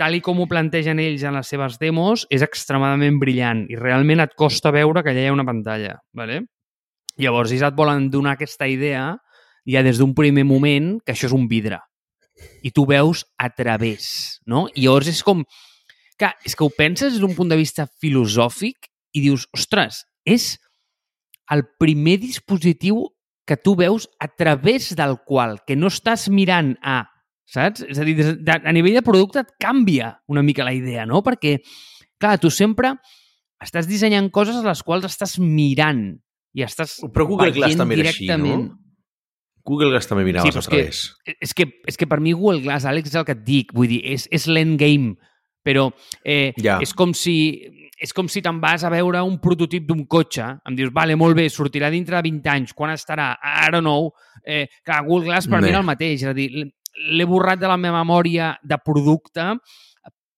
tal 0.00 0.16
i 0.16 0.22
com 0.24 0.38
ho 0.40 0.46
plantegen 0.48 1.00
ells 1.02 1.26
en 1.28 1.36
les 1.36 1.50
seves 1.52 1.76
demos, 1.80 2.24
és 2.32 2.40
extremadament 2.40 3.18
brillant 3.20 3.66
i 3.68 3.76
realment 3.76 4.22
et 4.24 4.32
costa 4.38 4.72
veure 4.72 5.02
que 5.04 5.12
allà 5.12 5.26
hi 5.26 5.28
ha 5.28 5.34
una 5.34 5.44
pantalla. 5.44 5.98
¿vale? 6.16 6.40
Llavors, 7.20 7.52
ells 7.52 7.66
et 7.68 7.76
volen 7.76 8.08
donar 8.08 8.38
aquesta 8.38 8.68
idea 8.70 9.10
ja 9.68 9.82
des 9.84 10.00
d'un 10.00 10.14
primer 10.16 10.46
moment 10.48 10.94
que 11.04 11.12
això 11.12 11.28
és 11.28 11.36
un 11.36 11.44
vidre 11.50 11.82
i 12.64 12.72
tu 12.72 12.86
veus 12.88 13.26
a 13.36 13.50
través, 13.52 14.40
no? 14.48 14.64
I 14.72 14.86
llavors 14.86 15.10
és 15.12 15.20
com... 15.26 15.44
Que, 16.16 16.30
és 16.44 16.56
que 16.56 16.64
ho 16.64 16.72
penses 16.72 17.12
des 17.12 17.20
d'un 17.20 17.36
punt 17.36 17.48
de 17.48 17.56
vista 17.56 17.86
filosòfic 18.00 18.88
i 19.16 19.22
dius, 19.24 19.46
ostres, 19.56 20.02
és 20.24 20.54
el 21.52 21.66
primer 21.80 22.18
dispositiu 22.20 23.06
que 23.48 23.56
tu 23.56 23.74
veus 23.76 24.06
a 24.20 24.28
través 24.28 24.94
del 24.96 25.16
qual, 25.26 25.58
que 25.66 25.76
no 25.76 25.88
estàs 25.92 26.28
mirant 26.32 26.74
a 26.80 27.02
saps? 27.50 27.84
És 27.88 28.00
a 28.00 28.06
dir, 28.06 28.16
de, 28.16 28.56
a 28.56 28.74
nivell 28.74 28.98
de 28.98 29.04
producte 29.06 29.42
et 29.42 29.54
canvia 29.60 30.14
una 30.30 30.44
mica 30.46 30.66
la 30.66 30.74
idea, 30.76 31.06
no? 31.08 31.24
Perquè, 31.26 31.58
clar, 32.20 32.36
tu 32.42 32.52
sempre 32.54 32.94
estàs 33.60 33.88
dissenyant 33.90 34.30
coses 34.32 34.60
a 34.60 34.66
les 34.66 34.84
quals 34.86 35.08
estàs 35.08 35.38
mirant 35.42 36.06
i 36.56 36.64
estàs 36.66 36.98
Però 37.14 37.26
Google 37.28 37.52
Glass 37.54 37.78
també 37.78 38.00
era 38.00 38.12
així, 38.12 38.28
no? 38.40 38.60
Google 39.66 39.90
Glass 39.92 40.08
també 40.08 40.24
miraves 40.26 40.54
sí, 40.54 40.58
a 40.58 40.64
través. 40.64 41.02
Que, 41.24 41.34
és, 41.36 41.52
que, 41.54 41.66
és 41.86 41.98
que 42.00 42.08
per 42.08 42.18
mi 42.24 42.32
Google 42.32 42.64
Glass, 42.64 42.88
Àlex, 42.88 43.12
és 43.12 43.18
el 43.20 43.26
que 43.28 43.36
et 43.36 43.44
dic. 43.44 43.74
Vull 43.76 43.90
dir, 43.90 44.00
és, 44.08 44.24
és 44.32 44.46
l'endgame, 44.48 45.12
però 45.66 45.90
eh, 46.24 46.56
ja. 46.58 46.78
és 46.82 46.94
com 46.96 47.12
si 47.14 47.36
és 48.00 48.14
com 48.16 48.30
si 48.32 48.40
te'n 48.40 48.56
vas 48.62 48.80
a 48.86 48.90
veure 48.92 49.20
un 49.26 49.36
prototip 49.44 49.84
d'un 49.84 50.06
cotxe, 50.08 50.46
em 50.66 50.76
dius, 50.76 50.88
vale, 50.96 51.18
molt 51.20 51.36
bé, 51.36 51.44
sortirà 51.52 51.90
dintre 51.92 52.16
de 52.16 52.30
20 52.30 52.48
anys, 52.48 52.72
quan 52.72 52.94
estarà? 52.94 53.34
I 53.44 53.68
don't 53.68 53.84
know. 53.84 54.08
Eh, 54.40 54.64
clar, 54.86 55.02
Google 55.04 55.28
Glass 55.28 55.50
per 55.50 55.58
Bé. 55.58 55.66
mi 55.66 55.74
era 55.74 55.82
el 55.82 55.88
mateix, 55.88 56.22
és 56.24 56.30
a 56.30 56.32
dir, 56.32 56.48
l'he 57.10 57.26
borrat 57.28 57.60
de 57.60 57.70
la 57.70 57.78
meva 57.80 58.02
memòria 58.04 58.54
de 58.62 58.78
producte 58.84 59.52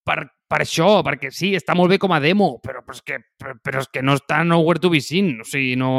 per, 0.04 0.18
per 0.52 0.58
això, 0.60 0.98
perquè 1.06 1.30
sí, 1.32 1.52
està 1.56 1.72
molt 1.78 1.94
bé 1.94 1.96
com 2.02 2.12
a 2.12 2.18
demo, 2.20 2.58
però, 2.60 2.82
però, 2.84 2.96
és, 2.96 3.02
que, 3.06 3.16
però, 3.40 3.54
però 3.64 3.80
és 3.80 3.88
que 3.88 4.02
no 4.04 4.16
està 4.18 4.42
nowhere 4.44 4.82
to 4.82 4.90
be 4.92 5.00
seen, 5.00 5.30
o 5.40 5.46
sigui, 5.48 5.76
no, 5.80 5.90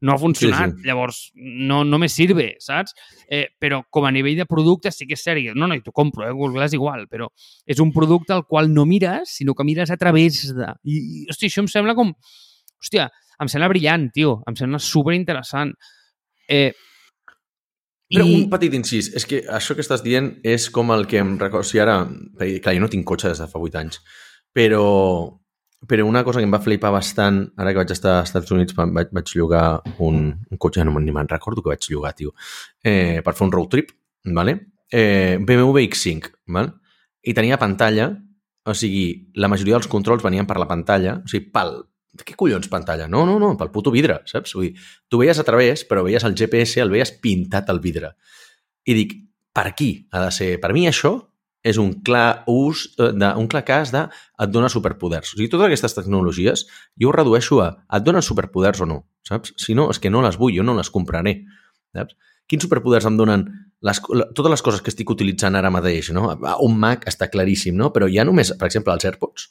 no 0.00 0.14
ha 0.14 0.18
funcionat, 0.20 0.72
Sí, 0.72 0.80
sí. 0.80 0.88
llavors 0.88 1.18
no, 1.36 1.82
no 1.84 2.00
me 2.00 2.08
sirve, 2.08 2.54
saps? 2.64 2.94
Eh, 3.28 3.48
però 3.60 3.82
com 3.92 4.06
a 4.08 4.12
nivell 4.14 4.38
de 4.40 4.46
producte 4.48 4.92
sí 4.94 5.08
que 5.10 5.18
és 5.18 5.24
sèrie. 5.26 5.52
No, 5.52 5.68
no, 5.68 5.76
i 5.76 5.84
t'ho 5.84 5.92
compro, 5.92 6.24
eh? 6.24 6.32
Google 6.32 6.56
Glass 6.56 6.76
igual, 6.78 7.04
però 7.12 7.28
és 7.66 7.82
un 7.84 7.92
producte 7.92 8.32
al 8.36 8.46
qual 8.48 8.72
no 8.72 8.86
mires, 8.88 9.36
sinó 9.36 9.54
que 9.58 9.66
mires 9.68 9.92
a 9.92 9.98
través 10.00 10.46
de... 10.56 10.70
I, 10.84 11.00
i 11.00 11.26
hòstia, 11.28 11.52
això 11.52 11.66
em 11.66 11.72
sembla 11.72 11.96
com... 11.98 12.14
Hòstia, 12.80 13.10
em 13.42 13.52
sembla 13.52 13.68
brillant, 13.68 14.08
tio, 14.14 14.38
em 14.48 14.56
sembla 14.56 14.80
superinteressant. 14.80 15.74
Eh, 16.48 16.70
Però 18.10 18.24
i- 18.26 18.34
un 18.42 18.48
petit 18.50 18.74
incís, 18.74 19.12
és 19.14 19.26
que 19.26 19.44
això 19.46 19.76
que 19.78 19.84
estàs 19.84 20.02
dient 20.02 20.32
és 20.42 20.68
com 20.74 20.90
el 20.90 21.06
que 21.06 21.20
em 21.22 21.36
recordo... 21.38 21.62
Si 21.68 21.78
ara... 21.78 22.00
Clar, 22.38 22.74
jo 22.74 22.80
no 22.82 22.88
tinc 22.90 23.04
cotxe 23.06 23.28
des 23.30 23.38
de 23.38 23.46
fa 23.46 23.60
8 23.62 23.78
anys, 23.78 24.00
però, 24.52 24.82
però 25.86 26.06
una 26.08 26.24
cosa 26.26 26.40
que 26.42 26.48
em 26.48 26.52
va 26.52 26.60
flipar 26.62 26.90
bastant, 26.92 27.44
ara 27.56 27.70
que 27.72 27.80
vaig 27.84 27.92
estar 27.94 28.16
als 28.18 28.28
Estats 28.32 28.50
Units, 28.56 28.74
va- 28.76 28.88
vaig, 28.90 29.12
vaig 29.14 29.30
llogar 29.38 29.80
un, 30.02 30.18
un 30.50 30.58
cotxe, 30.58 30.82
no 30.84 30.92
me'n- 30.96 31.28
recordo 31.30 31.62
que 31.62 31.70
vaig 31.72 31.86
llogar, 31.90 32.12
tio, 32.18 32.34
eh, 32.82 33.20
per 33.24 33.34
fer 33.38 33.46
un 33.46 33.52
road 33.54 33.68
trip, 33.70 33.94
¿vale? 34.24 34.58
eh, 34.90 35.38
BMW 35.40 35.84
X5, 35.86 36.32
¿vale? 36.48 36.72
i 37.22 37.32
tenia 37.36 37.58
pantalla, 37.62 38.08
o 38.66 38.74
sigui, 38.74 39.30
la 39.36 39.46
majoria 39.48 39.76
dels 39.78 39.86
controls 39.88 40.22
venien 40.24 40.46
per 40.48 40.58
la 40.58 40.66
pantalla, 40.66 41.20
o 41.24 41.28
sigui, 41.30 41.46
pel... 41.54 41.76
Què 42.18 42.34
collons 42.34 42.66
pantalla? 42.70 43.06
No, 43.06 43.22
no, 43.26 43.38
no, 43.38 43.52
pel 43.58 43.70
puto 43.70 43.92
vidre, 43.94 44.20
saps? 44.26 44.56
Vull 44.58 44.70
dir, 44.70 44.86
tu 45.08 45.20
veies 45.20 45.38
a 45.38 45.46
través, 45.46 45.84
però 45.86 46.02
veies 46.06 46.24
el 46.26 46.34
GPS, 46.34 46.80
el 46.82 46.90
veies 46.90 47.12
pintat 47.22 47.70
al 47.70 47.78
vidre. 47.82 48.14
I 48.88 48.96
dic, 48.98 49.14
per 49.54 49.68
aquí 49.70 49.92
ha 50.10 50.24
de 50.26 50.32
ser... 50.34 50.50
Per 50.62 50.72
mi 50.74 50.88
això 50.90 51.14
és 51.62 51.78
un 51.78 51.92
clar 52.02 52.42
ús, 52.48 52.86
eh, 52.98 53.12
de, 53.12 53.30
un 53.36 53.46
clar 53.50 53.62
cas 53.68 53.92
de 53.94 54.06
et 54.08 54.50
dona 54.50 54.70
superpoders. 54.72 55.34
O 55.34 55.38
sigui, 55.38 55.50
totes 55.52 55.68
aquestes 55.68 55.94
tecnologies 55.98 56.64
jo 56.98 57.10
ho 57.10 57.14
redueixo 57.14 57.60
a 57.62 57.70
et 57.96 58.06
donen 58.06 58.24
superpoders 58.24 58.82
o 58.82 58.88
no, 58.88 59.02
saps? 59.26 59.54
Si 59.60 59.76
no, 59.78 59.90
és 59.92 60.00
que 60.02 60.10
no 60.10 60.24
les 60.24 60.40
vull, 60.40 60.56
jo 60.56 60.66
no 60.66 60.74
les 60.78 60.90
compraré, 60.90 61.42
saps? 61.94 62.16
Quins 62.50 62.66
superpoders 62.66 63.06
em 63.06 63.18
donen 63.20 63.46
les, 63.86 64.00
totes 64.34 64.50
les 64.50 64.62
coses 64.66 64.82
que 64.82 64.90
estic 64.90 65.12
utilitzant 65.12 65.54
ara 65.54 65.70
mateix, 65.70 66.10
no? 66.16 66.32
Un 66.64 66.78
Mac 66.80 67.06
està 67.06 67.30
claríssim, 67.30 67.76
no? 67.78 67.92
Però 67.94 68.08
ja 68.10 68.24
només, 68.26 68.50
per 68.58 68.66
exemple, 68.66 68.96
els 68.96 69.06
AirPods 69.06 69.50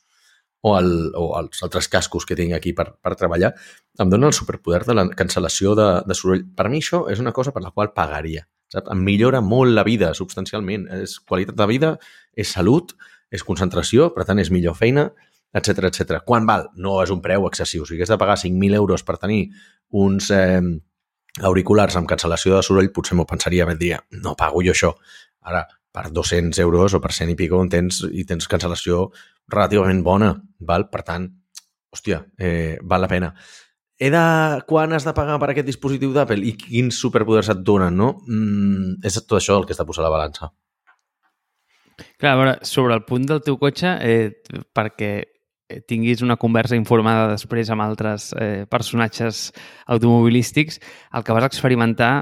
o, 0.62 0.76
el, 0.78 1.12
o 1.16 1.32
els 1.40 1.64
altres 1.64 1.88
cascos 1.92 2.26
que 2.28 2.38
tinc 2.38 2.56
aquí 2.58 2.74
per, 2.76 2.90
per 3.00 3.16
treballar, 3.20 3.54
em 4.00 4.12
donen 4.12 4.30
el 4.30 4.36
superpoder 4.36 4.84
de 4.88 4.96
la 4.98 5.06
cancel·lació 5.18 5.76
de, 5.78 5.90
de 6.08 6.18
soroll. 6.18 6.44
Per 6.56 6.68
mi 6.72 6.82
això 6.84 7.06
és 7.12 7.22
una 7.24 7.34
cosa 7.36 7.54
per 7.56 7.64
la 7.64 7.72
qual 7.76 7.94
pagaria. 7.96 8.46
Saps? 8.70 8.92
Em 8.94 9.02
millora 9.06 9.42
molt 9.42 9.74
la 9.74 9.86
vida, 9.88 10.12
substancialment. 10.18 10.86
És 11.00 11.18
qualitat 11.20 11.58
de 11.58 11.70
vida, 11.70 11.96
és 12.38 12.52
salut, 12.52 12.94
és 13.32 13.46
concentració, 13.46 14.12
per 14.16 14.28
tant, 14.28 14.42
és 14.42 14.52
millor 14.54 14.78
feina, 14.78 15.10
etc 15.56 15.90
etc. 15.90 16.20
Quan 16.26 16.46
val? 16.50 16.68
No 16.78 17.00
és 17.04 17.14
un 17.14 17.24
preu 17.24 17.48
excessiu. 17.50 17.88
Si 17.88 17.98
hagués 17.98 18.12
de 18.12 18.20
pagar 18.22 18.38
5.000 18.42 18.78
euros 18.78 19.06
per 19.06 19.18
tenir 19.22 19.48
uns 19.98 20.30
eh, 20.36 20.62
auriculars 21.42 21.98
amb 21.98 22.10
cancel·lació 22.10 22.58
de 22.58 22.64
soroll, 22.66 22.92
potser 22.94 23.18
m'ho 23.18 23.26
pensaria, 23.30 23.66
em 23.66 23.78
diria, 23.78 24.04
no 24.24 24.36
pago 24.38 24.62
jo 24.66 24.76
això. 24.76 24.94
Ara, 25.50 25.66
per 25.92 26.10
200 26.14 26.60
euros 26.62 26.94
o 26.94 27.02
per 27.02 27.12
100 27.16 27.34
i 27.34 27.38
pico 27.40 27.62
en 27.64 27.70
tens, 27.72 28.04
i 28.12 28.26
tens 28.30 28.48
cancel·lació 28.50 29.08
relativament 29.50 30.04
bona, 30.06 30.34
val? 30.60 30.88
Per 30.92 31.02
tant, 31.08 31.26
hòstia, 31.94 32.22
eh, 32.38 32.78
val 32.82 33.06
la 33.06 33.12
pena. 33.12 33.34
He 34.00 34.10
de... 34.14 34.24
Quan 34.70 34.94
has 34.96 35.04
de 35.04 35.14
pagar 35.16 35.40
per 35.42 35.50
aquest 35.52 35.68
dispositiu 35.68 36.14
d'Apple 36.16 36.46
i 36.48 36.54
quins 36.56 37.02
superpoders 37.04 37.50
et 37.52 37.66
donen, 37.68 37.98
no? 38.00 38.14
Mm, 38.28 39.02
és 39.04 39.18
tot 39.20 39.40
això 39.42 39.58
el 39.60 39.68
que 39.68 39.76
està 39.76 39.86
posat 39.88 40.06
a 40.06 40.08
la 40.08 40.14
balança. 40.14 40.54
Clar, 42.20 42.32
a 42.32 42.40
veure, 42.40 42.54
sobre 42.64 42.96
el 42.96 43.04
punt 43.04 43.26
del 43.28 43.44
teu 43.44 43.58
cotxe, 43.60 43.98
eh, 44.00 44.64
perquè 44.76 45.12
tinguis 45.86 46.24
una 46.26 46.38
conversa 46.40 46.78
informada 46.80 47.28
després 47.34 47.70
amb 47.70 47.84
altres 47.84 48.32
eh, 48.40 48.66
personatges 48.72 49.50
automobilístics, 49.88 50.80
el 51.14 51.26
que 51.26 51.36
vas 51.36 51.46
experimentar 51.46 52.14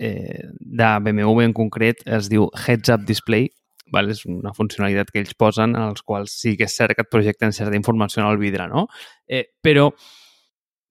eh, 0.00 0.46
de 0.58 0.86
BMW 1.04 1.44
en 1.44 1.52
concret 1.52 2.00
es 2.08 2.30
diu 2.32 2.48
Heads 2.56 2.88
Up 2.94 3.04
Display, 3.04 3.50
val? 3.92 4.08
és 4.10 4.24
una 4.24 4.54
funcionalitat 4.56 5.10
que 5.12 5.20
ells 5.20 5.34
posen 5.36 5.74
en 5.76 5.82
els 5.90 6.00
quals 6.06 6.32
sí 6.40 6.56
que 6.56 6.64
és 6.64 6.74
cert 6.78 6.96
que 6.96 7.04
et 7.04 7.10
projecten 7.12 7.52
certa 7.52 7.76
informació 7.76 8.22
en 8.24 8.30
el 8.30 8.38
vidre, 8.40 8.66
no? 8.70 8.86
Eh, 9.28 9.44
però, 9.60 9.90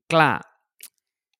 clar, 0.10 0.38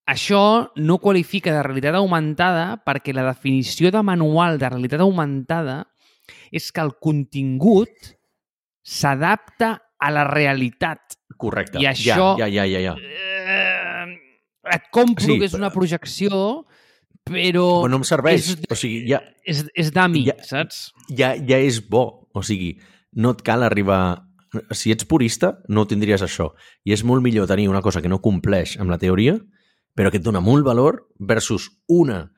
això 0.10 0.42
no 0.82 0.98
qualifica 0.98 1.54
de 1.54 1.62
realitat 1.68 1.96
augmentada 2.00 2.80
perquè 2.86 3.14
la 3.14 3.28
definició 3.28 3.92
de 3.94 4.02
manual 4.02 4.58
de 4.58 4.70
realitat 4.74 5.04
augmentada 5.06 5.84
és 6.52 6.72
que 6.74 6.82
el 6.82 6.96
contingut 7.02 8.16
s'adapta 8.82 9.76
a 10.00 10.10
la 10.12 10.24
realitat. 10.26 11.18
Correcte. 11.38 11.78
I 11.82 11.86
això- 11.86 12.36
Ja, 12.40 12.48
ja, 12.48 12.66
ja, 12.66 12.80
ja. 12.80 12.80
ja. 12.80 12.96
Eh, 12.98 14.18
et 14.74 14.90
compro 14.92 15.26
Sí, 15.26 15.38
que 15.40 15.46
és 15.46 15.54
una 15.54 15.70
projecció, 15.70 16.30
però 16.30 16.66
Però 17.30 17.88
no 17.90 17.98
em 18.02 18.04
serveix. 18.08 18.50
és- 18.50 18.72
O 18.72 18.76
sigui, 18.76 19.04
ja, 19.10 19.22
és, 19.46 19.66
és 19.74 19.92
dummy, 19.94 20.26
Ja- 20.26 20.36
saps? 20.44 20.94
ja, 21.10 21.36
ja 21.36 21.58
és 21.58 21.80
bo. 21.90 22.28
O 22.34 22.44
sigui, 22.44 22.78
no 23.14 23.32
et 23.32 23.42
cal 23.42 23.64
arribar... 23.64 24.26
Si 24.74 24.90
ets 24.92 25.06
purista, 25.06 25.60
no 25.70 25.86
tindries 25.86 26.24
això. 26.26 26.54
I 26.84 26.94
és 26.96 27.04
molt 27.06 27.22
millor 27.22 27.46
tenir 27.46 27.68
una 27.70 27.84
cosa 27.86 28.02
que 28.02 28.10
no 28.10 28.18
compleix 28.20 28.80
amb 28.82 28.90
la 28.90 28.98
teoria, 28.98 29.36
però 29.94 30.10
que 30.10 30.18
et 30.18 30.24
dona 30.24 30.40
molt 30.42 30.66
valor 30.66 31.08
versus 31.20 31.70
una 31.88 32.32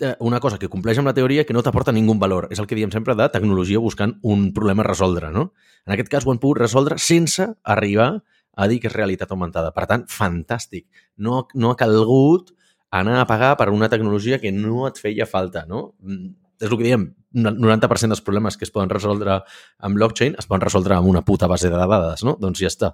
eh, 0.00 0.16
una 0.18 0.40
cosa 0.40 0.58
que 0.58 0.66
compleix 0.68 0.98
amb 0.98 1.06
la 1.06 1.14
teoria 1.14 1.44
que 1.46 1.52
no 1.54 1.62
t'aporta 1.62 1.92
ningú 1.92 2.16
valor. 2.18 2.48
És 2.50 2.58
el 2.58 2.66
que 2.66 2.74
diem 2.74 2.90
sempre 2.90 3.14
de 3.14 3.28
tecnologia 3.30 3.78
buscant 3.78 4.16
un 4.22 4.52
problema 4.52 4.82
a 4.82 4.88
resoldre, 4.88 5.30
no? 5.30 5.52
En 5.86 5.92
aquest 5.94 6.08
cas 6.10 6.26
ho 6.26 6.32
han 6.32 6.40
pogut 6.42 6.58
resoldre 6.58 6.98
sense 6.98 7.46
arribar 7.62 8.24
a 8.56 8.66
dir 8.66 8.80
que 8.80 8.88
és 8.88 8.92
realitat 8.96 9.30
augmentada. 9.30 9.70
Per 9.72 9.86
tant, 9.86 10.02
fantàstic. 10.10 10.88
No, 11.16 11.46
no 11.54 11.70
ha 11.70 11.76
calgut 11.76 12.50
anar 12.92 13.18
a 13.20 13.26
pagar 13.26 13.56
per 13.56 13.70
una 13.72 13.88
tecnologia 13.88 14.38
que 14.38 14.52
no 14.52 14.86
et 14.88 15.00
feia 15.00 15.26
falta, 15.26 15.66
no? 15.68 15.92
Mm, 16.04 16.38
És 16.62 16.70
el 16.70 16.78
que 16.78 16.84
diem, 16.86 17.08
el 17.34 17.56
90% 17.58 18.14
dels 18.14 18.22
problemes 18.22 18.54
que 18.54 18.62
es 18.62 18.70
poden 18.70 18.90
resoldre 18.92 19.40
amb 19.82 19.96
blockchain 19.98 20.36
es 20.38 20.46
poden 20.46 20.62
resoldre 20.62 20.94
amb 20.94 21.08
una 21.10 21.24
puta 21.26 21.48
base 21.50 21.66
de 21.72 21.74
dades, 21.80 22.22
no? 22.22 22.36
Doncs 22.38 22.60
ja 22.62 22.70
està. 22.70 22.92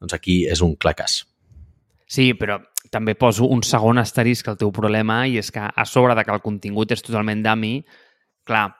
Doncs 0.00 0.16
aquí 0.16 0.46
és 0.48 0.62
un 0.64 0.78
clar 0.80 0.94
cas. 0.96 1.18
Sí, 2.08 2.30
però 2.32 2.56
també 2.92 3.12
poso 3.14 3.44
un 3.52 3.60
segon 3.68 4.00
asterisc 4.00 4.48
al 4.48 4.56
teu 4.60 4.72
problema 4.72 5.26
i 5.28 5.36
és 5.40 5.52
que 5.52 5.60
a 5.60 5.84
sobre 5.84 6.16
de 6.16 6.24
que 6.24 6.32
el 6.32 6.40
contingut 6.40 6.96
és 6.96 7.04
totalment 7.04 7.44
dummy, 7.44 7.82
clar, 8.48 8.70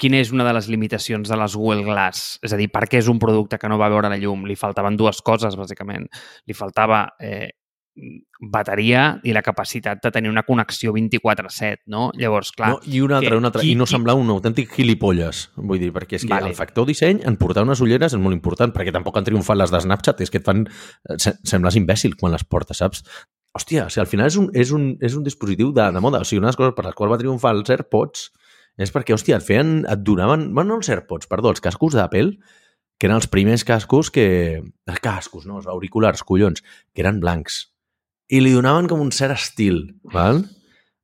quina 0.00 0.20
és 0.20 0.32
una 0.34 0.44
de 0.44 0.52
les 0.56 0.68
limitacions 0.68 1.28
de 1.28 1.36
les 1.38 1.56
Google 1.56 1.84
Glass? 1.86 2.38
És 2.44 2.52
a 2.52 2.60
dir, 2.60 2.68
per 2.72 2.84
què 2.90 3.00
és 3.00 3.08
un 3.08 3.20
producte 3.22 3.56
que 3.56 3.72
no 3.72 3.80
va 3.80 3.90
veure 3.92 4.12
la 4.12 4.20
llum? 4.20 4.44
Li 4.48 4.56
faltaven 4.58 4.96
dues 5.00 5.20
coses, 5.24 5.56
bàsicament. 5.56 6.08
Li 6.48 6.56
faltava 6.58 7.06
eh, 7.20 7.48
bateria 8.40 9.20
i 9.22 9.32
la 9.36 9.42
capacitat 9.44 10.00
de 10.02 10.10
tenir 10.10 10.30
una 10.30 10.42
connexió 10.42 10.92
24-7, 10.94 11.82
no? 11.86 12.10
Llavors, 12.18 12.52
clar... 12.56 12.70
no? 12.74 12.78
I 12.86 13.00
una 13.04 13.18
altra, 13.18 13.30
que- 13.30 13.38
una 13.38 13.48
altra. 13.50 13.62
qui- 13.62 13.72
I 13.72 13.76
no 13.78 13.86
semblar 13.86 14.14
un 14.18 14.30
autèntic 14.32 14.72
gilipolles. 14.74 15.50
Vull 15.56 15.78
dir, 15.82 15.92
perquè 15.94 16.16
és 16.18 16.24
que 16.26 16.32
Vale. 16.32 16.48
el 16.50 16.56
factor 16.58 16.86
disseny, 16.88 17.20
en 17.28 17.36
portar 17.36 17.64
unes 17.66 17.80
ulleres 17.84 18.14
és 18.14 18.20
molt 18.20 18.34
important, 18.36 18.72
perquè 18.74 18.92
tampoc 18.94 19.16
han 19.20 19.24
triomfat 19.28 19.58
les 19.60 19.70
de 19.74 19.80
Snapchat, 19.84 20.20
és 20.24 20.30
que 20.32 20.40
et 20.42 20.46
fan... 20.48 20.64
se- 21.18 21.36
Sembles 21.44 21.76
imbècil 21.76 22.16
quan 22.16 22.32
les 22.32 22.44
portes, 22.44 22.78
saps? 22.82 23.04
Hòstia, 23.52 23.84
o 23.86 23.90
sigui, 23.92 24.00
al 24.06 24.08
final 24.08 24.26
és 24.30 24.36
un, 24.40 24.48
és 24.56 24.70
un, 24.72 24.86
és 25.04 25.14
un 25.14 25.22
dispositiu 25.26 25.72
de, 25.76 25.90
de 25.92 26.00
moda. 26.00 26.22
O 26.22 26.24
sigui, 26.24 26.40
una 26.40 26.48
de 26.48 26.54
les 26.54 26.56
coses 26.56 26.74
per 26.74 26.86
les 26.86 26.94
quals 26.96 27.12
va 27.12 27.18
triomfar 27.20 27.52
els 27.54 27.68
AirPods 27.70 28.30
és 28.80 28.88
perquè, 28.94 29.12
hòstia, 29.12 29.36
et 29.36 29.44
feien, 29.44 29.82
et 29.84 30.00
donaven... 30.00 30.48
Bueno, 30.54 30.70
no 30.72 30.80
els 30.80 30.88
AirPods, 30.88 31.28
perdó, 31.28 31.50
els 31.52 31.60
cascos 31.60 31.92
d'Apple, 31.92 32.38
que 32.96 33.06
eren 33.10 33.18
els 33.18 33.28
primers 33.28 33.66
cascos 33.68 34.08
que... 34.10 34.24
Els 34.88 35.00
cascos, 35.04 35.44
no, 35.44 35.58
els 35.60 35.68
auriculars, 35.68 36.22
collons, 36.24 36.62
que 36.94 37.02
eren 37.04 37.20
blancs. 37.20 37.71
I 38.32 38.40
li 38.40 38.54
donaven 38.54 38.88
com 38.88 39.02
un 39.04 39.10
cert 39.12 39.36
estil, 39.36 39.82
val? 40.08 40.40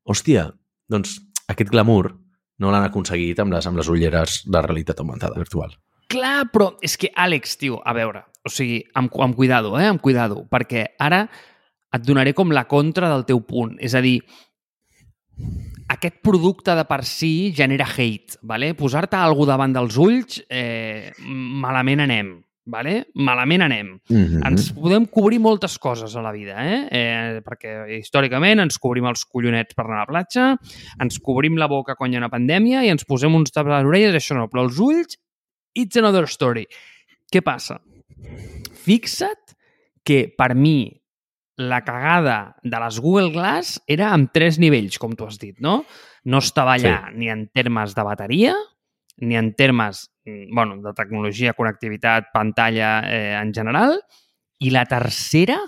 Hòstia, 0.09 0.47
doncs 0.89 1.19
aquest 1.53 1.69
glamour 1.69 2.15
no 2.59 2.73
l'han 2.73 2.87
aconseguit 2.87 3.39
amb 3.43 3.53
les, 3.53 3.67
amb 3.69 3.77
les 3.77 3.91
ulleres 3.93 4.41
de 4.49 4.63
realitat 4.65 5.03
augmentada 5.03 5.37
virtual. 5.37 5.75
Clar, 6.09 6.49
però 6.49 6.71
és 6.81 6.97
que, 6.97 7.11
Àlex, 7.13 7.59
tio, 7.61 7.83
a 7.85 7.93
veure, 7.93 8.25
o 8.41 8.53
sigui, 8.53 8.81
amb, 8.97 9.13
amb 9.21 9.37
cuidado, 9.37 9.75
eh? 9.77 9.85
Amb 9.91 10.01
cuidado, 10.01 10.41
perquè 10.49 10.87
ara 11.05 11.27
et 11.93 12.05
donaré 12.09 12.33
com 12.37 12.53
la 12.53 12.65
contra 12.69 13.13
del 13.13 13.27
teu 13.29 13.43
punt. 13.45 13.77
És 13.85 13.93
a 13.93 14.01
dir, 14.01 14.17
aquest 15.93 16.23
producte 16.25 16.73
de 16.81 16.89
per 16.89 17.03
si 17.05 17.53
genera 17.57 17.87
hate, 17.93 18.41
vale? 18.41 18.73
Posar-te 18.77 19.21
algú 19.21 19.45
davant 19.49 19.77
dels 19.77 20.01
ulls, 20.01 20.41
eh, 20.49 21.13
malament 21.21 22.09
anem, 22.09 22.39
vale? 22.69 23.09
Malament 23.15 23.65
anem. 23.65 23.87
Mm 24.09 24.25
-hmm. 24.25 24.47
Ens 24.47 24.73
podem 24.73 25.07
cobrir 25.07 25.41
moltes 25.41 25.79
coses 25.79 26.15
a 26.17 26.23
la 26.23 26.33
vida, 26.33 26.57
eh? 26.61 26.89
eh? 26.91 27.41
Perquè 27.45 27.99
històricament 27.99 28.61
ens 28.61 28.79
cobrim 28.79 29.07
els 29.07 29.25
collonets 29.25 29.75
per 29.75 29.85
anar 29.85 29.97
a 29.97 30.01
la 30.01 30.13
platja, 30.13 30.57
ens 31.01 31.19
cobrim 31.19 31.57
la 31.57 31.69
boca 31.69 31.95
quan 31.95 32.13
hi 32.13 32.17
ha 32.17 32.25
una 32.25 32.31
pandèmia 32.31 32.85
i 32.85 32.89
ens 32.89 33.05
posem 33.05 33.35
uns 33.35 33.51
taps 33.51 33.71
a 33.71 33.79
les 33.79 33.87
orelles, 33.87 34.15
això 34.15 34.35
no, 34.35 34.49
però 34.49 34.65
els 34.65 34.79
ulls, 34.79 35.19
it's 35.75 35.97
another 35.97 36.27
story. 36.29 36.67
Què 37.33 37.43
passa? 37.43 37.81
Fixa't 38.85 39.55
que 40.05 40.33
per 40.37 40.55
mi 40.55 40.89
la 41.59 41.83
cagada 41.83 42.57
de 42.63 42.79
les 42.79 43.01
Google 43.01 43.33
Glass 43.35 43.81
era 43.87 44.13
amb 44.15 44.31
tres 44.33 44.59
nivells, 44.59 44.99
com 44.99 45.13
tu 45.19 45.27
has 45.27 45.39
dit, 45.39 45.59
no? 45.61 45.85
No 46.25 46.39
estava 46.39 46.77
allà 46.79 47.11
sí. 47.11 47.19
ni 47.19 47.29
en 47.29 47.49
termes 47.49 47.95
de 47.95 48.05
bateria, 48.07 48.55
ni 49.21 49.37
en 49.37 49.53
termes 49.55 50.09
mm, 50.25 50.55
bueno, 50.55 50.81
de 50.83 50.93
tecnologia, 50.95 51.55
connectivitat, 51.55 52.31
pantalla 52.33 53.03
eh, 53.07 53.35
en 53.41 53.53
general, 53.55 53.99
i 54.59 54.71
la 54.75 54.85
tercera 54.91 55.59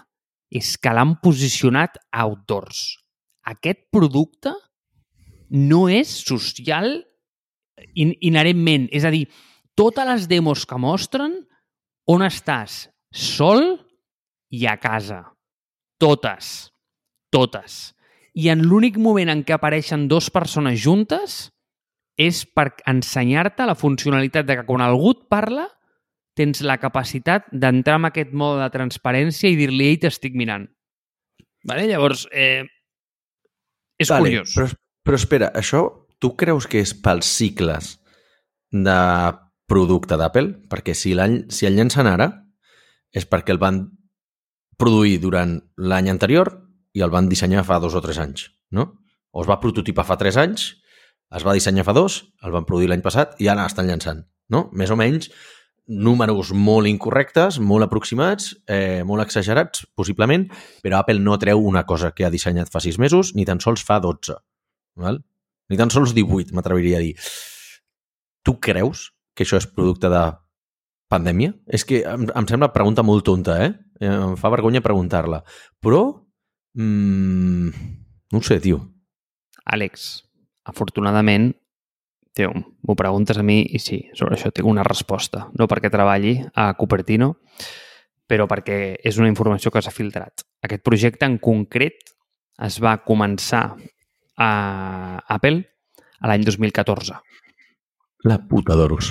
és 0.50 0.74
que 0.82 0.92
l'han 0.94 1.16
posicionat 1.22 1.98
outdoors. 2.10 2.98
Aquest 3.46 3.86
producte 3.94 4.52
no 5.50 5.86
és 5.90 6.10
social 6.26 6.92
in 7.94 8.12
inherentment. 8.20 8.88
És 8.92 9.06
a 9.06 9.12
dir, 9.14 9.26
totes 9.78 10.06
les 10.06 10.26
demos 10.30 10.66
que 10.66 10.78
mostren, 10.78 11.38
on 12.10 12.26
estàs? 12.26 12.88
Sol 13.10 13.78
i 14.50 14.66
a 14.66 14.76
casa. 14.82 15.22
Totes. 15.98 16.70
Totes. 17.30 17.94
I 18.34 18.50
en 18.50 18.62
l'únic 18.66 18.98
moment 18.98 19.30
en 19.30 19.42
què 19.46 19.54
apareixen 19.54 20.06
dues 20.10 20.30
persones 20.30 20.78
juntes 20.82 21.50
és 22.20 22.42
per 22.44 22.70
ensenyar-te 22.90 23.66
la 23.68 23.76
funcionalitat 23.78 24.48
de 24.48 24.58
que 24.58 24.66
quan 24.68 24.84
algú 24.84 25.14
et 25.14 25.22
parla 25.32 25.66
tens 26.36 26.60
la 26.64 26.78
capacitat 26.80 27.48
d'entrar 27.52 27.98
en 28.00 28.08
aquest 28.10 28.34
mode 28.36 28.60
de 28.62 28.68
transparència 28.74 29.50
i 29.50 29.56
dir-li, 29.58 29.88
ei, 29.92 29.98
t'estic 30.00 30.36
mirant. 30.38 30.68
Vale? 31.68 31.86
Llavors, 31.88 32.26
eh, 32.32 32.64
és 34.00 34.08
vale, 34.08 34.28
curiós. 34.28 34.54
Però, 34.56 34.68
però 35.04 35.20
espera, 35.20 35.50
això 35.56 35.84
tu 36.20 36.34
creus 36.40 36.68
que 36.70 36.80
és 36.84 36.94
pels 36.96 37.28
cicles 37.28 37.96
de 38.70 38.98
producte 39.70 40.16
d'Apple? 40.20 40.68
Perquè 40.70 40.94
si, 40.96 41.14
si 41.52 41.68
el 41.68 41.76
llancen 41.76 42.08
ara 42.10 42.30
és 43.12 43.26
perquè 43.26 43.54
el 43.54 43.60
van 43.62 43.84
produir 44.80 45.18
durant 45.20 45.58
l'any 45.76 46.08
anterior 46.08 46.52
i 46.96 47.04
el 47.04 47.12
van 47.12 47.28
dissenyar 47.28 47.66
fa 47.66 47.80
dos 47.82 47.94
o 47.94 48.02
tres 48.02 48.18
anys, 48.18 48.48
no? 48.72 48.88
O 49.30 49.44
es 49.44 49.48
va 49.50 49.60
prototipar 49.62 50.06
fa 50.08 50.16
tres 50.18 50.38
anys, 50.40 50.79
es 51.36 51.46
va 51.46 51.54
dissenyar 51.54 51.86
fa 51.86 51.94
dos, 51.96 52.24
el 52.42 52.52
van 52.54 52.66
produir 52.66 52.90
l'any 52.90 53.02
passat 53.04 53.38
i 53.42 53.48
ara 53.48 53.68
estan 53.70 53.88
llançant, 53.90 54.24
no? 54.50 54.68
Més 54.76 54.90
o 54.90 54.98
menys 54.98 55.30
números 55.90 56.52
molt 56.54 56.86
incorrectes, 56.86 57.58
molt 57.58 57.82
aproximats, 57.82 58.52
eh, 58.70 59.02
molt 59.06 59.24
exagerats, 59.24 59.82
possiblement, 59.98 60.46
però 60.84 61.00
Apple 61.00 61.18
no 61.18 61.38
treu 61.38 61.58
una 61.66 61.82
cosa 61.84 62.12
que 62.14 62.24
ha 62.24 62.30
dissenyat 62.30 62.70
fa 62.70 62.80
sis 62.80 62.98
mesos, 62.98 63.34
ni 63.34 63.44
tan 63.44 63.60
sols 63.60 63.82
fa 63.82 63.98
12. 63.98 64.36
Val? 65.02 65.18
Ni 65.68 65.76
tan 65.76 65.90
sols 65.90 66.14
18, 66.14 66.54
m'atreviria 66.54 66.98
a 66.98 67.02
dir. 67.02 67.16
Tu 68.46 68.54
creus 68.62 69.10
que 69.34 69.44
això 69.44 69.58
és 69.58 69.66
producte 69.66 70.08
de 70.08 70.22
pandèmia? 71.10 71.54
És 71.66 71.84
que 71.84 72.04
em, 72.06 72.28
em 72.30 72.46
sembla 72.46 72.72
pregunta 72.72 73.02
molt 73.02 73.26
tonta, 73.26 73.58
eh? 73.64 73.74
Em 74.00 74.36
fa 74.38 74.50
vergonya 74.50 74.84
preguntar-la. 74.84 75.42
Però... 75.82 76.06
Mmm, 76.78 77.70
no 78.30 78.38
ho 78.38 78.46
sé, 78.46 78.60
tio. 78.62 78.78
Àlex, 79.66 80.22
afortunadament 80.70 81.50
Tio, 82.32 82.52
m'ho 82.54 82.94
preguntes 82.94 83.38
a 83.40 83.42
mi 83.42 83.64
i 83.74 83.80
sí, 83.82 84.04
sobre 84.14 84.36
això 84.36 84.52
tinc 84.54 84.68
una 84.70 84.84
resposta. 84.86 85.48
No 85.58 85.66
perquè 85.70 85.90
treballi 85.90 86.36
a 86.54 86.68
Cupertino, 86.78 87.32
però 88.30 88.46
perquè 88.50 88.94
és 89.02 89.18
una 89.18 89.30
informació 89.30 89.72
que 89.74 89.82
s'ha 89.82 89.94
filtrat. 89.94 90.44
Aquest 90.62 90.84
projecte 90.86 91.26
en 91.26 91.40
concret 91.42 92.14
es 92.62 92.78
va 92.82 93.00
començar 93.02 93.64
a 94.38 94.50
Apple 95.26 95.64
a 96.20 96.30
l'any 96.30 96.46
2014. 96.46 97.18
La 98.30 98.38
puta 98.46 98.76
d'oros. 98.78 99.10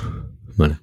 Vale. 0.58 0.80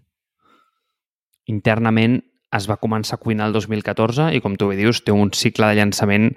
Internament 1.49 2.19
es 2.57 2.69
va 2.69 2.79
començar 2.83 3.17
a 3.17 3.23
cuinar 3.23 3.49
el 3.49 3.57
2014 3.57 4.33
i, 4.37 4.43
com 4.45 4.57
tu 4.59 4.69
bé 4.69 4.77
dius, 4.77 5.01
té 5.07 5.15
un 5.15 5.33
cicle 5.33 5.71
de 5.71 5.81
llançament 5.81 6.33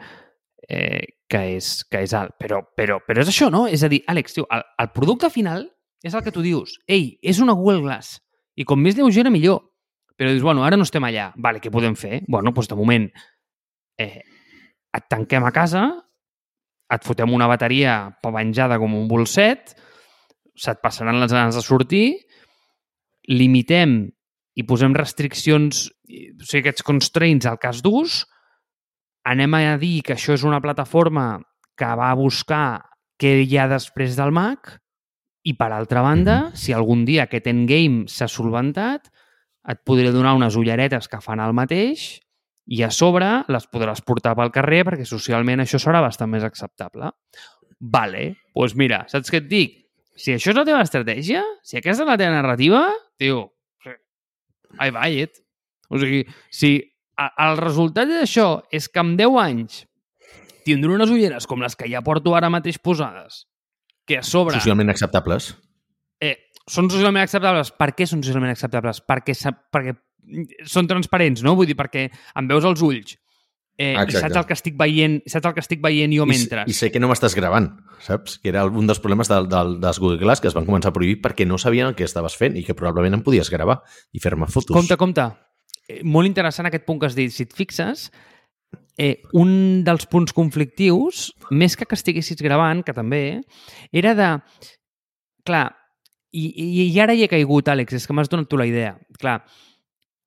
eh, 0.69 1.17
que, 1.29 1.41
és, 1.57 1.71
que 1.89 2.03
és 2.05 2.13
alt. 2.17 2.37
Però, 2.41 2.61
però, 2.77 2.99
però 3.05 3.23
és 3.23 3.31
això, 3.31 3.49
no? 3.53 3.65
És 3.67 3.83
a 3.83 3.89
dir, 3.91 4.03
Àlex, 4.09 4.37
tio, 4.37 4.47
el, 4.53 4.63
el 4.83 4.91
producte 4.95 5.31
final 5.33 5.65
és 6.05 6.15
el 6.15 6.23
que 6.23 6.33
tu 6.35 6.45
dius. 6.45 6.77
Ei, 6.87 7.17
és 7.21 7.41
una 7.43 7.57
Google 7.57 7.83
Glass. 7.83 8.19
I 8.59 8.65
com 8.67 8.81
més 8.81 8.97
lleugera, 8.97 9.31
millor. 9.33 9.63
Però 10.19 10.31
dius, 10.31 10.43
bueno, 10.43 10.65
ara 10.67 10.77
no 10.77 10.87
estem 10.87 11.05
allà. 11.07 11.29
Vale, 11.39 11.61
què 11.63 11.71
podem 11.71 11.95
fer? 11.99 12.23
Bueno, 12.27 12.53
doncs 12.55 12.69
de 12.71 12.77
moment 12.79 13.07
eh, 13.99 14.21
et 14.95 15.09
tanquem 15.11 15.45
a 15.45 15.53
casa, 15.55 15.85
et 16.89 17.05
fotem 17.05 17.31
una 17.35 17.47
bateria 17.49 18.09
penjada 18.23 18.79
com 18.81 18.95
un 18.97 19.07
bolset, 19.09 19.75
se't 20.59 20.81
passaran 20.83 21.21
les 21.21 21.31
ganes 21.31 21.55
de 21.55 21.63
sortir, 21.63 22.05
limitem 23.29 24.01
i 24.57 24.65
posem 24.67 24.95
restriccions, 24.97 25.85
o 25.87 26.43
sigui, 26.43 26.63
aquests 26.63 26.83
constraints 26.83 27.47
al 27.47 27.59
cas 27.61 27.83
d'ús, 27.85 28.23
anem 29.25 29.53
a 29.57 29.77
dir 29.81 30.01
que 30.05 30.15
això 30.15 30.35
és 30.35 30.43
una 30.47 30.61
plataforma 30.61 31.39
que 31.77 31.89
va 31.95 32.11
a 32.11 32.17
buscar 32.19 32.81
què 33.19 33.41
hi 33.43 33.57
ha 33.57 33.67
després 33.71 34.15
del 34.17 34.31
Mac 34.35 34.77
i, 35.43 35.55
per 35.55 35.71
altra 35.71 36.01
banda, 36.01 36.39
mm 36.39 36.45
-hmm. 36.47 36.55
si 36.55 36.73
algun 36.73 37.05
dia 37.05 37.23
aquest 37.23 37.47
endgame 37.47 38.07
s'ha 38.07 38.27
solventat, 38.27 39.09
et 39.67 39.79
podré 39.85 40.11
donar 40.11 40.35
unes 40.35 40.55
ulleretes 40.55 41.07
que 41.07 41.21
fan 41.21 41.39
el 41.39 41.53
mateix 41.53 42.19
i 42.69 42.83
a 42.83 42.89
sobre 42.91 43.43
les 43.47 43.65
podràs 43.71 44.01
portar 44.05 44.35
pel 44.35 44.51
carrer 44.51 44.83
perquè 44.85 45.05
socialment 45.05 45.59
això 45.59 45.79
serà 45.81 46.01
bastant 46.01 46.29
més 46.29 46.43
acceptable. 46.43 47.11
Vale, 47.79 48.25
doncs 48.25 48.53
pues 48.53 48.75
mira, 48.75 49.05
saps 49.07 49.31
què 49.31 49.37
et 49.37 49.47
dic? 49.47 49.77
Si 50.15 50.33
això 50.33 50.51
és 50.51 50.55
la 50.55 50.65
teva 50.65 50.81
estratègia, 50.81 51.43
si 51.63 51.77
aquesta 51.77 52.03
és 52.03 52.09
la 52.09 52.17
teva 52.17 52.31
narrativa, 52.31 52.89
tio, 53.17 53.53
I 54.77 54.91
buy 54.93 55.23
it. 55.23 55.39
O 55.89 55.97
sigui, 55.97 56.25
si 56.53 56.77
el 57.19 57.57
resultat 57.59 58.09
d'això 58.09 58.49
és 58.71 58.87
que 58.89 59.03
en 59.03 59.15
10 59.19 59.39
anys 59.43 59.83
tindré 60.67 60.93
unes 60.93 61.11
ulleres 61.11 61.47
com 61.49 61.63
les 61.63 61.75
que 61.75 61.89
ja 61.91 62.03
porto 62.05 62.35
ara 62.37 62.51
mateix 62.51 62.79
posades 62.79 63.45
que 64.07 64.19
a 64.19 64.23
sobre... 64.25 64.57
Socialment 64.57 64.89
acceptables. 64.89 65.53
Eh, 66.19 66.35
són 66.69 66.89
socialment 66.89 67.25
acceptables. 67.25 67.71
Per 67.77 67.91
què 67.97 68.07
són 68.09 68.23
socialment 68.25 68.53
acceptables? 68.55 69.01
Perquè, 69.05 69.35
perquè 69.73 69.95
són 70.69 70.89
transparents, 70.89 71.43
no? 71.45 71.55
Vull 71.57 71.69
dir, 71.69 71.77
perquè 71.77 72.07
em 72.09 72.49
veus 72.49 72.65
els 72.67 72.81
ulls. 72.85 73.17
Eh, 73.79 73.93
i 73.95 74.11
saps 74.11 74.35
el 74.35 74.43
que 74.43 74.55
estic 74.57 74.75
veient, 74.79 75.21
saps 75.31 75.47
el 75.47 75.53
que 75.55 75.61
estic 75.63 75.79
veient 75.83 76.11
jo 76.11 76.25
mentre. 76.27 76.65
I, 76.67 76.73
I 76.73 76.75
sé 76.75 76.89
que 76.91 76.99
no 76.99 77.07
m'estàs 77.07 77.35
gravant, 77.37 77.69
saps? 78.03 78.35
Que 78.43 78.51
era 78.51 78.65
un 78.67 78.89
dels 78.89 78.99
problemes 78.99 79.31
del, 79.31 79.47
del, 79.51 79.77
dels 79.79 80.01
Google 80.03 80.19
Glass 80.19 80.43
que 80.43 80.49
es 80.51 80.57
van 80.57 80.67
començar 80.67 80.91
a 80.91 80.97
prohibir 80.97 81.21
perquè 81.23 81.47
no 81.47 81.61
sabien 81.61 81.87
el 81.87 81.95
que 81.95 82.03
estaves 82.03 82.35
fent 82.35 82.59
i 82.59 82.65
que 82.67 82.75
probablement 82.75 83.21
em 83.21 83.23
podies 83.23 83.51
gravar 83.53 83.79
i 84.11 84.19
fer-me 84.19 84.49
fotos. 84.51 84.75
Compte, 84.75 84.99
compte. 84.99 85.29
Eh, 85.89 86.01
molt 86.05 86.29
interessant 86.29 86.69
aquest 86.69 86.85
punt 86.85 87.01
que 87.01 87.09
has 87.09 87.17
dit. 87.17 87.33
Si 87.33 87.47
et 87.47 87.55
fixes, 87.55 88.09
eh, 88.99 89.23
un 89.33 89.81
dels 89.87 90.05
punts 90.11 90.35
conflictius, 90.35 91.29
més 91.49 91.75
que 91.75 91.87
que 91.89 91.97
estiguessis 91.97 92.41
gravant, 92.45 92.83
que 92.85 92.93
també, 92.93 93.41
era 93.91 94.13
de... 94.15 94.29
Clar, 95.47 95.65
i, 96.31 96.45
i, 96.45 96.85
i 96.91 96.99
ara 97.01 97.15
hi 97.15 97.23
he 97.25 97.31
caigut, 97.31 97.71
Àlex, 97.71 97.95
és 97.97 98.05
que 98.05 98.13
m'has 98.13 98.29
donat 98.29 98.49
tu 98.51 98.59
la 98.59 98.67
idea. 98.69 98.93
Clar, 99.17 99.39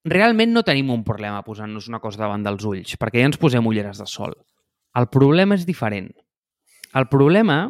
realment 0.09 0.51
no 0.51 0.65
tenim 0.67 0.91
un 0.91 1.05
problema 1.07 1.45
posant-nos 1.47 1.87
una 1.89 2.01
cosa 2.03 2.25
davant 2.25 2.43
dels 2.43 2.65
ulls, 2.67 2.97
perquè 2.99 3.23
ja 3.23 3.31
ens 3.31 3.39
posem 3.39 3.67
ulleres 3.69 4.03
de 4.03 4.09
sol. 4.11 4.35
El 4.99 5.07
problema 5.13 5.55
és 5.55 5.69
diferent. 5.69 6.11
El 6.99 7.07
problema 7.13 7.69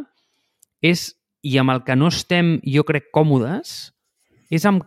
és, 0.83 1.11
i 1.45 1.59
amb 1.61 1.75
el 1.75 1.83
que 1.85 1.99
no 1.99 2.09
estem, 2.09 2.57
jo 2.65 2.87
crec, 2.89 3.11
còmodes, 3.15 3.93
és 4.51 4.65
amb 4.67 4.87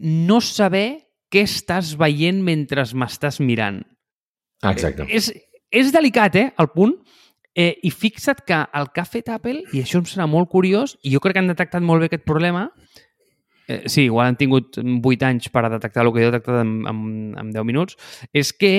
no 0.00 0.40
saber 0.40 1.09
què 1.30 1.44
estàs 1.46 1.94
veient 1.98 2.42
mentre 2.44 2.84
m'estàs 2.94 3.40
mirant. 3.40 3.80
Ah, 4.62 4.74
exacte. 4.74 5.06
És, 5.08 5.30
és 5.70 5.92
delicat, 5.94 6.36
eh, 6.36 6.50
el 6.58 6.70
punt. 6.74 6.96
Eh, 7.56 7.74
I 7.82 7.90
fixa't 7.90 8.44
que 8.46 8.58
el 8.78 8.90
que 8.94 9.02
ha 9.02 9.08
fet 9.08 9.30
Apple, 9.32 9.64
i 9.74 9.82
això 9.82 9.98
em 9.98 10.06
serà 10.06 10.26
molt 10.30 10.50
curiós, 10.52 10.94
i 11.02 11.14
jo 11.14 11.22
crec 11.22 11.34
que 11.34 11.42
han 11.42 11.50
detectat 11.50 11.82
molt 11.82 12.02
bé 12.02 12.10
aquest 12.10 12.22
problema, 12.28 12.68
eh, 13.66 13.82
sí, 13.90 14.04
igual 14.06 14.30
han 14.30 14.38
tingut 14.38 14.78
8 14.78 15.26
anys 15.26 15.50
per 15.50 15.64
a 15.66 15.72
detectar 15.72 16.04
el 16.04 16.12
que 16.14 16.22
he 16.22 16.28
detectat 16.30 16.60
en, 16.62 16.76
en, 16.86 17.00
en 17.38 17.50
10 17.54 17.66
minuts, 17.66 17.98
és 18.32 18.52
que 18.54 18.74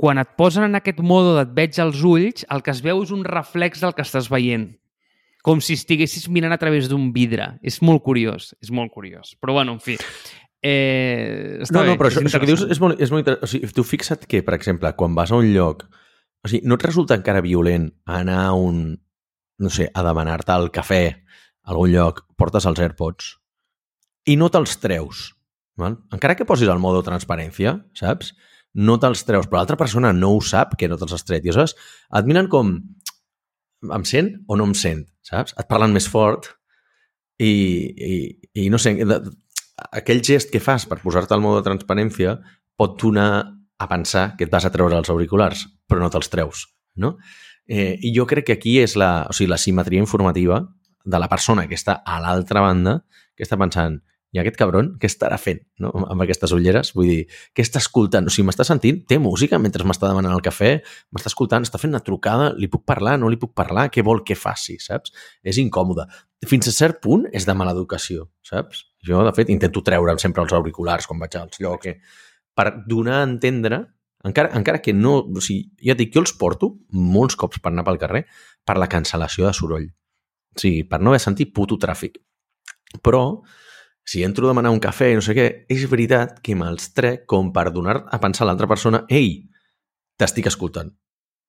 quan 0.00 0.16
et 0.16 0.32
posen 0.40 0.64
en 0.64 0.78
aquest 0.78 1.02
mode 1.04 1.34
d'et 1.36 1.50
veig 1.56 1.78
als 1.82 2.00
ulls, 2.08 2.46
el 2.48 2.62
que 2.64 2.72
es 2.72 2.80
veu 2.84 3.02
és 3.04 3.10
un 3.12 3.26
reflex 3.26 3.82
del 3.84 3.92
que 3.92 4.06
estàs 4.06 4.30
veient. 4.32 4.70
Com 5.44 5.60
si 5.64 5.76
estiguessis 5.76 6.24
mirant 6.32 6.52
a 6.52 6.60
través 6.60 6.88
d'un 6.88 7.10
vidre. 7.12 7.46
És 7.64 7.80
molt 7.84 8.00
curiós, 8.04 8.54
és 8.64 8.72
molt 8.72 8.92
curiós. 8.92 9.34
Però 9.40 9.56
bueno, 9.56 9.76
en 9.76 9.80
fi, 9.84 9.98
Eh, 10.60 11.56
està 11.64 11.78
no, 11.78 11.86
no, 11.88 11.96
però 11.96 12.10
això, 12.10 12.20
això 12.20 12.40
que 12.42 12.48
dius 12.50 12.66
és 12.68 12.80
molt, 12.82 13.00
és 13.00 13.12
molt 13.12 13.22
interessant. 13.24 13.46
O 13.46 13.50
sigui, 13.50 13.72
tu 13.76 13.84
fixa't 13.86 14.26
que, 14.28 14.42
per 14.44 14.58
exemple, 14.58 14.92
quan 14.98 15.16
vas 15.16 15.32
a 15.32 15.40
un 15.40 15.48
lloc, 15.54 15.86
o 16.44 16.50
sigui, 16.50 16.66
no 16.68 16.76
et 16.76 16.84
resulta 16.84 17.16
encara 17.16 17.42
violent 17.44 17.88
anar 18.04 18.42
a 18.46 18.54
un, 18.56 18.82
no 19.60 19.72
sé, 19.72 19.88
a 19.88 20.04
demanar-te 20.04 20.56
el 20.56 20.68
cafè 20.74 21.04
a 21.10 21.72
algun 21.72 21.92
lloc, 21.94 22.24
portes 22.40 22.68
els 22.68 22.80
AirPods 22.80 23.36
i 24.28 24.36
no 24.36 24.50
te'ls 24.52 24.76
treus. 24.82 25.30
Val? 25.80 25.96
Encara 26.12 26.36
que 26.36 26.46
posis 26.48 26.68
el 26.68 26.80
modo 26.82 27.02
transparència, 27.06 27.78
saps? 27.96 28.34
No 28.76 28.98
te'ls 29.02 29.24
treus, 29.26 29.48
però 29.48 29.60
l'altra 29.60 29.78
persona 29.80 30.12
no 30.14 30.34
ho 30.36 30.40
sap 30.44 30.76
que 30.78 30.88
no 30.90 30.98
te'ls 31.00 31.16
has 31.16 31.26
tret. 31.26 31.44
I 31.44 31.50
aleshores 31.50 31.76
et 32.20 32.28
miren 32.28 32.50
com 32.52 32.76
em 33.96 34.04
sent 34.04 34.34
o 34.46 34.58
no 34.60 34.68
em 34.68 34.74
sent, 34.76 35.06
saps? 35.24 35.56
Et 35.58 35.68
parlen 35.70 35.94
més 35.96 36.08
fort 36.10 36.50
i, 37.40 37.48
i, 37.48 38.12
i 38.60 38.68
no 38.72 38.78
sé, 38.78 38.92
aquell 39.92 40.22
gest 40.26 40.50
que 40.52 40.62
fas 40.62 40.86
per 40.88 41.00
posar-te 41.02 41.36
al 41.36 41.44
mode 41.44 41.60
de 41.60 41.68
transparència 41.68 42.36
pot 42.80 42.98
donar 43.00 43.30
a 43.80 43.88
pensar 43.88 44.34
que 44.36 44.44
et 44.44 44.52
vas 44.52 44.66
a 44.66 44.72
treure 44.72 44.98
els 44.98 45.10
auriculars, 45.12 45.64
però 45.88 46.02
no 46.02 46.10
te'ls 46.12 46.28
treus, 46.32 46.66
no? 46.96 47.16
Eh, 47.70 47.96
I 48.02 48.12
jo 48.16 48.26
crec 48.26 48.48
que 48.48 48.58
aquí 48.58 48.78
és 48.82 48.96
la, 48.98 49.26
o 49.30 49.36
sigui, 49.36 49.48
la 49.50 49.60
simetria 49.60 50.02
informativa 50.02 50.60
de 51.04 51.18
la 51.22 51.28
persona 51.30 51.66
que 51.68 51.78
està 51.78 52.00
a 52.04 52.18
l'altra 52.20 52.64
banda, 52.64 52.98
que 53.36 53.46
està 53.46 53.56
pensant, 53.60 54.00
i 54.30 54.38
aquest 54.38 54.58
cabron, 54.58 54.92
què 55.02 55.08
estarà 55.10 55.36
fent 55.42 55.58
no? 55.82 55.90
amb 56.06 56.22
aquestes 56.22 56.52
ulleres? 56.54 56.92
Vull 56.94 57.08
dir, 57.10 57.22
què 57.56 57.64
està 57.66 57.80
escoltant? 57.82 58.28
O 58.28 58.34
sigui, 58.34 58.46
m'està 58.46 58.66
sentint? 58.66 59.00
Té 59.10 59.18
música 59.18 59.58
mentre 59.58 59.86
m'està 59.86 60.10
demanant 60.10 60.36
el 60.36 60.44
cafè? 60.44 60.76
M'està 61.10 61.32
escoltant? 61.32 61.66
Està 61.66 61.80
fent 61.82 61.90
una 61.90 62.02
trucada? 62.06 62.52
Li 62.58 62.70
puc 62.70 62.84
parlar? 62.86 63.16
No 63.18 63.30
li 63.32 63.40
puc 63.40 63.56
parlar? 63.58 63.88
Què 63.90 64.04
vol 64.06 64.22
que 64.26 64.38
faci? 64.38 64.78
Saps? 64.82 65.14
És 65.42 65.58
incòmode. 65.62 66.06
Fins 66.46 66.70
a 66.70 66.76
cert 66.76 67.02
punt 67.02 67.26
és 67.34 67.48
de 67.48 67.58
mala 67.58 67.74
educació, 67.74 68.28
saps? 68.46 68.86
Jo, 69.06 69.22
de 69.24 69.32
fet, 69.36 69.48
intento 69.52 69.82
treure'm 69.84 70.18
sempre 70.20 70.42
els 70.44 70.52
auriculars 70.52 71.06
quan 71.08 71.22
vaig 71.22 71.38
als 71.40 71.60
llocs, 71.62 71.96
per 72.56 72.66
donar 72.86 73.20
a 73.20 73.28
entendre 73.28 73.80
encara, 74.24 74.50
encara 74.56 74.82
que 74.82 74.92
no... 74.92 75.18
O 75.24 75.42
sigui, 75.44 75.70
ja 75.86 75.96
dic, 75.96 76.12
jo 76.14 76.24
els 76.24 76.34
porto 76.36 76.74
molts 76.92 77.38
cops 77.40 77.60
per 77.62 77.72
anar 77.72 77.86
pel 77.86 78.00
carrer 78.00 78.26
per 78.66 78.76
la 78.78 78.88
cancel·lació 78.90 79.46
de 79.48 79.54
soroll. 79.56 79.88
O 80.56 80.60
sigui, 80.60 80.84
per 80.88 81.00
no 81.00 81.14
haver 81.14 81.22
sentit 81.24 81.54
puto 81.56 81.78
tràfic. 81.80 82.20
Però 83.00 83.22
si 84.04 84.24
entro 84.26 84.48
a 84.48 84.52
demanar 84.52 84.74
un 84.74 84.82
cafè 84.82 85.12
i 85.12 85.16
no 85.18 85.24
sé 85.24 85.36
què, 85.36 85.46
és 85.70 85.86
veritat 85.88 86.40
que 86.44 86.56
me'ls 86.58 86.90
trec 86.96 87.24
com 87.30 87.52
per 87.54 87.70
donar 87.72 88.00
a 88.10 88.20
pensar 88.20 88.44
a 88.44 88.50
l'altra 88.50 88.68
persona 88.70 89.04
ei, 89.08 89.38
t'estic 90.20 90.50
escoltant. 90.50 90.92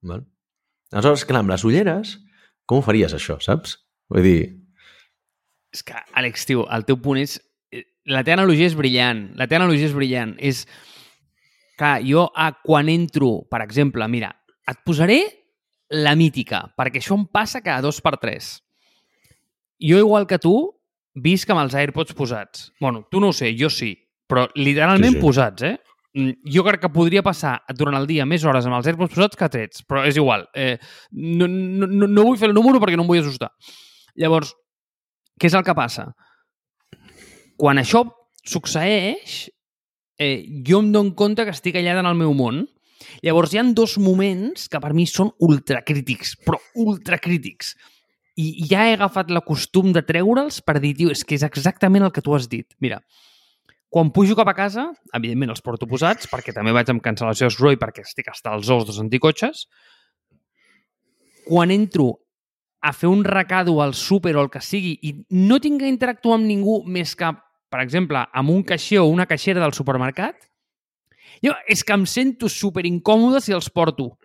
Val? 0.07 0.23
Aleshores, 0.91 1.25
clar, 1.27 1.43
amb 1.43 1.51
les 1.51 1.63
ulleres, 1.67 2.17
com 2.67 2.79
ho 2.79 2.85
faries 2.85 3.15
això, 3.17 3.39
saps? 3.43 3.79
Vull 4.11 4.27
dir... 4.27 4.41
És 5.71 5.83
que, 5.87 5.95
Àlex, 6.19 6.47
tio, 6.49 6.65
el 6.71 6.87
teu 6.87 6.99
punt 7.01 7.21
és... 7.21 7.37
Eh, 7.71 7.85
la 8.11 8.23
teva 8.27 8.41
analogia 8.41 8.67
és 8.67 8.77
brillant. 8.77 9.29
La 9.39 9.47
teva 9.47 9.63
analogia 9.63 9.87
és 9.89 9.95
brillant. 9.95 10.35
És 10.39 10.65
que 11.79 11.93
jo, 12.05 12.27
a, 12.35 12.51
quan 12.63 12.91
entro, 12.91 13.39
per 13.49 13.63
exemple, 13.65 14.07
mira, 14.11 14.33
et 14.69 14.81
posaré 14.85 15.21
la 15.91 16.13
mítica, 16.15 16.65
perquè 16.77 17.01
això 17.01 17.17
em 17.17 17.25
passa 17.27 17.63
cada 17.63 17.83
dos 17.83 17.99
per 18.03 18.15
tres. 18.21 18.59
Jo, 19.81 19.97
igual 19.99 20.27
que 20.29 20.39
tu, 20.39 20.55
visc 21.15 21.49
amb 21.51 21.63
els 21.63 21.75
AirPods 21.75 22.15
posats. 22.15 22.69
Bueno, 22.79 23.05
tu 23.11 23.19
no 23.19 23.31
ho 23.31 23.35
sé, 23.35 23.51
jo 23.59 23.69
sí, 23.73 23.93
però 24.29 24.47
literalment 24.55 25.17
sí, 25.17 25.19
sí. 25.19 25.23
posats, 25.23 25.65
eh? 25.67 25.77
Mm, 26.11 26.51
jo 26.53 26.63
crec 26.67 26.81
que 26.83 26.91
podria 26.91 27.23
passar 27.23 27.57
durant 27.77 27.95
el 27.95 28.07
dia 28.07 28.25
més 28.27 28.43
hores 28.43 28.65
amb 28.67 28.77
els 28.77 28.87
AirPods 28.91 29.15
posats 29.15 29.39
que 29.39 29.51
trets, 29.51 29.85
però 29.87 30.05
és 30.07 30.19
igual. 30.19 30.47
Eh, 30.55 30.75
no, 31.11 31.47
no, 31.47 31.87
no, 31.87 32.07
no 32.07 32.27
vull 32.27 32.39
fer 32.39 32.49
el 32.51 32.55
número 32.55 32.83
perquè 32.83 32.99
no 32.99 33.07
em 33.07 33.11
vull 33.11 33.23
assustar. 33.23 33.51
Llavors, 34.19 34.53
què 35.41 35.49
és 35.49 35.57
el 35.57 35.65
que 35.65 35.73
passa? 35.77 36.11
Quan 37.57 37.81
això 37.81 38.03
succeeix, 38.45 39.47
eh, 40.21 40.45
jo 40.67 40.83
em 40.85 40.91
dono 40.93 41.15
compte 41.17 41.45
que 41.45 41.55
estic 41.55 41.79
allà 41.81 41.97
en 41.99 42.09
el 42.09 42.19
meu 42.19 42.35
món. 42.37 42.67
Llavors, 43.25 43.53
hi 43.53 43.57
han 43.57 43.73
dos 43.73 43.97
moments 43.97 44.69
que 44.69 44.79
per 44.81 44.93
mi 44.93 45.07
són 45.09 45.33
ultracrítics, 45.41 46.35
però 46.45 46.61
ultracrítics 46.77 47.73
i 48.39 48.65
ja 48.69 48.85
he 48.87 48.95
agafat 48.95 49.31
la 49.33 49.43
costum 49.43 49.91
de 49.95 50.03
treure'ls 50.07 50.61
per 50.63 50.79
dir, 50.79 50.93
tio, 50.97 51.11
és 51.11 51.23
que 51.27 51.35
és 51.35 51.43
exactament 51.43 52.05
el 52.05 52.13
que 52.15 52.23
tu 52.23 52.35
has 52.35 52.47
dit. 52.51 52.67
Mira, 52.79 53.01
quan 53.91 54.11
pujo 54.15 54.37
cap 54.39 54.47
a 54.47 54.55
casa, 54.55 54.87
evidentment 55.17 55.51
els 55.51 55.63
porto 55.65 55.87
posats, 55.89 56.29
perquè 56.31 56.55
també 56.55 56.73
vaig 56.75 56.89
amb 56.93 57.03
cancel·lació 57.03 57.49
de 57.49 57.55
soroll 57.55 57.79
perquè 57.81 58.05
estic 58.07 58.31
hasta 58.31 58.53
els 58.55 58.71
ous 58.71 58.85
dels 58.87 59.01
anticotxes. 59.03 59.65
Quan 61.47 61.73
entro 61.75 62.13
a 62.81 62.93
fer 62.93 63.09
un 63.09 63.23
recado 63.23 63.81
al 63.81 63.93
súper 63.93 64.35
o 64.35 64.41
el 64.41 64.49
que 64.49 64.61
sigui 64.65 64.95
i 65.05 65.13
no 65.37 65.59
tinc 65.61 65.81
que 65.81 65.89
interactuar 65.89 66.39
amb 66.39 66.49
ningú 66.49 66.81
més 66.89 67.13
que, 67.15 67.29
per 67.69 67.81
exemple, 67.83 68.23
amb 68.33 68.53
un 68.53 68.63
caixer 68.65 68.99
o 69.03 69.09
una 69.11 69.27
caixera 69.29 69.61
del 69.61 69.75
supermercat, 69.77 70.47
jo 71.45 71.53
és 71.69 71.83
que 71.85 71.93
em 71.93 72.07
sento 72.09 72.49
super 72.49 72.85
incòmode 72.89 73.41
si 73.41 73.53
els 73.53 73.69
porto. 73.69 74.15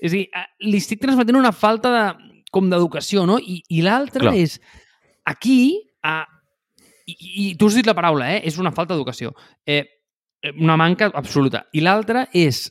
És 0.00 0.12
a 0.12 0.16
dir, 0.16 0.24
eh, 0.28 0.46
li 0.64 0.80
estic 0.80 1.00
transmetent 1.02 1.38
una 1.38 1.52
falta 1.52 1.92
de, 1.92 2.06
com 2.52 2.70
d'educació, 2.72 3.26
no? 3.28 3.38
I, 3.38 3.60
i 3.72 3.82
l'altre 3.84 4.32
és, 4.36 4.56
aquí, 5.28 5.58
a, 6.04 6.22
i, 7.06 7.14
i 7.16 7.44
tu 7.56 7.68
has 7.68 7.76
dit 7.78 7.86
la 7.86 7.96
paraula, 7.96 8.30
eh? 8.34 8.40
és 8.48 8.58
una 8.60 8.72
falta 8.76 8.94
d'educació. 8.94 9.32
Eh, 9.66 9.84
una 10.56 10.76
manca 10.80 11.10
absoluta. 11.14 11.64
I 11.72 11.84
l'altra 11.84 12.26
és, 12.36 12.66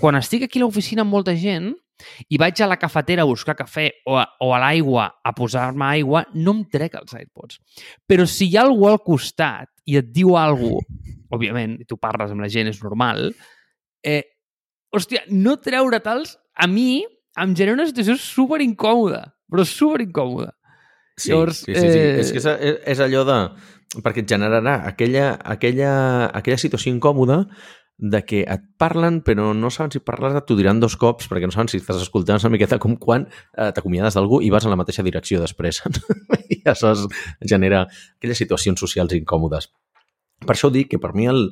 quan 0.00 0.18
estic 0.18 0.46
aquí 0.46 0.62
a 0.62 0.66
l'oficina 0.66 1.04
amb 1.04 1.14
molta 1.14 1.34
gent 1.38 1.72
i 2.28 2.38
vaig 2.40 2.60
a 2.62 2.68
la 2.70 2.78
cafetera 2.80 3.24
a 3.24 3.28
buscar 3.28 3.56
cafè 3.58 3.88
o 4.06 4.16
a, 4.20 4.24
o 4.44 4.52
a 4.54 4.60
l'aigua 4.62 5.08
a 5.24 5.34
posar-me 5.36 5.86
aigua, 5.90 6.24
no 6.34 6.56
em 6.56 6.64
trec 6.72 6.96
els 7.00 7.14
AirPods. 7.18 7.60
Però 8.06 8.26
si 8.26 8.48
hi 8.48 8.56
ha 8.56 8.64
algú 8.66 8.88
al 8.88 9.00
costat 9.04 9.70
i 9.88 9.98
et 10.00 10.10
diu 10.14 10.36
alguna 10.38 10.82
cosa, 10.82 11.14
òbviament, 11.28 11.74
tu 11.88 11.98
parles 12.00 12.30
amb 12.32 12.40
la 12.40 12.48
gent, 12.48 12.70
és 12.70 12.78
normal, 12.80 13.26
eh, 14.00 14.22
hòstia, 14.94 15.26
no 15.28 15.58
treure-te'ls 15.60 16.38
a 16.56 16.68
mi 16.70 17.02
em 17.38 17.54
genera 17.54 17.76
una 17.76 17.88
situació 17.88 18.16
super 18.18 18.62
incòmoda, 18.64 19.26
però 19.50 19.64
super 19.68 20.00
incòmoda. 20.04 20.54
Sí, 21.18 21.32
Llavors, 21.32 21.64
sí, 21.66 21.74
sí, 21.74 21.90
sí. 21.90 21.98
Eh... 21.98 22.14
És 22.22 22.32
que 22.32 22.40
és, 22.40 22.80
és 22.94 23.02
allò 23.04 23.24
de... 23.28 23.40
Perquè 24.04 24.20
et 24.20 24.28
generarà 24.28 24.74
aquella, 24.84 25.30
aquella, 25.48 25.92
aquella 26.36 26.58
situació 26.60 26.92
incòmoda 26.92 27.38
de 27.98 28.20
que 28.22 28.44
et 28.46 28.62
parlen 28.78 29.18
però 29.26 29.50
no 29.58 29.72
saben 29.74 29.90
si 29.90 29.98
parlar 29.98 30.44
t'ho 30.46 30.56
diran 30.58 30.78
dos 30.78 30.94
cops 30.96 31.26
perquè 31.26 31.50
no 31.50 31.54
saben 31.54 31.70
si 31.70 31.80
estàs 31.80 31.98
escoltant 32.04 32.38
una 32.44 32.54
miqueta 32.54 32.78
com 32.78 32.94
quan 32.96 33.26
eh, 33.26 33.72
t'acomiades 33.74 34.14
d'algú 34.14 34.38
i 34.46 34.52
vas 34.54 34.64
en 34.64 34.70
la 34.70 34.78
mateixa 34.78 35.02
direcció 35.02 35.42
després. 35.42 35.82
I 36.54 36.62
això 36.70 36.94
genera 37.42 37.84
aquelles 37.88 38.38
situacions 38.38 38.80
socials 38.80 39.18
incòmodes. 39.18 39.72
Per 40.46 40.54
això 40.54 40.70
dic 40.70 40.92
que 40.92 41.02
per 41.02 41.10
mi 41.18 41.26
el, 41.26 41.48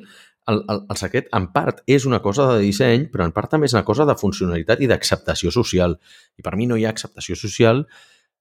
el, 0.46 0.60
el, 0.70 0.82
el 0.86 0.98
secret, 1.00 1.26
en 1.34 1.48
part, 1.54 1.82
és 1.90 2.06
una 2.06 2.20
cosa 2.22 2.46
de 2.52 2.60
disseny, 2.62 3.08
però 3.10 3.26
en 3.26 3.34
part 3.34 3.50
també 3.50 3.66
és 3.66 3.74
una 3.74 3.84
cosa 3.88 4.06
de 4.06 4.14
funcionalitat 4.18 4.82
i 4.82 4.90
d'acceptació 4.90 5.50
social. 5.50 5.98
I 6.38 6.46
per 6.46 6.54
mi 6.54 6.70
no 6.70 6.78
hi 6.78 6.86
ha 6.86 6.92
acceptació 6.94 7.34
social 7.34 7.82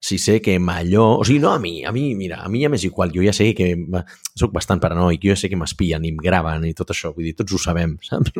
si 0.00 0.18
sé 0.18 0.40
que 0.40 0.56
allò... 0.56 1.18
O 1.18 1.24
sigui, 1.24 1.40
no 1.40 1.50
a 1.52 1.58
mi, 1.58 1.84
a 1.84 1.92
mi, 1.92 2.14
mira, 2.14 2.42
a 2.44 2.48
mi 2.48 2.62
ja 2.62 2.68
m'és 2.68 2.84
igual, 2.84 3.10
jo 3.14 3.22
ja 3.24 3.32
sé 3.32 3.48
que 3.56 3.72
sóc 4.36 4.52
bastant 4.52 4.80
paranoic, 4.80 5.22
jo 5.24 5.32
ja 5.32 5.38
sé 5.40 5.48
que 5.48 5.56
m'espien 5.56 6.04
i 6.04 6.12
em 6.12 6.20
graven 6.20 6.66
i 6.68 6.74
tot 6.76 6.92
això, 6.92 7.12
vull 7.16 7.26
dir, 7.26 7.34
tots 7.38 7.56
ho 7.56 7.58
sabem, 7.58 7.96
saps? 8.08 8.32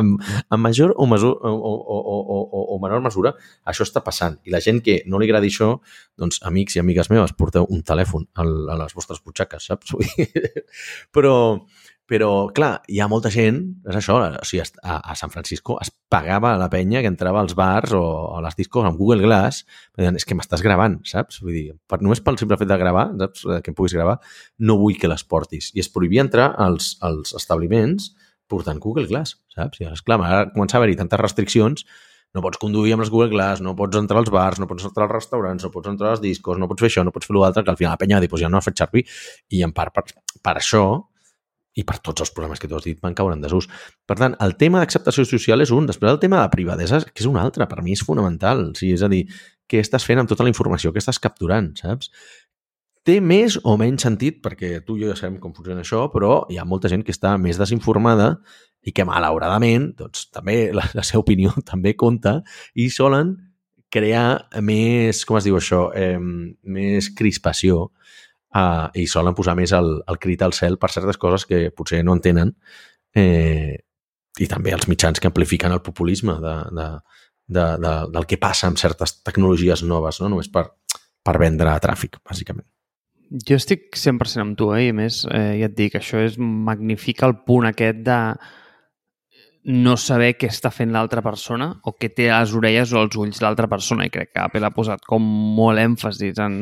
en, 0.00 0.14
en 0.16 0.60
major 0.60 0.94
o, 0.96 1.06
mesur, 1.06 1.36
o, 1.36 1.52
o, 1.52 1.98
o, 2.00 2.40
o, 2.40 2.64
o 2.74 2.80
menor 2.82 3.04
mesura, 3.04 3.34
això 3.68 3.86
està 3.86 4.02
passant. 4.04 4.40
I 4.44 4.54
la 4.54 4.62
gent 4.64 4.80
que 4.84 5.02
no 5.06 5.20
li 5.20 5.28
agradi 5.28 5.52
això, 5.52 5.74
doncs, 6.18 6.40
amics 6.48 6.78
i 6.78 6.82
amigues 6.82 7.12
meves, 7.12 7.36
porteu 7.38 7.68
un 7.68 7.84
telèfon 7.86 8.26
a, 8.34 8.46
a 8.46 8.80
les 8.84 8.96
vostres 8.96 9.22
butxaques, 9.22 9.70
saps? 9.70 9.94
Però, 11.14 11.34
però, 12.10 12.30
clar, 12.52 12.82
hi 12.92 12.98
ha 13.00 13.08
molta 13.08 13.30
gent, 13.32 13.60
és 13.88 13.96
això, 13.96 14.18
o 14.20 14.44
sigui, 14.44 14.62
a, 14.84 14.98
a 15.00 15.14
San 15.16 15.32
Francisco 15.32 15.78
es 15.80 15.88
pagava 16.12 16.52
la 16.60 16.68
penya 16.72 17.00
que 17.00 17.08
entrava 17.08 17.40
als 17.40 17.56
bars 17.56 17.94
o 17.96 18.02
a 18.36 18.42
les 18.44 18.58
discos 18.58 18.84
amb 18.84 19.00
Google 19.00 19.24
Glass, 19.24 19.62
deien, 19.96 20.18
és 20.20 20.28
que 20.28 20.36
m'estàs 20.36 20.62
gravant, 20.64 20.98
saps? 21.08 21.40
Vull 21.44 21.56
dir, 21.56 21.64
per, 21.88 22.02
només 22.04 22.20
pel 22.24 22.36
simple 22.40 22.58
fet 22.60 22.68
de 22.68 22.78
gravar, 22.80 23.06
saps? 23.22 23.46
Que 23.64 23.72
em 23.72 23.78
puguis 23.78 23.96
gravar, 23.96 24.18
no 24.60 24.76
vull 24.80 24.98
que 25.00 25.08
les 25.10 25.24
portis. 25.24 25.70
I 25.72 25.84
es 25.84 25.88
prohibia 25.92 26.24
entrar 26.26 26.52
als, 26.60 26.94
als 27.00 27.32
establiments 27.40 28.12
portant 28.52 28.82
Google 28.84 29.08
Glass, 29.08 29.38
saps? 29.56 29.80
I, 29.80 29.88
esclar, 29.94 30.20
ara 30.20 30.50
comença 30.52 30.76
a 30.76 30.82
haver-hi 30.82 31.00
tantes 31.00 31.24
restriccions 31.24 31.88
no 32.34 32.42
pots 32.42 32.58
conduir 32.58 32.96
amb 32.96 33.04
les 33.04 33.10
Google 33.14 33.30
Glass, 33.30 33.62
no 33.62 33.76
pots 33.78 33.96
entrar 33.96 34.18
als 34.18 34.30
bars, 34.34 34.58
no 34.58 34.66
pots 34.66 34.84
entrar 34.88 35.06
als 35.06 35.14
restaurants, 35.14 35.62
no 35.62 35.70
pots 35.70 35.86
entrar 35.92 36.16
als 36.16 36.22
discos, 36.22 36.58
no 36.58 36.66
pots 36.66 36.82
fer 36.82 36.90
això, 36.90 37.04
no 37.06 37.12
pots 37.14 37.30
fer 37.30 37.36
l'altre, 37.38 37.62
que 37.62 37.70
al 37.70 37.78
final 37.78 37.94
la 37.94 38.00
penya 38.00 38.18
va 38.18 38.24
dir, 38.24 38.30
pues 38.32 38.42
ja 38.42 38.50
no 38.50 38.58
ha 38.58 38.64
fet 38.64 38.82
servir. 38.82 39.04
I 39.54 39.62
en 39.62 39.72
part 39.76 39.94
per, 39.94 40.02
per 40.42 40.56
això 40.58 40.82
i 41.74 41.84
per 41.86 41.98
tots 42.04 42.22
els 42.22 42.30
problemes 42.34 42.60
que 42.62 42.70
tu 42.70 42.76
has 42.78 42.86
dit 42.86 43.00
van 43.02 43.16
caure 43.18 43.34
en 43.34 43.42
desús. 43.42 43.66
Per 44.06 44.16
tant, 44.18 44.36
el 44.44 44.54
tema 44.60 44.80
d'acceptació 44.82 45.26
social 45.26 45.64
és 45.64 45.72
un. 45.74 45.88
Després 45.90 46.12
el 46.12 46.20
tema 46.22 46.42
de 46.42 46.52
privadesa, 46.52 47.02
que 47.08 47.22
és 47.24 47.28
un 47.30 47.38
altre. 47.40 47.66
Per 47.70 47.82
mi 47.82 47.96
és 47.96 48.04
fonamental. 48.06 48.68
O 48.70 48.78
sigui, 48.78 48.94
és 48.94 49.02
a 49.02 49.10
dir, 49.10 49.24
què 49.70 49.82
estàs 49.82 50.06
fent 50.06 50.22
amb 50.22 50.30
tota 50.30 50.46
la 50.46 50.52
informació 50.52 50.92
que 50.94 51.02
estàs 51.02 51.20
capturant, 51.22 51.72
saps? 51.80 52.12
Té 53.04 53.18
més 53.20 53.58
o 53.68 53.74
menys 53.76 54.06
sentit, 54.06 54.38
perquè 54.44 54.78
tu 54.84 54.96
i 54.96 55.02
jo 55.02 55.10
ja 55.10 55.16
sabem 55.18 55.36
com 55.40 55.52
funciona 55.52 55.82
això, 55.84 56.06
però 56.12 56.44
hi 56.48 56.56
ha 56.56 56.64
molta 56.64 56.88
gent 56.88 57.02
que 57.04 57.12
està 57.12 57.34
més 57.36 57.58
desinformada 57.60 58.30
i 58.84 58.94
que, 58.96 59.04
malauradament, 59.04 59.90
doncs, 59.98 60.30
també 60.32 60.70
la, 60.72 60.86
la 60.96 61.04
seva 61.04 61.20
opinió 61.24 61.52
també 61.70 61.92
compta 62.00 62.38
i 62.80 62.88
solen 62.92 63.34
crear 63.94 64.48
més, 64.64 65.20
com 65.28 65.36
es 65.38 65.44
diu 65.46 65.58
això, 65.58 65.88
eh, 65.94 66.16
més 66.18 67.10
crispació 67.14 67.90
uh, 68.54 68.88
i 68.94 69.06
solen 69.10 69.36
posar 69.36 69.56
més 69.58 69.72
el, 69.76 69.96
el 70.08 70.20
crit 70.22 70.42
al 70.42 70.54
cel 70.56 70.78
per 70.78 70.92
certes 70.94 71.18
coses 71.20 71.46
que 71.50 71.68
potser 71.76 72.02
no 72.04 72.16
entenen 72.16 72.54
eh, 73.14 73.74
i 74.40 74.48
també 74.50 74.74
els 74.74 74.88
mitjans 74.90 75.20
que 75.20 75.30
amplifiquen 75.30 75.74
el 75.74 75.82
populisme 75.84 76.34
de, 76.42 76.54
de, 76.74 76.88
de, 77.46 77.66
de, 77.84 77.92
del 78.14 78.26
que 78.30 78.40
passa 78.42 78.68
amb 78.70 78.80
certes 78.80 79.20
tecnologies 79.22 79.84
noves, 79.86 80.20
no? 80.20 80.30
només 80.32 80.50
per, 80.50 80.66
per 81.22 81.36
vendre 81.38 81.76
tràfic, 81.82 82.18
bàsicament. 82.26 82.66
Jo 83.46 83.56
estic 83.58 83.94
100% 83.96 84.42
amb 84.42 84.58
tu, 84.58 84.72
eh? 84.74 84.88
i 84.88 84.92
més, 84.94 85.22
eh, 85.30 85.54
ja 85.60 85.70
et 85.70 85.78
dic, 85.78 85.96
això 85.98 86.20
és 86.22 86.36
magnifica 86.38 87.28
el 87.30 87.38
punt 87.46 87.70
aquest 87.70 88.02
de 88.06 88.18
no 89.64 89.94
saber 89.96 90.34
què 90.36 90.50
està 90.52 90.68
fent 90.74 90.90
l'altra 90.92 91.22
persona 91.24 91.70
o 91.88 91.94
què 91.96 92.10
té 92.12 92.26
a 92.28 92.42
les 92.42 92.52
orelles 92.58 92.90
o 92.92 92.98
als 93.00 93.14
ulls 93.16 93.40
l'altra 93.40 93.70
persona 93.70 94.04
i 94.04 94.12
crec 94.12 94.34
que 94.34 94.42
Apple 94.42 94.66
ha 94.66 94.74
posat 94.74 95.06
com 95.08 95.24
molt 95.56 95.80
èmfasis 95.80 96.42
en, 96.44 96.58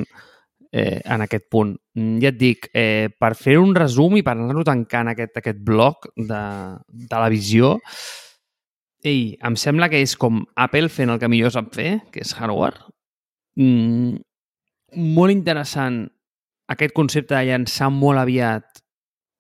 eh, 0.73 1.01
en 1.05 1.23
aquest 1.27 1.47
punt. 1.53 1.77
Mm, 1.95 2.19
ja 2.25 2.33
et 2.33 2.41
dic, 2.41 2.69
eh, 2.73 3.13
per 3.21 3.35
fer 3.37 3.59
un 3.61 3.75
resum 3.77 4.17
i 4.17 4.25
per 4.25 4.35
anar-lo 4.35 4.65
tancant 4.67 5.13
aquest, 5.13 5.37
aquest 5.39 5.61
bloc 5.63 6.09
de, 6.17 6.43
de 6.89 7.21
la 7.21 7.31
visió, 7.33 7.77
ei, 9.05 9.37
em 9.43 9.57
sembla 9.59 9.91
que 9.93 10.01
és 10.01 10.17
com 10.17 10.41
Apple 10.57 10.89
fent 10.93 11.13
el 11.13 11.21
que 11.21 11.31
millor 11.31 11.53
sap 11.55 11.73
fer, 11.75 12.01
que 12.15 12.23
és 12.25 12.35
hardware. 12.39 12.87
Mm, 13.61 14.17
molt 14.97 15.35
interessant 15.35 16.07
aquest 16.73 16.95
concepte 16.97 17.35
de 17.35 17.45
llançar 17.51 17.91
molt 17.93 18.23
aviat 18.23 18.81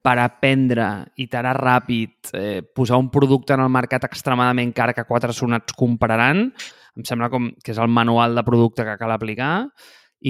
per 0.02 0.16
aprendre, 0.18 0.86
iterar 1.22 1.54
ràpid, 1.60 2.32
eh, 2.34 2.62
posar 2.74 2.98
un 2.98 3.08
producte 3.08 3.54
en 3.54 3.62
el 3.62 3.70
mercat 3.70 4.04
extremadament 4.04 4.72
car 4.74 4.92
que 4.94 5.06
quatre 5.06 5.32
sonats 5.32 5.72
compraran, 5.78 6.48
em 6.96 7.04
sembla 7.06 7.30
com 7.30 7.52
que 7.62 7.70
és 7.72 7.78
el 7.78 7.88
manual 7.88 8.34
de 8.34 8.42
producte 8.44 8.84
que 8.84 8.98
cal 8.98 9.14
aplicar. 9.14 9.70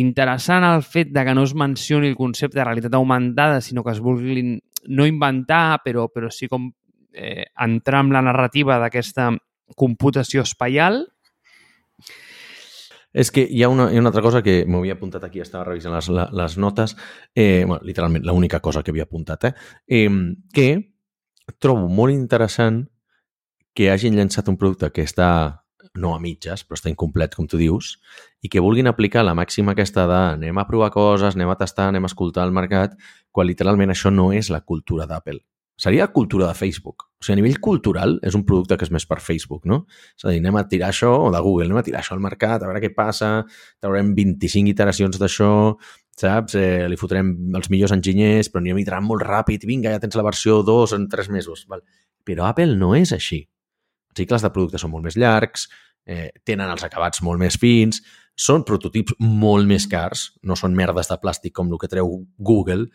Interessant 0.00 0.64
el 0.64 0.82
fet 0.82 1.10
de 1.12 1.24
que 1.24 1.34
no 1.36 1.42
es 1.44 1.54
mencioni 1.54 2.08
el 2.08 2.16
concepte 2.16 2.58
de 2.58 2.64
realitat 2.64 2.94
augmentada, 2.96 3.60
sinó 3.60 3.84
que 3.84 3.92
es 3.92 4.00
vulguin 4.00 4.54
no 4.88 5.06
inventar, 5.06 5.82
però, 5.84 6.06
però 6.08 6.30
sí 6.32 6.48
com 6.48 6.70
eh, 7.12 7.44
entrar 7.60 8.00
en 8.04 8.12
la 8.14 8.22
narrativa 8.24 8.78
d'aquesta 8.80 9.30
computació 9.76 10.46
espaial. 10.46 11.04
És 13.12 13.28
que 13.28 13.44
hi 13.44 13.60
ha 13.62 13.68
una, 13.68 13.90
hi 13.92 13.98
ha 13.98 14.00
una 14.00 14.08
altra 14.08 14.24
cosa 14.24 14.40
que 14.42 14.62
m'havia 14.64 14.96
apuntat 14.96 15.26
aquí, 15.26 15.42
estava 15.44 15.66
revisant 15.68 15.92
les, 15.92 16.08
les 16.08 16.56
notes, 16.56 16.96
eh, 17.36 17.64
bueno, 17.66 17.82
literalment, 17.84 18.24
l'única 18.24 18.60
cosa 18.64 18.82
que 18.82 18.90
havia 18.94 19.04
apuntat, 19.04 19.50
eh, 19.50 19.52
eh, 19.92 20.08
que 20.56 20.70
trobo 21.60 21.90
molt 21.92 22.14
interessant 22.14 22.86
que 23.76 23.90
hagin 23.92 24.16
llançat 24.16 24.48
un 24.48 24.56
producte 24.56 24.88
que 24.92 25.04
està 25.04 25.61
no 25.94 26.14
a 26.14 26.20
mitges, 26.20 26.64
però 26.64 26.78
està 26.78 26.90
incomplet, 26.90 27.34
com 27.36 27.46
tu 27.48 27.60
dius, 27.60 27.96
i 28.42 28.50
que 28.52 28.62
vulguin 28.64 28.88
aplicar 28.88 29.24
la 29.24 29.36
màxima 29.36 29.76
aquesta 29.76 30.06
de 30.08 30.20
anem 30.38 30.58
a 30.58 30.66
provar 30.68 30.90
coses, 30.94 31.36
anem 31.36 31.52
a 31.52 31.58
tastar, 31.60 31.90
anem 31.90 32.08
a 32.08 32.10
escoltar 32.10 32.46
el 32.48 32.54
mercat, 32.56 32.96
quan 33.30 33.48
literalment 33.48 33.92
això 33.92 34.12
no 34.12 34.30
és 34.32 34.50
la 34.50 34.62
cultura 34.64 35.06
d'Apple. 35.06 35.40
Seria 35.82 36.04
la 36.04 36.12
cultura 36.12 36.46
de 36.46 36.54
Facebook. 36.54 37.08
O 37.18 37.24
sigui, 37.24 37.34
a 37.34 37.40
nivell 37.40 37.58
cultural 37.60 38.18
és 38.22 38.36
un 38.38 38.44
producte 38.46 38.76
que 38.78 38.86
és 38.86 38.92
més 38.94 39.06
per 39.08 39.18
Facebook, 39.24 39.64
no? 39.66 39.84
És 40.18 40.26
a 40.26 40.30
dir, 40.30 40.42
anem 40.42 40.58
a 40.60 40.66
tirar 40.68 40.90
això, 40.92 41.10
o 41.26 41.30
de 41.32 41.40
Google, 41.42 41.66
anem 41.66 41.80
a 41.80 41.84
tirar 41.86 42.02
això 42.02 42.14
al 42.14 42.22
mercat, 42.22 42.62
a 42.62 42.68
veure 42.68 42.82
què 42.82 42.92
passa, 42.94 43.30
traurem 43.82 44.12
25 44.14 44.70
iteracions 44.70 45.18
d'això, 45.18 45.52
saps? 46.18 46.56
Eh, 46.60 46.86
li 46.90 46.98
fotrem 47.00 47.32
els 47.58 47.70
millors 47.72 47.94
enginyers, 47.96 48.52
però 48.52 48.62
anirem 48.62 48.82
iterant 48.84 49.06
molt 49.06 49.24
ràpid, 49.26 49.66
vinga, 49.66 49.94
ja 49.94 50.02
tens 50.02 50.18
la 50.18 50.26
versió 50.26 50.60
2 50.66 50.94
en 50.98 51.08
3 51.10 51.32
mesos. 51.34 51.64
Val? 51.70 51.82
Però 52.22 52.46
Apple 52.46 52.76
no 52.78 52.94
és 52.98 53.14
així. 53.16 53.42
Cicles 54.16 54.44
de 54.44 54.50
producte 54.54 54.80
són 54.80 54.92
molt 54.92 55.06
més 55.06 55.16
llargs, 55.16 55.68
eh, 56.06 56.30
tenen 56.44 56.70
els 56.70 56.84
acabats 56.84 57.22
molt 57.22 57.40
més 57.40 57.58
fins, 57.60 58.02
són 58.38 58.64
prototips 58.64 59.16
molt 59.20 59.68
més 59.68 59.86
cars, 59.90 60.30
no 60.42 60.56
són 60.56 60.76
merdes 60.76 61.10
de 61.10 61.18
plàstic 61.20 61.54
com 61.56 61.72
el 61.72 61.80
que 61.80 61.90
treu 61.90 62.22
Google, 62.38 62.88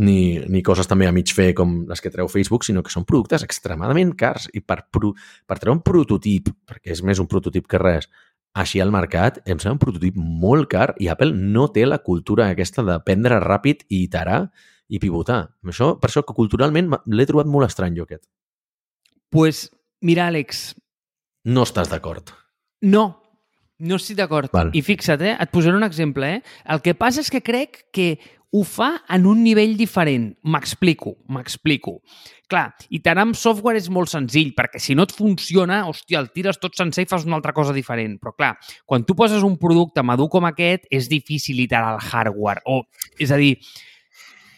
ni, 0.00 0.40
ni 0.48 0.62
coses 0.64 0.88
també 0.88 1.06
a 1.06 1.12
mig 1.12 1.32
fer 1.36 1.50
com 1.56 1.82
les 1.88 2.00
que 2.00 2.12
treu 2.12 2.28
Facebook, 2.32 2.64
sinó 2.64 2.82
que 2.82 2.92
són 2.92 3.04
productes 3.04 3.44
extremadament 3.44 4.14
cars 4.16 4.48
i 4.56 4.62
per, 4.64 4.86
pro, 4.92 5.12
per 5.46 5.58
treure 5.60 5.76
un 5.76 5.84
prototip, 5.84 6.48
perquè 6.66 6.94
és 6.94 7.04
més 7.04 7.20
un 7.20 7.28
prototip 7.28 7.68
que 7.68 7.80
res, 7.82 8.08
així 8.56 8.80
al 8.82 8.90
mercat, 8.90 9.38
em 9.46 9.60
sembla 9.60 9.76
un 9.76 9.82
prototip 9.84 10.16
molt 10.16 10.70
car 10.72 10.88
i 10.98 11.10
Apple 11.12 11.36
no 11.36 11.68
té 11.70 11.84
la 11.86 12.00
cultura 12.02 12.48
aquesta 12.50 12.82
d'aprendre 12.86 13.38
ràpid 13.44 13.84
i 13.88 14.02
iterar 14.08 14.40
i 14.90 14.98
pivotar. 14.98 15.42
Això, 15.70 15.92
per 16.00 16.10
això 16.10 16.24
que 16.26 16.34
culturalment 16.34 16.90
l'he 17.06 17.28
trobat 17.28 17.50
molt 17.50 17.68
estrany 17.68 17.94
jo 17.98 18.08
aquest. 18.08 18.24
Pues, 19.30 19.68
mira, 20.00 20.28
Àlex... 20.30 20.74
No 21.44 21.64
estàs 21.64 21.88
d'acord. 21.88 22.34
No, 22.84 23.04
no 23.80 23.96
estic 23.96 24.18
d'acord. 24.18 24.52
I 24.76 24.82
fixa't, 24.84 25.22
eh? 25.24 25.38
et 25.40 25.52
posaré 25.52 25.78
un 25.78 25.86
exemple. 25.86 26.28
Eh? 26.28 26.42
El 26.68 26.82
que 26.84 26.92
passa 26.98 27.22
és 27.24 27.30
que 27.32 27.40
crec 27.44 27.86
que 27.96 28.10
ho 28.50 28.64
fa 28.66 28.90
en 29.14 29.26
un 29.30 29.42
nivell 29.44 29.76
diferent. 29.78 30.32
M'explico, 30.42 31.14
m'explico. 31.30 32.00
Clar, 32.50 32.66
iterar 32.90 33.28
amb 33.28 33.38
software 33.38 33.78
és 33.78 33.86
molt 33.94 34.10
senzill, 34.10 34.50
perquè 34.56 34.80
si 34.82 34.96
no 34.98 35.06
et 35.06 35.14
funciona, 35.14 35.84
hòstia, 35.88 36.18
el 36.18 36.32
tires 36.34 36.58
tot 36.58 36.74
sencer 36.76 37.06
i 37.06 37.10
fas 37.10 37.24
una 37.28 37.38
altra 37.38 37.54
cosa 37.56 37.72
diferent. 37.76 38.18
Però 38.20 38.34
clar, 38.34 38.56
quan 38.84 39.06
tu 39.06 39.14
poses 39.16 39.46
un 39.46 39.56
producte 39.60 40.02
madur 40.02 40.28
com 40.32 40.48
aquest, 40.50 40.88
és 40.90 41.08
difícil 41.08 41.62
iterar 41.62 41.94
el 41.94 42.02
hardware. 42.02 42.64
O, 42.66 42.82
és 43.22 43.30
a 43.30 43.38
dir, 43.40 43.54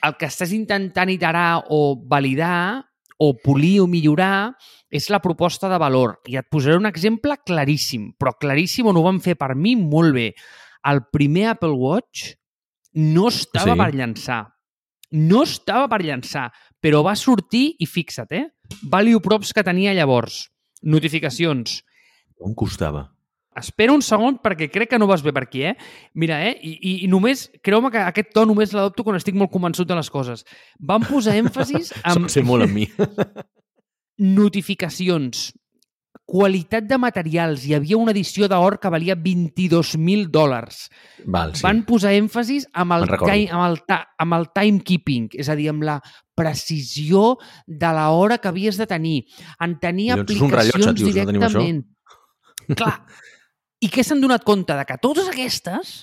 el 0.03 0.17
que 0.19 0.31
estàs 0.31 0.57
intentant 0.57 1.13
iterar 1.13 1.69
o 1.71 1.95
validar 2.09 2.89
o 3.23 3.33
polir 3.39 3.79
o 3.83 3.87
millorar 3.87 4.57
és 4.91 5.07
la 5.13 5.21
proposta 5.23 5.71
de 5.71 5.79
valor. 5.79 6.17
I 6.27 6.41
et 6.41 6.49
posaré 6.51 6.77
un 6.81 6.89
exemple 6.89 7.37
claríssim, 7.47 8.11
però 8.19 8.35
claríssim 8.35 8.89
on 8.91 8.99
ho 8.99 9.05
van 9.07 9.21
fer 9.23 9.37
per 9.39 9.55
mi 9.55 9.77
molt 9.79 10.17
bé. 10.17 10.33
El 10.91 11.05
primer 11.15 11.53
Apple 11.53 11.77
Watch 11.79 12.33
no 12.99 13.29
estava 13.31 13.77
sí. 13.77 13.79
per 13.79 13.93
llançar. 13.95 14.43
No 15.13 15.45
estava 15.47 15.87
per 15.93 16.01
llançar, 16.03 16.49
però 16.83 17.05
va 17.07 17.15
sortir 17.15 17.77
i 17.79 17.87
fixa't, 17.87 18.33
eh? 18.35 18.47
Value 18.91 19.21
props 19.23 19.53
que 19.55 19.65
tenia 19.65 19.95
llavors. 19.95 20.47
Notificacions. 20.83 21.83
On 22.43 22.57
costava? 22.59 23.07
Espera 23.59 23.93
un 23.93 24.01
segon 24.05 24.39
perquè 24.41 24.71
crec 24.73 24.95
que 24.95 25.01
no 25.01 25.09
vas 25.11 25.25
bé 25.25 25.33
per 25.37 25.45
aquí, 25.45 25.65
eh? 25.69 25.75
Mira, 26.15 26.41
eh? 26.47 26.55
I, 26.57 26.73
i, 26.79 26.93
i 27.05 27.09
només, 27.13 27.49
creu-me 27.65 27.91
que 27.93 28.01
aquest 28.01 28.33
to 28.33 28.47
només 28.49 28.73
l'adopto 28.73 29.05
quan 29.05 29.19
estic 29.19 29.37
molt 29.37 29.53
convençut 29.53 29.89
de 29.89 29.99
les 29.99 30.09
coses. 30.13 30.47
Van 30.81 31.05
posar 31.05 31.37
èmfasis 31.41 31.93
en... 32.09 32.31
Sé 32.33 32.45
molt 32.47 32.65
amb 32.69 32.81
mi. 32.81 32.89
notificacions, 34.23 35.51
qualitat 36.25 36.87
de 36.89 36.99
materials. 37.01 37.65
Hi 37.67 37.75
havia 37.77 37.99
una 37.99 38.15
edició 38.15 38.49
d'or 38.49 38.79
que 38.81 38.91
valia 38.93 39.17
22.000 39.19 40.31
dòlars. 40.33 40.87
Val, 41.27 41.57
sí. 41.57 41.65
Van 41.67 41.83
posar 41.89 42.15
èmfasis 42.17 42.69
amb 42.73 42.97
el, 42.97 43.09
time, 43.11 43.49
amb, 43.51 43.65
el 43.67 43.81
ta, 43.89 44.03
amb 44.23 44.39
el 44.39 44.49
timekeeping, 44.55 45.33
és 45.37 45.51
a 45.53 45.59
dir, 45.59 45.69
amb 45.73 45.85
la 45.89 45.99
precisió 46.39 47.35
de 47.67 47.91
l'hora 47.97 48.39
que 48.41 48.49
havies 48.53 48.79
de 48.81 48.89
tenir. 48.89 49.19
En 49.61 49.77
tenir 49.83 50.13
aplicacions 50.15 50.57
rellotge, 50.57 50.95
tios, 51.03 51.13
directament. 51.13 51.83
No 52.69 52.79
Clar. 52.79 53.01
I 53.83 53.91
què 53.91 54.05
s'han 54.07 54.21
donat 54.23 54.45
compte? 54.47 54.75
De 54.79 54.85
que 54.87 54.99
totes 55.03 55.29
aquestes 55.31 55.95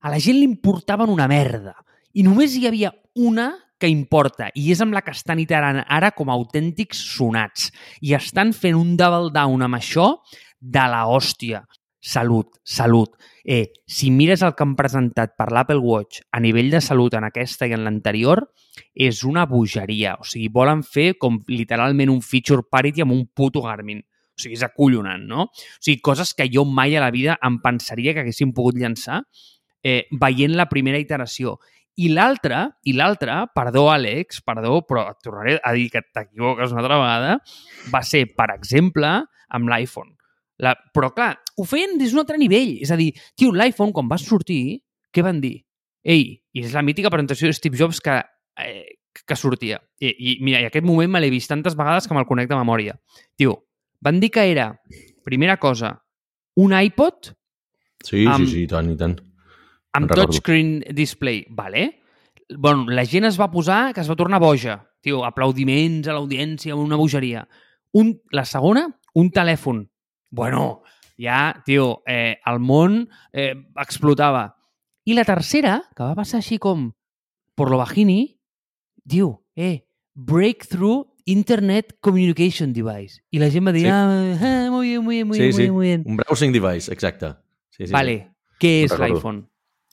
a 0.00 0.12
la 0.12 0.20
gent 0.22 0.38
li 0.38 0.46
importaven 0.48 1.12
una 1.12 1.28
merda. 1.28 1.74
I 2.16 2.24
només 2.24 2.56
hi 2.56 2.66
havia 2.66 2.94
una 3.20 3.52
que 3.80 3.88
importa 3.88 4.50
i 4.56 4.70
és 4.72 4.80
amb 4.84 4.92
la 4.96 5.02
que 5.04 5.12
estan 5.16 5.40
iterant 5.40 5.82
ara 5.86 6.10
com 6.16 6.28
a 6.28 6.36
autèntics 6.36 7.00
sonats 7.16 7.70
i 8.04 8.12
estan 8.16 8.52
fent 8.56 8.76
un 8.76 8.96
double 9.00 9.32
down 9.32 9.64
amb 9.64 9.78
això 9.78 10.14
de 10.60 10.86
la 10.92 11.06
hòstia. 11.08 11.62
Salut, 12.00 12.48
salut. 12.64 13.12
Eh, 13.44 13.72
si 13.84 14.10
mires 14.10 14.40
el 14.40 14.54
que 14.56 14.64
han 14.64 14.72
presentat 14.76 15.34
per 15.36 15.50
l'Apple 15.52 15.80
Watch 15.84 16.22
a 16.32 16.40
nivell 16.40 16.70
de 16.72 16.80
salut 16.80 17.16
en 17.16 17.26
aquesta 17.28 17.68
i 17.68 17.74
en 17.76 17.84
l'anterior, 17.84 18.46
és 18.94 19.20
una 19.28 19.44
bogeria. 19.48 20.16
O 20.20 20.24
sigui, 20.24 20.48
volen 20.52 20.80
fer 20.84 21.14
com 21.20 21.42
literalment 21.48 22.12
un 22.12 22.22
feature 22.24 22.64
parity 22.64 23.04
amb 23.04 23.16
un 23.16 23.26
puto 23.36 23.60
Garmin. 23.64 24.00
O 24.40 24.44
sigui, 24.46 24.56
és 24.56 24.64
acollonant, 24.66 25.26
no? 25.28 25.46
O 25.52 25.80
sigui, 25.84 26.00
coses 26.04 26.32
que 26.34 26.48
jo 26.48 26.64
mai 26.64 26.96
a 26.96 27.04
la 27.04 27.12
vida 27.14 27.36
em 27.46 27.60
pensaria 27.62 28.16
que 28.16 28.24
haguéssim 28.24 28.54
pogut 28.56 28.80
llançar 28.80 29.20
eh, 29.84 30.06
veient 30.20 30.56
la 30.56 30.68
primera 30.70 31.00
iteració. 31.00 31.58
I 32.00 32.08
l'altra, 32.14 32.62
i 32.88 32.94
l'altra, 32.96 33.42
perdó, 33.52 33.88
Àlex, 33.92 34.40
perdó, 34.46 34.78
però 34.88 35.04
et 35.10 35.18
tornaré 35.24 35.58
a 35.58 35.74
dir 35.76 35.90
que 35.92 36.00
t'equivoques 36.06 36.72
una 36.72 36.80
altra 36.84 37.00
vegada, 37.00 37.34
va 37.92 38.00
ser, 38.06 38.24
per 38.36 38.48
exemple, 38.54 39.10
amb 39.50 39.72
l'iPhone. 39.72 40.14
La... 40.64 40.74
Però, 40.94 41.10
clar, 41.16 41.34
ho 41.56 41.66
feien 41.68 41.98
des 42.00 42.14
d'un 42.14 42.22
altre 42.22 42.38
nivell. 42.40 42.78
És 42.84 42.92
a 42.92 42.98
dir, 43.00 43.10
tio, 43.36 43.52
l'iPhone, 43.52 43.92
quan 43.96 44.08
va 44.08 44.20
sortir, 44.20 44.80
què 45.12 45.24
van 45.26 45.42
dir? 45.42 45.58
Ei, 46.06 46.38
i 46.56 46.64
és 46.64 46.72
la 46.76 46.84
mítica 46.86 47.12
presentació 47.12 47.50
de 47.50 47.56
Steve 47.56 47.76
Jobs 47.76 48.00
que, 48.04 48.16
eh, 48.64 49.00
que 49.26 49.36
sortia. 49.36 49.80
I, 50.00 50.12
i 50.14 50.36
mira, 50.44 50.62
i 50.62 50.68
aquest 50.70 50.86
moment 50.86 51.10
me 51.10 51.20
l'he 51.20 51.32
vist 51.32 51.50
tantes 51.52 51.76
vegades 51.76 52.06
que 52.08 52.16
me'l 52.16 52.28
connecta 52.28 52.56
a 52.56 52.62
memòria. 52.62 52.96
Tio, 53.36 53.58
van 54.00 54.20
dir 54.20 54.30
que 54.34 54.46
era, 54.50 54.72
primera 55.24 55.58
cosa, 55.58 55.98
un 56.56 56.74
iPod 56.76 57.34
Sí, 58.00 58.24
amb, 58.24 58.46
sí, 58.46 58.52
sí, 58.52 58.62
tant 58.68 58.88
i 58.88 58.96
tant 58.96 59.18
amb 59.92 60.12
touchscreen 60.12 60.80
display, 60.94 61.44
vale? 61.50 62.02
Bueno, 62.56 62.86
la 62.90 63.04
gent 63.06 63.26
es 63.28 63.38
va 63.40 63.50
posar 63.50 63.92
que 63.94 64.02
es 64.02 64.10
va 64.10 64.16
tornar 64.18 64.40
boja. 64.42 64.80
Tio, 65.00 65.24
aplaudiments 65.24 66.08
a 66.08 66.14
l'audiència, 66.14 66.76
una 66.76 66.98
bogeria. 66.98 67.46
Un, 67.96 68.14
la 68.36 68.44
segona, 68.44 68.86
un 69.14 69.30
telèfon. 69.34 69.84
Bueno, 70.30 70.82
ja, 71.18 71.62
tio, 71.66 72.02
eh, 72.06 72.38
el 72.46 72.60
món 72.60 73.02
eh, 73.32 73.54
explotava. 73.80 74.46
I 75.06 75.16
la 75.16 75.24
tercera, 75.26 75.80
que 75.96 76.04
va 76.04 76.18
passar 76.18 76.40
així 76.42 76.60
com 76.62 76.90
por 77.58 77.70
lo 77.72 77.80
bajini, 77.80 78.22
diu, 79.04 79.34
eh, 79.56 79.86
Breakthrough 80.14 81.09
Internet 81.30 81.96
Communication 82.00 82.72
Device. 82.72 83.22
I 83.30 83.38
la 83.42 83.50
gent 83.50 83.68
va 83.68 83.72
dir, 83.76 83.86
sí. 83.86 83.92
ah, 83.92 84.34
ah, 84.40 84.66
muy 84.70 84.88
bien, 84.88 85.04
muy 85.04 85.16
bien, 85.16 85.28
muy 85.28 85.38
sí, 85.38 85.42
bien, 85.42 85.54
sí. 85.54 85.70
muy 85.70 85.86
bien. 85.86 86.02
Un 86.06 86.16
browsing 86.16 86.52
device, 86.52 86.92
exacte. 86.92 87.34
Sí, 87.70 87.86
sí, 87.86 87.92
vale, 87.92 88.16
sí. 88.18 88.56
què 88.60 88.74
és 88.88 88.98
l'iPhone? 88.98 89.44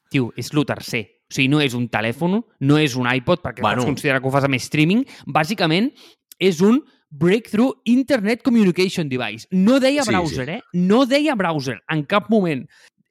Tio, 0.10 0.32
és 0.40 0.52
el 0.54 0.66
tercer. 0.66 1.04
O 1.28 1.36
sigui, 1.36 1.50
no 1.52 1.60
és 1.60 1.74
un 1.76 1.90
telèfon, 1.92 2.40
no 2.40 2.78
és 2.80 2.96
un 2.96 3.10
iPod, 3.12 3.42
perquè 3.44 3.62
bueno. 3.62 3.84
pots 3.84 3.92
considerar 3.92 4.22
que 4.24 4.30
ho 4.30 4.32
fas 4.32 4.48
amb 4.48 4.56
streaming. 4.60 5.04
Bàsicament, 5.28 5.92
és 6.40 6.62
un 6.64 6.82
Breakthrough 7.10 7.82
Internet 7.86 8.44
Communication 8.44 9.10
Device. 9.10 9.48
No 9.52 9.80
deia 9.80 10.04
sí, 10.04 10.12
browser, 10.12 10.46
sí. 10.46 10.58
eh? 10.58 10.62
No 10.74 11.06
deia 11.06 11.36
browser, 11.36 11.82
en 11.92 12.04
cap 12.08 12.32
moment. 12.32 12.66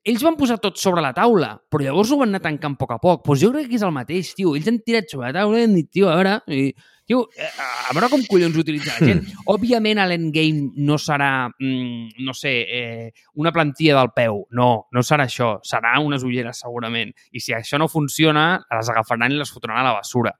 Ells 0.06 0.22
van 0.22 0.36
posar 0.38 0.60
tot 0.62 0.78
sobre 0.78 1.02
la 1.02 1.12
taula, 1.16 1.56
però 1.70 1.82
llavors 1.82 2.12
ho 2.14 2.20
van 2.20 2.30
anar 2.30 2.42
tancant 2.44 2.76
a 2.76 2.78
poc 2.78 2.92
a 2.94 3.00
poc. 3.02 3.24
Pues 3.26 3.40
jo 3.42 3.50
crec 3.54 3.70
que 3.70 3.78
és 3.80 3.86
el 3.86 3.94
mateix, 3.94 4.34
tio. 4.38 4.54
Ells 4.54 4.68
han 4.70 4.78
tirat 4.86 5.10
sobre 5.10 5.28
la 5.28 5.40
taula 5.40 5.58
i 5.58 5.66
han 5.66 5.74
dit, 5.74 5.88
tio, 5.90 6.10
a 6.12 6.14
veure, 6.20 6.38
i 6.46 6.68
Tio, 7.06 7.28
eh, 7.38 7.46
a 7.88 7.94
veure 7.94 8.08
com 8.10 8.22
collons 8.26 8.56
utilitza 8.58 8.96
la 8.96 9.06
gent. 9.06 9.20
Òbviament, 9.54 10.00
l'endgame 10.10 10.72
no 10.82 10.96
serà, 10.98 11.46
mm, 11.46 12.18
no 12.26 12.34
sé, 12.34 12.54
eh, 12.66 13.12
una 13.38 13.52
plantilla 13.54 14.00
del 14.00 14.10
peu. 14.10 14.40
No, 14.58 14.88
no 14.90 15.04
serà 15.06 15.28
això. 15.30 15.52
Serà 15.62 15.94
unes 16.02 16.26
ulleres, 16.26 16.64
segurament. 16.64 17.14
I 17.30 17.42
si 17.44 17.54
això 17.54 17.78
no 17.78 17.86
funciona, 17.86 18.48
les 18.74 18.90
agafaran 18.90 19.30
i 19.30 19.38
les 19.38 19.54
fotran 19.54 19.78
a 19.78 19.86
la 19.86 19.94
basura. 20.00 20.34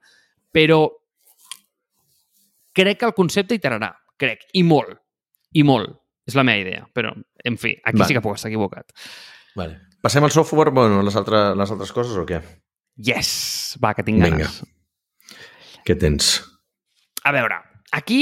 Però 0.51 0.81
crec 2.75 2.99
que 2.99 3.07
el 3.07 3.15
concepte 3.15 3.55
iterarà. 3.55 3.93
Crec. 4.19 4.49
I 4.59 4.65
molt. 4.67 4.91
I 5.55 5.63
molt. 5.63 5.95
És 6.27 6.35
la 6.35 6.43
meva 6.43 6.67
idea. 6.67 6.83
Però, 6.91 7.15
en 7.47 7.55
fi, 7.55 7.77
aquí 7.79 7.95
Vale. 7.95 8.11
sí 8.11 8.19
que 8.19 8.25
puc 8.25 8.35
estar 8.35 8.51
equivocat. 8.51 8.91
Vale. 9.57 9.79
Passem 10.05 10.23
al 10.23 10.31
software, 10.31 10.71
bueno, 10.71 11.01
les, 11.03 11.15
altres, 11.17 11.55
les 11.57 11.71
altres 11.73 11.91
coses 11.95 12.17
o 12.19 12.25
què? 12.29 12.39
Yes! 13.01 13.31
Va, 13.81 13.95
que 13.97 14.05
tinc 14.05 14.21
Vinga. 14.21 14.37
ganes. 14.37 14.61
Què 15.87 15.97
tens? 15.97 16.35
A 17.25 17.33
veure, 17.33 17.57
aquí 17.97 18.21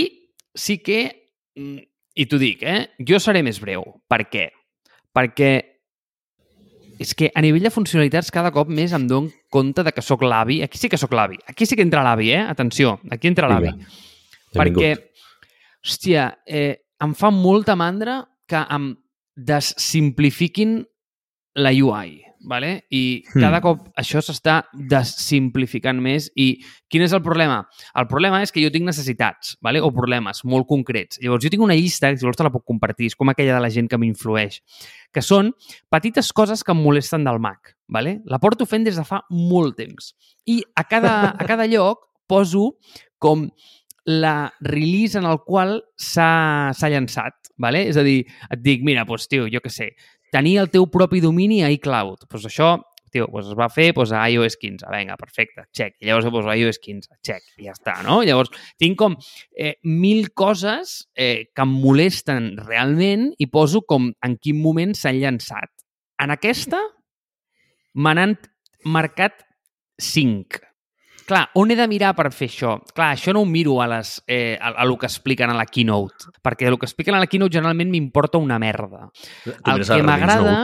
sí 0.56 0.80
que, 0.84 1.00
mm, 1.60 1.84
i 2.16 2.26
t'ho 2.32 2.40
dic, 2.40 2.64
eh? 2.64 2.96
jo 3.04 3.20
seré 3.20 3.44
més 3.44 3.60
breu. 3.60 3.84
Per 4.08 4.22
què? 4.32 4.48
Perquè 5.16 5.52
és 7.04 7.12
que 7.14 7.28
a 7.36 7.44
nivell 7.44 7.68
de 7.68 7.74
funcionalitats 7.74 8.32
cada 8.32 8.54
cop 8.56 8.72
més 8.72 8.94
em 8.96 9.04
dono 9.08 9.34
compte 9.52 9.84
de 9.84 9.92
que 9.92 10.04
sóc 10.04 10.24
l'avi. 10.24 10.62
Aquí 10.64 10.80
sí 10.80 10.88
que 10.90 11.00
sóc 11.00 11.12
l'avi. 11.12 11.38
Aquí 11.52 11.68
sí 11.68 11.76
que 11.76 11.84
entra 11.84 12.04
l'avi, 12.08 12.32
eh? 12.32 12.44
Atenció, 12.48 13.00
aquí 13.12 13.28
entra 13.28 13.52
l'avi. 13.52 13.74
Vinga. 13.74 13.92
Perquè, 14.56 14.92
hòstia, 15.84 16.30
eh, 16.48 16.88
em 17.04 17.14
fa 17.14 17.32
molta 17.36 17.76
mandra 17.76 18.22
que 18.48 18.62
em 18.72 18.94
desimplifiquin 19.36 20.86
la 21.56 21.72
UI, 21.72 22.22
¿vale? 22.42 22.86
I 22.92 23.24
Hmm. 23.34 23.42
cada 23.42 23.62
cop 23.62 23.88
això 23.98 24.20
s'està 24.22 24.66
desimplificant 24.74 25.98
més 26.04 26.28
i 26.36 26.60
quin 26.92 27.02
és 27.06 27.14
el 27.16 27.22
problema? 27.24 27.62
El 27.96 28.08
problema 28.12 28.42
és 28.44 28.52
que 28.52 28.62
jo 28.64 28.72
tinc 28.74 28.86
necessitats, 28.86 29.56
¿vale? 29.62 29.82
o 29.82 29.92
problemes 29.92 30.44
molt 30.46 30.68
concrets. 30.68 31.20
Llavors, 31.24 31.44
jo 31.44 31.50
tinc 31.50 31.64
una 31.64 31.76
llista, 31.76 32.12
que 32.12 32.18
si 32.18 32.26
vols 32.28 32.38
te 32.38 32.44
la 32.44 32.52
puc 32.54 32.66
compartir, 32.68 33.08
és 33.08 33.16
com 33.16 33.30
aquella 33.32 33.56
de 33.56 33.62
la 33.64 33.72
gent 33.72 33.88
que 33.90 33.98
m'influeix, 33.98 34.62
que 35.14 35.24
són 35.24 35.54
petites 35.90 36.32
coses 36.34 36.64
que 36.64 36.72
em 36.76 36.84
molesten 36.84 37.24
del 37.24 37.40
Mac. 37.40 37.76
¿vale? 37.88 38.20
La 38.26 38.40
porto 38.40 38.66
fent 38.66 38.84
des 38.84 38.96
de 38.98 39.06
fa 39.06 39.24
molt 39.30 39.78
temps. 39.78 40.14
I 40.46 40.62
a 40.76 40.84
cada, 40.84 41.32
a 41.32 41.46
cada 41.50 41.66
lloc 41.68 42.06
poso 42.28 42.76
com 43.18 43.50
la 44.06 44.52
release 44.62 45.18
en 45.18 45.26
el 45.26 45.40
qual 45.46 45.80
s'ha 45.98 46.72
s'ha 46.74 46.90
llançat. 46.90 47.34
¿vale? 47.58 47.88
És 47.88 47.96
a 47.98 48.04
dir, 48.04 48.26
et 48.52 48.60
dic, 48.60 48.84
mira, 48.84 49.06
doncs, 49.08 49.30
tio, 49.32 49.46
jo 49.48 49.62
què 49.64 49.70
sé, 49.72 49.94
tenir 50.34 50.60
el 50.62 50.70
teu 50.74 50.88
propi 50.92 51.22
domini 51.24 51.62
a 51.64 51.72
iCloud. 51.74 52.26
Doncs 52.30 52.48
això, 52.50 52.74
tio, 53.16 53.28
doncs 53.32 53.52
es 53.54 53.58
va 53.58 53.70
fer 53.72 53.92
doncs, 53.96 54.14
a 54.16 54.26
iOS 54.32 54.58
15. 54.62 54.90
Vinga, 54.94 55.18
perfecte, 55.20 55.66
check. 55.76 55.96
I 56.02 56.10
llavors 56.10 56.30
poso 56.34 56.52
a 56.52 56.58
iOS 56.58 56.82
15, 56.84 57.16
check. 57.26 57.46
I 57.62 57.70
ja 57.70 57.76
està, 57.76 57.98
no? 58.06 58.22
Llavors, 58.28 58.52
tinc 58.82 58.98
com 59.00 59.18
eh, 59.58 59.76
mil 59.88 60.30
coses 60.38 60.98
eh, 61.16 61.48
que 61.54 61.66
em 61.66 61.78
molesten 61.86 62.54
realment 62.66 63.32
i 63.40 63.50
poso 63.52 63.86
com 63.88 64.12
en 64.26 64.38
quin 64.42 64.62
moment 64.62 64.96
s'han 64.98 65.20
llançat. 65.22 65.72
En 66.22 66.32
aquesta 66.36 66.82
me 67.96 68.16
n'han 68.16 68.38
marcat 68.86 69.46
5. 70.02 70.62
Clar, 71.26 71.50
on 71.58 71.72
he 71.74 71.76
de 71.78 71.88
mirar 71.90 72.14
per 72.18 72.30
fer 72.36 72.48
això? 72.52 72.76
Clar, 72.94 73.10
això 73.16 73.34
no 73.34 73.42
ho 73.42 73.50
miro 73.50 73.80
a, 73.82 73.88
les, 73.90 74.20
eh, 74.28 74.58
a, 74.62 74.76
a 74.84 74.86
lo 74.86 74.98
que 75.02 75.08
expliquen 75.10 75.50
a 75.50 75.58
la 75.58 75.66
keynote, 75.66 76.30
perquè 76.46 76.70
el 76.70 76.78
que 76.78 76.86
expliquen 76.86 77.18
a 77.18 77.22
la 77.24 77.30
keynote 77.32 77.58
generalment 77.58 77.90
m'importa 77.90 78.38
una 78.38 78.60
merda. 78.62 79.08
Tu 79.44 79.56
el 79.74 79.86
que 79.86 80.02
m'agrada-. 80.06 80.64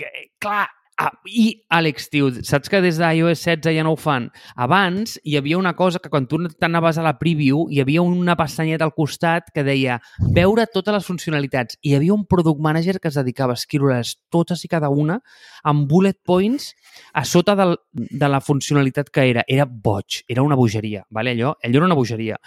Eh, 0.00 0.30
clar, 0.40 0.66
ah, 1.00 1.10
i 1.26 1.46
Àlex, 1.72 2.08
tio, 2.12 2.28
saps 2.46 2.70
que 2.70 2.80
des 2.84 2.98
d'iOS 3.00 3.42
16 3.46 3.74
ja 3.76 3.84
no 3.86 3.94
ho 3.94 3.98
fan? 4.00 4.28
Abans 4.60 5.16
hi 5.24 5.36
havia 5.38 5.58
una 5.58 5.72
cosa 5.78 6.00
que 6.02 6.10
quan 6.12 6.26
tu 6.28 6.38
t'anaves 6.50 6.98
a 7.00 7.04
la 7.06 7.16
preview 7.20 7.66
hi 7.72 7.80
havia 7.82 8.02
una 8.04 8.36
pestanyeta 8.38 8.86
al 8.86 8.94
costat 8.96 9.50
que 9.54 9.64
deia 9.66 10.00
veure 10.36 10.66
totes 10.70 10.94
les 10.96 11.08
funcionalitats. 11.08 11.78
I 11.82 11.92
hi 11.92 11.96
havia 11.98 12.14
un 12.14 12.26
product 12.28 12.60
manager 12.60 12.98
que 13.00 13.08
es 13.08 13.18
dedicava 13.18 13.56
a 13.56 13.60
escriure-les 13.60 14.16
totes 14.30 14.64
i 14.64 14.70
cada 14.70 14.90
una 14.90 15.20
amb 15.64 15.88
bullet 15.88 16.18
points 16.26 16.74
a 17.14 17.24
sota 17.24 17.56
del, 17.56 17.76
de 17.92 18.28
la 18.28 18.40
funcionalitat 18.44 19.10
que 19.10 19.28
era. 19.30 19.44
Era 19.48 19.66
boig, 19.66 20.22
era 20.28 20.42
una 20.42 20.58
bogeria, 20.58 21.04
vale? 21.10 21.32
allò, 21.32 21.54
allò 21.62 21.82
era 21.82 21.88
una 21.88 21.98
bogeria. 21.98 22.38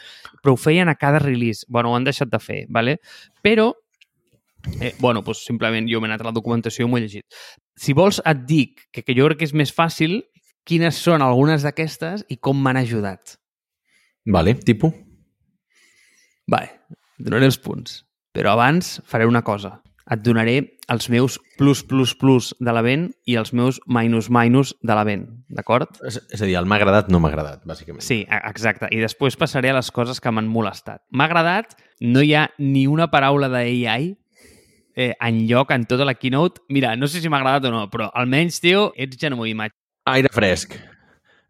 Però 0.41 0.54
ho 0.54 0.60
feien 0.60 0.89
a 0.89 0.95
cada 0.95 1.20
release. 1.20 1.66
Bueno, 1.68 1.91
ho 1.91 1.95
han 1.97 2.06
deixat 2.06 2.30
de 2.32 2.39
fer, 2.39 2.64
vale? 2.70 2.99
però 3.43 3.74
Eh, 4.80 4.93
bueno, 4.99 5.22
doncs 5.22 5.43
simplement 5.45 5.88
jo 5.91 5.99
m'he 5.99 6.07
anat 6.07 6.24
a 6.24 6.30
la 6.30 6.36
documentació 6.36 6.86
i 6.86 6.89
m'ho 6.89 6.99
he 6.99 7.05
llegit. 7.05 7.26
Si 7.80 7.93
vols, 7.93 8.22
et 8.26 8.45
dic 8.47 8.86
que, 8.91 9.03
que 9.03 9.16
jo 9.18 9.28
crec 9.28 9.41
que 9.41 9.49
és 9.49 9.55
més 9.57 9.74
fàcil 9.76 10.22
quines 10.68 10.95
són 11.03 11.22
algunes 11.22 11.66
d'aquestes 11.66 12.24
i 12.32 12.38
com 12.39 12.59
m'han 12.64 12.80
ajudat. 12.80 13.36
Vale, 14.26 14.55
tipus? 14.55 14.95
Vale, 16.47 16.72
donaré 17.20 17.47
els 17.49 17.59
punts. 17.59 18.03
Però 18.34 18.53
abans 18.55 18.97
faré 19.05 19.28
una 19.28 19.43
cosa. 19.43 19.82
Et 20.11 20.20
donaré 20.20 20.55
els 20.91 21.05
meus 21.07 21.38
plus, 21.57 21.80
plus, 21.88 22.11
plus 22.20 22.49
de 22.59 22.72
la 22.76 22.82
vent 22.84 23.05
i 23.30 23.38
els 23.39 23.53
meus 23.55 23.78
minus, 23.88 24.28
minus 24.34 24.74
de 24.84 24.95
la 24.97 25.05
vent, 25.07 25.24
d'acord? 25.47 25.93
És, 26.03 26.18
és 26.28 26.41
a 26.41 26.47
dir, 26.49 26.57
el 26.59 26.68
m'ha 26.68 26.76
agradat, 26.76 27.07
no 27.11 27.22
m'ha 27.24 27.32
agradat, 27.32 27.61
bàsicament. 27.68 28.03
Sí, 28.03 28.26
e- 28.28 28.41
exacte. 28.49 28.89
I 28.91 28.99
després 28.99 29.38
passaré 29.39 29.72
a 29.72 29.78
les 29.78 29.91
coses 29.95 30.20
que 30.20 30.34
m'han 30.34 30.49
molestat. 30.51 31.05
M'ha 31.16 31.30
agradat, 31.30 31.78
no 32.03 32.24
hi 32.24 32.34
ha 32.36 32.49
ni 32.59 32.84
una 32.91 33.07
paraula 33.14 33.47
d'AI 33.53 34.11
eh, 34.96 35.14
en 35.20 35.44
lloc 35.50 35.72
en 35.72 35.86
tota 35.89 36.06
la 36.06 36.16
keynote. 36.16 36.62
Mira, 36.70 36.96
no 36.96 37.08
sé 37.08 37.22
si 37.22 37.30
m'ha 37.30 37.41
agradat 37.41 37.70
o 37.70 37.74
no, 37.74 37.86
però 37.91 38.10
almenys, 38.14 38.60
tio, 38.64 38.91
ets 38.96 39.20
genuí, 39.20 39.54
maig. 39.58 39.76
Aire 40.10 40.32
fresc. 40.34 40.76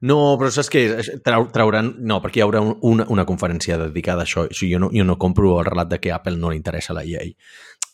No, 0.03 0.17
però 0.39 0.49
saps 0.51 0.67
què? 0.71 0.81
Trau, 1.23 1.45
trauran... 1.53 1.93
No, 2.03 2.17
perquè 2.23 2.41
hi 2.41 2.43
haurà 2.43 2.59
un, 2.59 2.73
una, 2.83 3.05
una 3.13 3.23
conferència 3.27 3.77
dedicada 3.79 4.25
a 4.25 4.27
això. 4.27 4.49
O 4.49 4.51
sigui, 4.51 4.73
jo, 4.75 4.81
no, 4.83 4.89
jo 4.91 5.05
no 5.07 5.15
compro 5.19 5.55
el 5.61 5.69
relat 5.69 5.93
de 5.93 5.99
que 6.03 6.11
Apple 6.11 6.35
no 6.41 6.51
li 6.51 6.59
interessa 6.59 6.95
la 6.95 7.05
llei. 7.07 7.31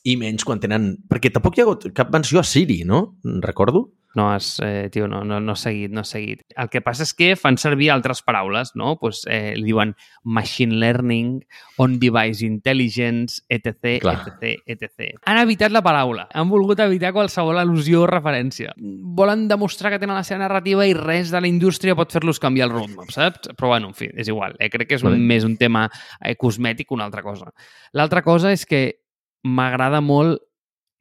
I 0.09 0.15
menys 0.17 0.47
quan 0.47 0.61
tenen... 0.63 0.95
Perquè 1.11 1.29
tampoc 1.35 1.57
hi 1.57 1.61
ha 1.61 1.67
hagut 1.67 1.85
cap 1.93 2.09
menció 2.13 2.41
a 2.41 2.45
Siri, 2.47 2.81
no? 2.89 3.03
Recordo? 3.45 3.85
No 4.15 4.31
has, 4.33 4.59
eh, 4.63 4.89
tio, 4.91 5.07
no, 5.07 5.23
no, 5.23 5.39
no 5.39 5.53
has 5.53 5.61
seguit, 5.61 5.91
no 5.91 6.01
has 6.01 6.09
seguit. 6.09 6.41
El 6.57 6.69
que 6.73 6.81
passa 6.81 7.05
és 7.05 7.13
que 7.13 7.35
fan 7.37 7.59
servir 7.61 7.91
altres 7.93 8.23
paraules, 8.25 8.71
no? 8.79 8.95
Pues, 8.97 9.21
eh, 9.29 9.53
li 9.57 9.67
diuen 9.69 9.93
machine 10.23 10.79
learning, 10.81 11.43
on-device 11.77 12.45
intelligence, 12.45 13.43
etc, 13.47 13.99
Clar. 14.01 14.15
etc, 14.25 14.63
etc. 14.65 15.21
Han 15.29 15.37
evitat 15.43 15.71
la 15.71 15.83
paraula. 15.85 16.27
Han 16.33 16.49
volgut 16.49 16.81
evitar 16.81 17.13
qualsevol 17.13 17.61
al·lusió 17.61 18.03
o 18.03 18.09
referència. 18.09 18.73
Volen 18.77 19.47
demostrar 19.47 19.93
que 19.93 20.01
tenen 20.01 20.17
la 20.17 20.25
seva 20.25 20.41
narrativa 20.41 20.87
i 20.89 20.97
res 20.97 21.29
de 21.29 21.41
la 21.41 21.51
indústria 21.51 21.97
pot 21.97 22.11
fer-los 22.11 22.41
canviar 22.41 22.69
el 22.69 22.75
roadmap, 22.75 23.13
saps? 23.13 23.53
Però, 23.53 23.75
bueno, 23.75 23.93
en 23.93 23.97
fi, 23.97 24.09
és 24.17 24.27
igual. 24.27 24.57
Eh? 24.57 24.71
Crec 24.73 24.89
que 24.89 24.97
és 24.97 25.05
Vale. 25.05 25.21
més 25.21 25.45
un 25.45 25.55
tema 25.57 25.85
eh, 26.19 26.33
cosmètic 26.35 26.89
que 26.89 26.97
una 26.97 27.05
altra 27.05 27.21
cosa. 27.21 27.53
L'altra 27.93 28.23
cosa 28.25 28.51
és 28.51 28.65
que 28.65 29.03
m'agrada 29.45 30.01
molt 30.01 30.41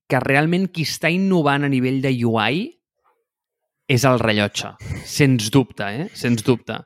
que 0.09 0.20
realment 0.20 0.68
qui 0.72 0.86
està 0.88 1.11
innovant 1.12 1.64
a 1.64 1.70
nivell 1.72 2.00
de 2.04 2.12
UI 2.24 2.77
és 3.89 4.05
el 4.05 4.18
rellotge, 4.20 4.74
sens 5.09 5.51
dubte, 5.55 5.86
eh? 5.89 6.09
Sens 6.14 6.45
dubte. 6.45 6.76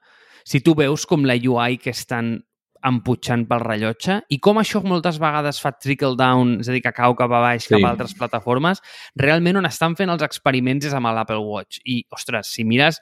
Si 0.46 0.60
tu 0.62 0.74
veus 0.78 1.04
com 1.06 1.24
la 1.26 1.34
UI 1.34 1.78
que 1.82 1.90
estan 1.90 2.36
emputxant 2.82 3.44
pel 3.46 3.60
rellotge 3.62 4.16
i 4.34 4.40
com 4.42 4.58
això 4.58 4.80
moltes 4.82 5.18
vegades 5.22 5.60
fa 5.62 5.70
trickle 5.78 6.16
down, 6.18 6.56
és 6.64 6.70
a 6.70 6.72
dir, 6.74 6.80
que 6.82 6.90
cau 6.96 7.14
cap 7.18 7.30
a 7.30 7.40
baix, 7.44 7.62
Sí. 7.68 7.74
cap 7.76 7.84
a 7.84 7.90
altres 7.92 8.14
plataformes, 8.18 8.80
realment 9.14 9.56
on 9.60 9.66
estan 9.66 9.94
fent 9.96 10.10
els 10.10 10.22
experiments 10.22 10.86
és 10.86 10.92
amb 10.94 11.06
l'Apple 11.06 11.38
Watch. 11.38 11.78
I, 11.86 12.04
ostres, 12.10 12.50
si 12.54 12.64
mires 12.64 12.98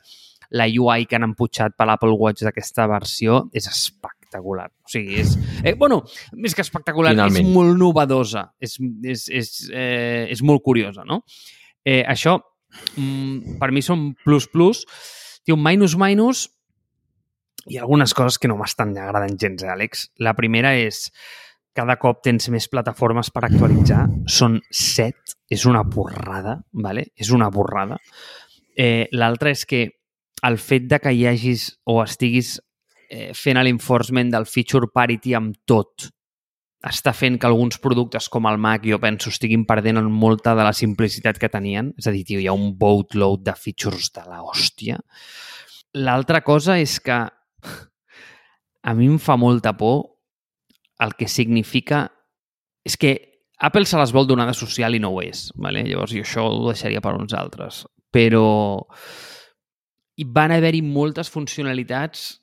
la 0.51 0.67
UI 0.67 1.07
que 1.07 1.17
han 1.17 1.23
emputxat 1.25 1.77
per 1.79 1.87
l'Apple 1.87 2.13
Watch 2.13 2.43
d'aquesta 2.45 2.87
versió, 2.91 3.49
és 3.55 3.67
espectacular. 3.71 4.69
O 4.85 4.89
sigui, 4.91 5.21
és... 5.21 5.37
Eh, 5.65 5.73
bueno, 5.75 6.03
més 6.35 6.55
que 6.55 6.61
espectacular, 6.61 7.13
Finalment. 7.15 7.47
és 7.47 7.55
molt 7.55 7.79
novedosa. 7.79 8.51
És, 8.61 8.77
és, 9.05 9.29
és, 9.31 9.71
eh, 9.73 10.27
és 10.29 10.43
molt 10.43 10.61
curiosa, 10.63 11.05
no? 11.07 11.23
Eh, 11.85 12.05
això, 12.05 12.37
mm, 12.97 13.59
per 13.61 13.71
mi 13.75 13.83
són 13.83 14.11
plus 14.25 14.49
plus. 14.51 14.85
Té 15.45 15.55
un 15.55 15.62
minus 15.62 15.97
minus 15.99 16.49
i 17.71 17.79
algunes 17.79 18.14
coses 18.16 18.39
que 18.41 18.49
no 18.49 18.59
m'estan 18.59 18.97
agradant 18.99 19.37
gens, 19.39 19.62
eh, 19.64 19.73
Àlex. 19.73 20.09
La 20.18 20.35
primera 20.39 20.75
és 20.79 21.09
cada 21.77 21.97
cop 22.01 22.23
tens 22.25 22.49
més 22.53 22.68
plataformes 22.68 23.31
per 23.31 23.45
actualitzar. 23.47 24.07
Són 24.27 24.61
set. 24.71 25.37
És 25.51 25.66
una 25.66 25.83
borrada, 25.83 26.61
¿vale? 26.73 27.09
És 27.16 27.31
una 27.35 27.51
borrada. 27.51 27.99
Eh, 28.77 29.09
L'altra 29.12 29.51
és 29.51 29.64
que 29.66 29.89
el 30.47 30.59
fet 30.59 30.87
de 30.89 31.01
que 31.03 31.12
hi 31.12 31.27
hagis 31.27 31.66
o 31.85 32.01
estiguis 32.03 32.59
eh, 33.11 33.33
fent 33.35 33.59
l'enforcement 33.59 34.31
del 34.31 34.47
feature 34.47 34.89
parity 34.95 35.35
amb 35.35 35.59
tot 35.66 36.09
està 36.87 37.12
fent 37.12 37.37
que 37.37 37.49
alguns 37.49 37.76
productes 37.83 38.28
com 38.33 38.47
el 38.49 38.57
Mac, 38.61 38.87
jo 38.89 38.97
penso, 39.03 39.28
estiguin 39.28 39.66
perdent 39.68 40.01
en 40.01 40.09
molta 40.09 40.55
de 40.57 40.64
la 40.64 40.72
simplicitat 40.72 41.39
que 41.39 41.51
tenien. 41.53 41.93
És 42.01 42.09
a 42.09 42.14
dir, 42.14 42.24
tio, 42.24 42.41
hi 42.41 42.49
ha 42.49 42.57
un 42.57 42.72
boatload 42.78 43.45
de 43.45 43.55
features 43.57 44.09
de 44.16 44.24
la 44.24 44.41
hòstia. 44.47 44.97
L'altra 46.01 46.41
cosa 46.47 46.78
és 46.81 46.97
que 47.05 47.18
a 48.81 48.95
mi 48.97 49.11
em 49.11 49.18
fa 49.20 49.37
molta 49.37 49.76
por 49.76 50.07
el 51.01 51.16
que 51.18 51.28
significa... 51.28 52.07
És 52.85 52.97
que 52.97 53.12
Apple 53.61 53.85
se 53.85 53.99
les 54.01 54.12
vol 54.16 54.24
donar 54.24 54.47
de 54.49 54.57
social 54.57 54.97
i 54.97 55.01
no 55.03 55.12
ho 55.12 55.20
és. 55.20 55.51
Vale? 55.61 55.85
Llavors, 55.85 56.14
jo 56.16 56.24
això 56.24 56.47
ho 56.49 56.70
deixaria 56.70 57.03
per 57.05 57.12
uns 57.18 57.37
altres. 57.37 57.85
Però 58.11 58.47
hi 60.16 60.24
van 60.24 60.57
haver-hi 60.57 60.81
moltes 60.85 61.28
funcionalitats 61.33 62.41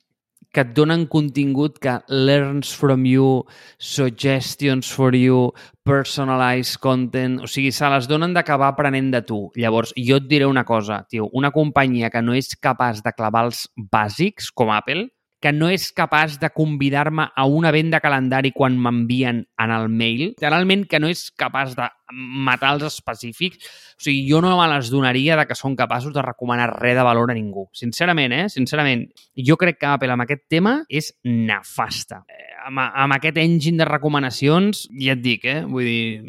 que 0.52 0.62
et 0.64 0.70
donen 0.76 1.04
contingut 1.10 1.76
que 1.82 1.98
learns 2.08 2.72
from 2.74 3.04
you, 3.06 3.44
suggestions 3.78 4.90
for 4.92 5.16
you, 5.16 5.52
personalized 5.84 6.80
content, 6.80 7.38
o 7.44 7.50
sigui, 7.50 7.72
se 7.72 7.88
les 7.92 8.08
donen 8.08 8.34
d'acabar 8.36 8.72
aprenent 8.72 9.12
de 9.12 9.22
tu. 9.24 9.42
Llavors, 9.56 9.92
jo 9.96 10.18
et 10.20 10.28
diré 10.30 10.48
una 10.48 10.64
cosa, 10.64 11.02
tio, 11.08 11.28
una 11.32 11.52
companyia 11.52 12.10
que 12.10 12.24
no 12.24 12.36
és 12.36 12.54
capaç 12.56 13.04
de 13.04 13.12
clavar 13.16 13.46
els 13.48 13.66
bàsics, 13.76 14.50
com 14.52 14.72
Apple, 14.74 15.08
que 15.40 15.52
no 15.54 15.68
és 15.70 15.92
capaç 15.94 16.38
de 16.42 16.50
convidar-me 16.50 17.28
a 17.30 17.44
un 17.46 17.68
event 17.68 17.92
de 17.92 18.00
calendari 18.02 18.50
quan 18.54 18.78
m'envien 18.78 19.44
en 19.62 19.74
el 19.74 19.86
mail, 19.88 20.32
literalment 20.32 20.84
que 20.90 20.98
no 20.98 21.10
és 21.12 21.28
capaç 21.30 21.76
de 21.78 21.86
matar 22.12 22.74
els 22.76 22.86
específics. 22.88 23.68
O 23.98 24.04
sigui, 24.04 24.22
jo 24.28 24.40
no 24.44 24.54
me 24.56 24.68
les 24.70 24.90
donaria 24.92 25.36
de 25.36 25.46
que 25.48 25.56
són 25.58 25.76
capaços 25.76 26.14
de 26.14 26.24
recomanar 26.24 26.70
res 26.76 26.96
de 26.96 27.04
valor 27.04 27.32
a 27.32 27.36
ningú. 27.36 27.66
Sincerament, 27.76 28.32
eh? 28.32 28.44
Sincerament. 28.52 29.06
Jo 29.34 29.58
crec 29.60 29.80
que 29.80 29.90
Apple 29.90 30.14
amb 30.14 30.24
aquest 30.24 30.46
tema 30.48 30.76
és 30.88 31.10
nefasta. 31.24 32.22
Eh, 32.28 32.48
amb, 32.68 32.82
amb 32.86 33.16
aquest 33.18 33.40
engine 33.42 33.82
de 33.82 33.88
recomanacions, 33.88 34.86
ja 35.02 35.16
et 35.16 35.24
dic, 35.24 35.44
eh? 35.48 35.62
Vull 35.68 35.88
dir, 35.88 36.22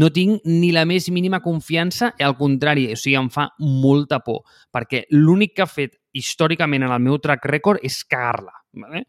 no 0.00 0.12
tinc 0.14 0.46
ni 0.48 0.72
la 0.76 0.86
més 0.88 1.10
mínima 1.10 1.42
confiança 1.44 2.14
i 2.18 2.26
al 2.26 2.38
contrari, 2.38 2.90
o 2.92 2.98
sigui, 2.98 3.18
em 3.20 3.30
fa 3.32 3.50
molta 3.58 4.20
por, 4.24 4.44
perquè 4.72 5.04
l'únic 5.16 5.56
que 5.56 5.66
ha 5.66 5.70
fet 5.70 5.98
històricament 6.12 6.86
en 6.86 6.94
el 6.94 7.02
meu 7.02 7.20
track 7.22 7.46
record 7.50 7.84
és 7.86 8.02
cagar-la. 8.04 8.59
Vale? 8.72 9.04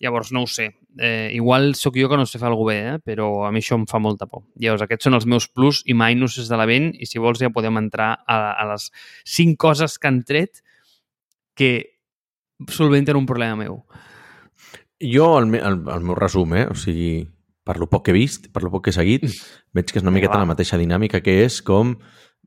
Llavors, 0.00 0.32
no 0.32 0.42
ho 0.44 0.46
sé. 0.46 0.68
Eh, 0.98 1.30
igual 1.32 1.74
sóc 1.74 1.96
jo 1.96 2.10
que 2.10 2.16
no 2.20 2.26
sé 2.26 2.38
fer 2.38 2.48
alguna 2.50 2.72
bé, 2.72 2.78
eh? 2.90 2.98
però 3.00 3.28
a 3.46 3.52
mi 3.52 3.62
això 3.62 3.78
em 3.78 3.86
fa 3.88 4.00
molta 4.02 4.28
por. 4.28 4.44
Llavors, 4.60 4.84
aquests 4.84 5.08
són 5.08 5.16
els 5.16 5.26
meus 5.26 5.48
plus 5.48 5.80
i 5.88 5.96
minuses 5.96 6.50
de 6.50 6.58
l'event 6.60 6.90
i 6.92 7.08
si 7.08 7.22
vols 7.22 7.40
ja 7.40 7.52
podem 7.54 7.80
entrar 7.80 8.10
a, 8.26 8.38
a 8.52 8.66
les 8.72 8.90
cinc 9.24 9.56
coses 9.60 9.96
que 9.98 10.10
han 10.10 10.20
tret 10.28 10.60
que 11.56 11.72
solventen 12.68 13.16
un 13.16 13.26
problema 13.26 13.56
meu. 13.56 13.80
Jo, 15.00 15.38
el, 15.38 15.46
me, 15.46 15.62
el, 15.62 15.80
el 15.88 16.04
meu 16.04 16.18
resum, 16.18 16.54
eh? 16.58 16.66
o 16.68 16.76
sigui, 16.76 17.22
per 17.64 17.78
lo 17.78 17.88
poc 17.88 18.06
que 18.06 18.12
he 18.12 18.18
vist, 18.18 18.50
per 18.52 18.64
lo 18.64 18.72
poc 18.74 18.86
que 18.86 18.92
he 18.92 18.98
seguit, 18.98 19.24
veig 19.76 19.88
que 19.88 20.02
és 20.02 20.06
una 20.06 20.14
miqueta 20.14 20.36
va. 20.36 20.44
la 20.44 20.52
mateixa 20.52 20.80
dinàmica 20.80 21.22
que 21.24 21.38
és 21.44 21.60
com, 21.62 21.94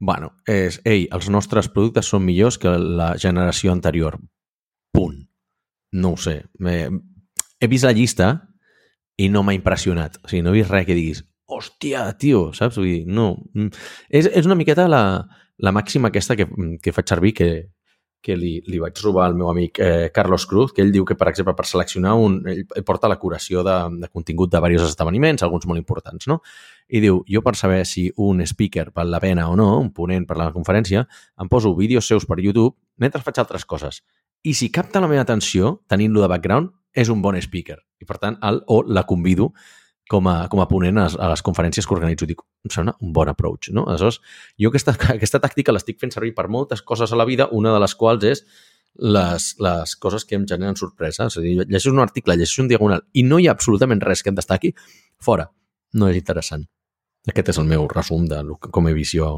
bueno, 0.02 0.34
és, 0.50 0.82
ei, 0.86 1.08
els 1.16 1.32
nostres 1.34 1.72
productes 1.72 2.12
són 2.12 2.26
millors 2.28 2.60
que 2.62 2.76
la 2.78 3.14
generació 3.22 3.74
anterior. 3.74 4.20
Punt. 4.92 5.31
No 5.92 6.14
ho 6.16 6.22
sé. 6.22 6.38
He, 6.60 6.78
he 7.60 7.70
vist 7.72 7.88
la 7.88 7.96
llista 7.96 8.32
i 9.20 9.28
no 9.30 9.44
m'ha 9.44 9.58
impressionat. 9.58 10.18
O 10.24 10.32
sigui, 10.32 10.44
no 10.46 10.54
he 10.54 10.62
vist 10.62 10.72
res 10.72 10.88
que 10.88 10.98
diguis, 10.98 11.26
hòstia, 11.52 12.06
tio, 12.20 12.50
saps? 12.56 12.80
Vull 12.80 12.90
dir, 12.90 13.04
no. 13.08 13.36
Mm. 13.54 13.70
És, 14.10 14.30
és 14.32 14.48
una 14.48 14.58
miqueta 14.58 14.88
la, 14.90 15.04
la 15.60 15.76
màxima 15.76 16.10
aquesta 16.12 16.38
que, 16.40 16.48
que 16.82 16.96
faig 16.96 17.12
servir, 17.12 17.34
que, 17.38 17.50
que 18.22 18.38
li, 18.38 18.54
li 18.70 18.80
vaig 18.80 18.98
robar 19.04 19.26
al 19.28 19.36
meu 19.38 19.50
amic 19.50 19.82
eh, 19.82 20.10
Carlos 20.14 20.46
Cruz, 20.50 20.72
que 20.76 20.84
ell 20.86 20.94
diu 20.94 21.06
que, 21.08 21.18
per 21.18 21.28
exemple, 21.32 21.56
per 21.58 21.66
seleccionar 21.68 22.14
un... 22.22 22.40
Ell, 22.50 22.64
porta 22.88 23.10
la 23.12 23.18
curació 23.22 23.66
de, 23.68 23.78
de 24.04 24.12
contingut 24.14 24.54
de 24.54 24.62
diversos 24.62 24.94
esdeveniments, 24.94 25.44
alguns 25.44 25.68
molt 25.70 25.82
importants, 25.82 26.30
no? 26.30 26.40
I 26.92 27.02
diu, 27.04 27.22
jo 27.28 27.42
per 27.44 27.56
saber 27.58 27.82
si 27.90 28.08
un 28.22 28.46
speaker 28.46 28.90
val 28.96 29.12
la 29.12 29.22
pena 29.24 29.50
o 29.50 29.58
no, 29.58 29.74
un 29.80 29.92
ponent 29.96 30.28
per 30.30 30.38
la 30.40 30.52
conferència, 30.54 31.06
em 31.42 31.52
poso 31.52 31.74
vídeos 31.76 32.08
seus 32.08 32.28
per 32.30 32.40
YouTube 32.40 32.76
mentre 33.02 33.24
faig 33.26 33.42
altres 33.42 33.66
coses. 33.66 34.04
I 34.44 34.56
si 34.58 34.72
capta 34.74 35.02
la 35.02 35.10
meva 35.12 35.22
atenció, 35.26 35.82
tenint-lo 35.92 36.24
de 36.24 36.30
background, 36.32 36.72
és 36.94 37.12
un 37.14 37.22
bon 37.22 37.38
speaker. 37.42 37.78
I, 38.02 38.08
per 38.10 38.18
tant, 38.18 38.40
el, 38.44 38.64
o 38.68 38.82
la 38.88 39.06
convido 39.08 39.52
com 40.12 40.28
a, 40.28 40.48
com 40.52 40.60
a 40.60 40.68
ponent 40.68 40.98
a, 41.00 41.06
a 41.08 41.30
les 41.32 41.44
conferències 41.46 41.88
que 41.88 41.96
organitzo. 41.96 42.28
Dic, 42.28 42.42
em 42.66 42.74
sembla 42.74 42.96
un 43.00 43.14
bon 43.16 43.30
approach, 43.32 43.70
no? 43.76 43.86
Aleshores, 43.88 44.20
jo 44.60 44.72
aquesta, 44.72 44.96
aquesta 45.16 45.40
tàctica 45.44 45.76
l'estic 45.76 46.02
fent 46.02 46.14
servir 46.16 46.34
per 46.38 46.50
moltes 46.52 46.84
coses 46.84 47.14
a 47.14 47.20
la 47.20 47.28
vida, 47.30 47.48
una 47.56 47.74
de 47.76 47.80
les 47.84 47.96
quals 47.96 48.28
és 48.28 48.44
les, 48.96 49.48
les 49.64 49.96
coses 49.96 50.28
que 50.28 50.36
em 50.36 50.46
generen 50.50 50.76
sorpresa. 50.80 51.30
És 51.30 51.40
a 51.40 51.46
dir, 51.46 51.56
llegeixes 51.62 51.94
un 51.94 52.04
article, 52.04 52.36
llegeixes 52.36 52.66
un 52.66 52.72
diagonal 52.72 53.06
i 53.14 53.24
no 53.28 53.40
hi 53.40 53.48
ha 53.48 53.56
absolutament 53.56 54.04
res 54.04 54.26
que 54.26 54.34
em 54.34 54.40
destaqui, 54.40 54.74
fora. 55.22 55.48
No 55.94 56.08
és 56.12 56.20
interessant. 56.20 56.66
Aquest 57.30 57.52
és 57.54 57.60
el 57.62 57.68
meu 57.70 57.86
resum 57.92 58.26
de 58.28 58.42
com 58.74 58.88
he 58.90 58.96
vist 58.98 59.14
jo 59.14 59.30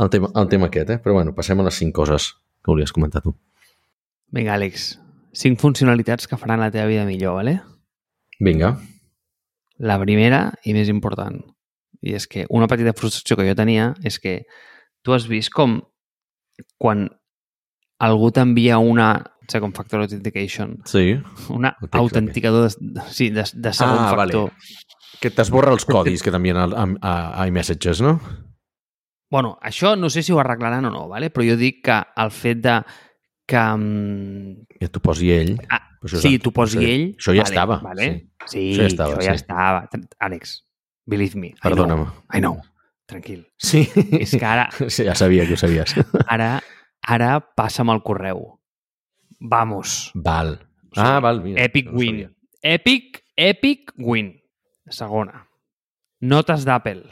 el 0.00 0.10
tema, 0.10 0.32
el 0.34 0.48
tema 0.50 0.66
aquest, 0.66 0.96
eh? 0.96 0.98
Però 0.98 1.14
bueno, 1.14 1.36
passem 1.36 1.60
a 1.60 1.66
les 1.68 1.78
cinc 1.78 1.94
coses 1.94 2.32
que 2.60 2.72
volies 2.72 2.92
comentar 2.92 3.22
tu. 3.22 3.36
Vinga, 4.32 4.54
Àlex, 4.54 4.92
cinc 5.34 5.58
funcionalitats 5.60 6.28
que 6.30 6.38
faran 6.38 6.60
la 6.62 6.70
teva 6.70 6.86
vida 6.90 7.04
millor, 7.08 7.34
vale? 7.40 7.60
Vinga. 8.40 8.76
La 9.80 9.96
primera 10.00 10.52
i 10.68 10.74
més 10.76 10.88
important, 10.92 11.38
i 12.04 12.14
és 12.16 12.26
que 12.28 12.46
una 12.52 12.68
petita 12.68 12.92
frustració 12.96 13.36
que 13.38 13.46
jo 13.48 13.56
tenia 13.58 13.90
és 14.04 14.18
que 14.20 14.42
tu 15.04 15.14
has 15.16 15.26
vist 15.28 15.52
com 15.52 15.80
quan 16.78 17.08
algú 18.00 18.30
t'envia 18.32 18.78
una 18.78 19.10
Second 19.50 19.74
Factor 19.74 20.04
Authentication, 20.04 20.76
Sí. 20.86 21.16
una 21.50 21.74
autenticador 21.90 22.70
de, 22.70 23.02
sí, 23.10 23.30
de, 23.30 23.42
de 23.52 23.72
segon 23.72 23.98
Ah, 23.98 24.12
factor. 24.14 24.52
Que 25.20 25.30
t'esborra 25.34 25.72
els 25.74 25.84
codis 25.84 26.22
que 26.22 26.30
t'envien 26.30 26.56
a, 26.56 26.68
a, 26.70 27.14
a 27.42 27.46
iMessages, 27.48 28.00
no? 28.00 28.20
Bueno, 29.30 29.58
això 29.62 29.96
no 29.98 30.08
sé 30.10 30.22
si 30.22 30.32
ho 30.32 30.38
arreglaran 30.40 30.86
o 30.86 30.90
no, 30.90 31.08
vale? 31.08 31.30
però 31.30 31.44
jo 31.48 31.56
dic 31.58 31.82
que 31.84 31.98
el 32.16 32.30
fet 32.30 32.62
de 32.62 32.76
que... 33.50 33.58
mm, 33.60 34.78
Que 34.80 34.88
t'ho 34.88 35.02
posi 35.04 35.32
ell. 35.34 35.56
Ah, 35.68 35.82
això 36.00 36.20
sí, 36.22 36.36
tu 36.40 36.52
posi 36.56 36.78
això- 36.78 36.88
ell... 36.94 37.06
això 37.18 37.34
ja 37.34 37.42
vale, 37.44 37.50
estava, 37.52 37.78
Vale? 37.84 38.08
Sí, 38.46 38.62
Això 38.72 38.86
ja 38.86 38.88
estava, 38.88 39.16
això 39.18 39.26
ja 39.26 39.34
sí. 39.36 39.42
estava. 39.42 39.82
Àlex, 40.26 40.54
believe 41.06 41.38
me. 41.42 41.50
Perdona'm. 41.62 42.06
I 42.32 42.40
know. 42.40 42.56
Tranquil. 43.10 43.42
Sí. 43.58 43.82
És 44.20 44.30
que 44.38 44.46
ara, 44.46 44.68
sí, 44.88 45.04
ja 45.04 45.14
sabia 45.18 45.44
que 45.46 45.58
ho 45.58 45.60
sabies. 45.60 45.96
ara, 46.30 46.52
ara 47.02 47.34
passa'm 47.42 47.90
el 47.92 48.00
correu. 48.06 48.44
Vamos. 49.40 50.10
Val. 50.14 50.56
Sí. 50.94 51.00
Ah, 51.02 51.18
val, 51.20 51.42
mira. 51.42 51.62
Epic 51.64 51.90
no 51.90 51.98
win. 51.98 52.14
sabia. 52.22 52.30
Epic, 52.62 53.22
epic 53.36 53.92
win. 53.98 54.34
Segona. 54.90 55.46
Notes 56.20 56.64
d'Apple. 56.68 57.04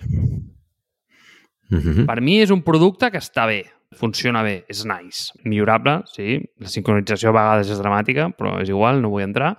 Mhm. 1.70 2.06
Per 2.08 2.20
mi 2.24 2.38
és 2.40 2.50
un 2.54 2.62
producte 2.64 3.10
que 3.12 3.20
està 3.20 3.44
bé, 3.48 3.62
funciona 3.96 4.42
bé, 4.42 4.64
és 4.68 4.84
nice. 4.84 5.32
Millorable, 5.44 6.02
sí. 6.12 6.38
La 6.60 6.70
sincronització 6.72 7.30
a 7.30 7.36
vegades 7.36 7.70
és 7.72 7.80
dramàtica, 7.80 8.28
però 8.36 8.58
és 8.62 8.72
igual, 8.72 9.02
no 9.02 9.12
vull 9.12 9.24
entrar. 9.24 9.54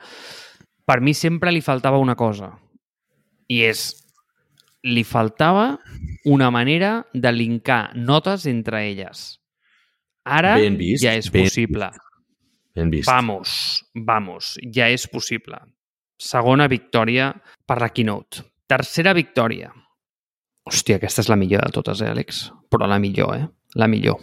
Per 0.85 0.99
mi 1.05 1.13
sempre 1.13 1.53
li 1.53 1.61
faltava 1.65 2.01
una 2.01 2.17
cosa. 2.19 2.53
I 3.49 3.63
és... 3.69 3.89
Li 4.87 5.01
faltava 5.03 5.73
una 6.31 6.47
manera 6.55 7.01
de 7.11 7.31
linkar 7.35 7.97
notes 7.99 8.45
entre 8.47 8.85
elles. 8.87 9.25
Ara 10.23 10.53
Ben 10.55 10.77
vist, 10.79 11.03
ja 11.03 11.17
és 11.19 11.27
ben 11.33 11.49
possible. 11.49 11.89
Ben 12.77 12.93
vist. 12.93 13.09
Vamos, 13.09 13.83
vamos, 14.07 14.53
ja 14.71 14.87
és 14.87 15.03
possible. 15.11 15.59
Segona 16.15 16.69
victòria 16.71 17.33
per 17.67 17.81
la 17.83 17.91
Keynote. 17.91 18.45
Tercera 18.71 19.11
victòria. 19.17 19.73
Hòstia, 20.69 20.95
aquesta 20.99 21.25
és 21.25 21.29
la 21.31 21.35
millor 21.39 21.65
de 21.65 21.75
totes, 21.75 21.99
eh, 21.99 22.13
Àlex? 22.13 22.45
Però 22.71 22.87
la 22.87 23.01
millor, 23.03 23.35
eh? 23.35 23.47
La 23.75 23.87
millor. 23.87 24.19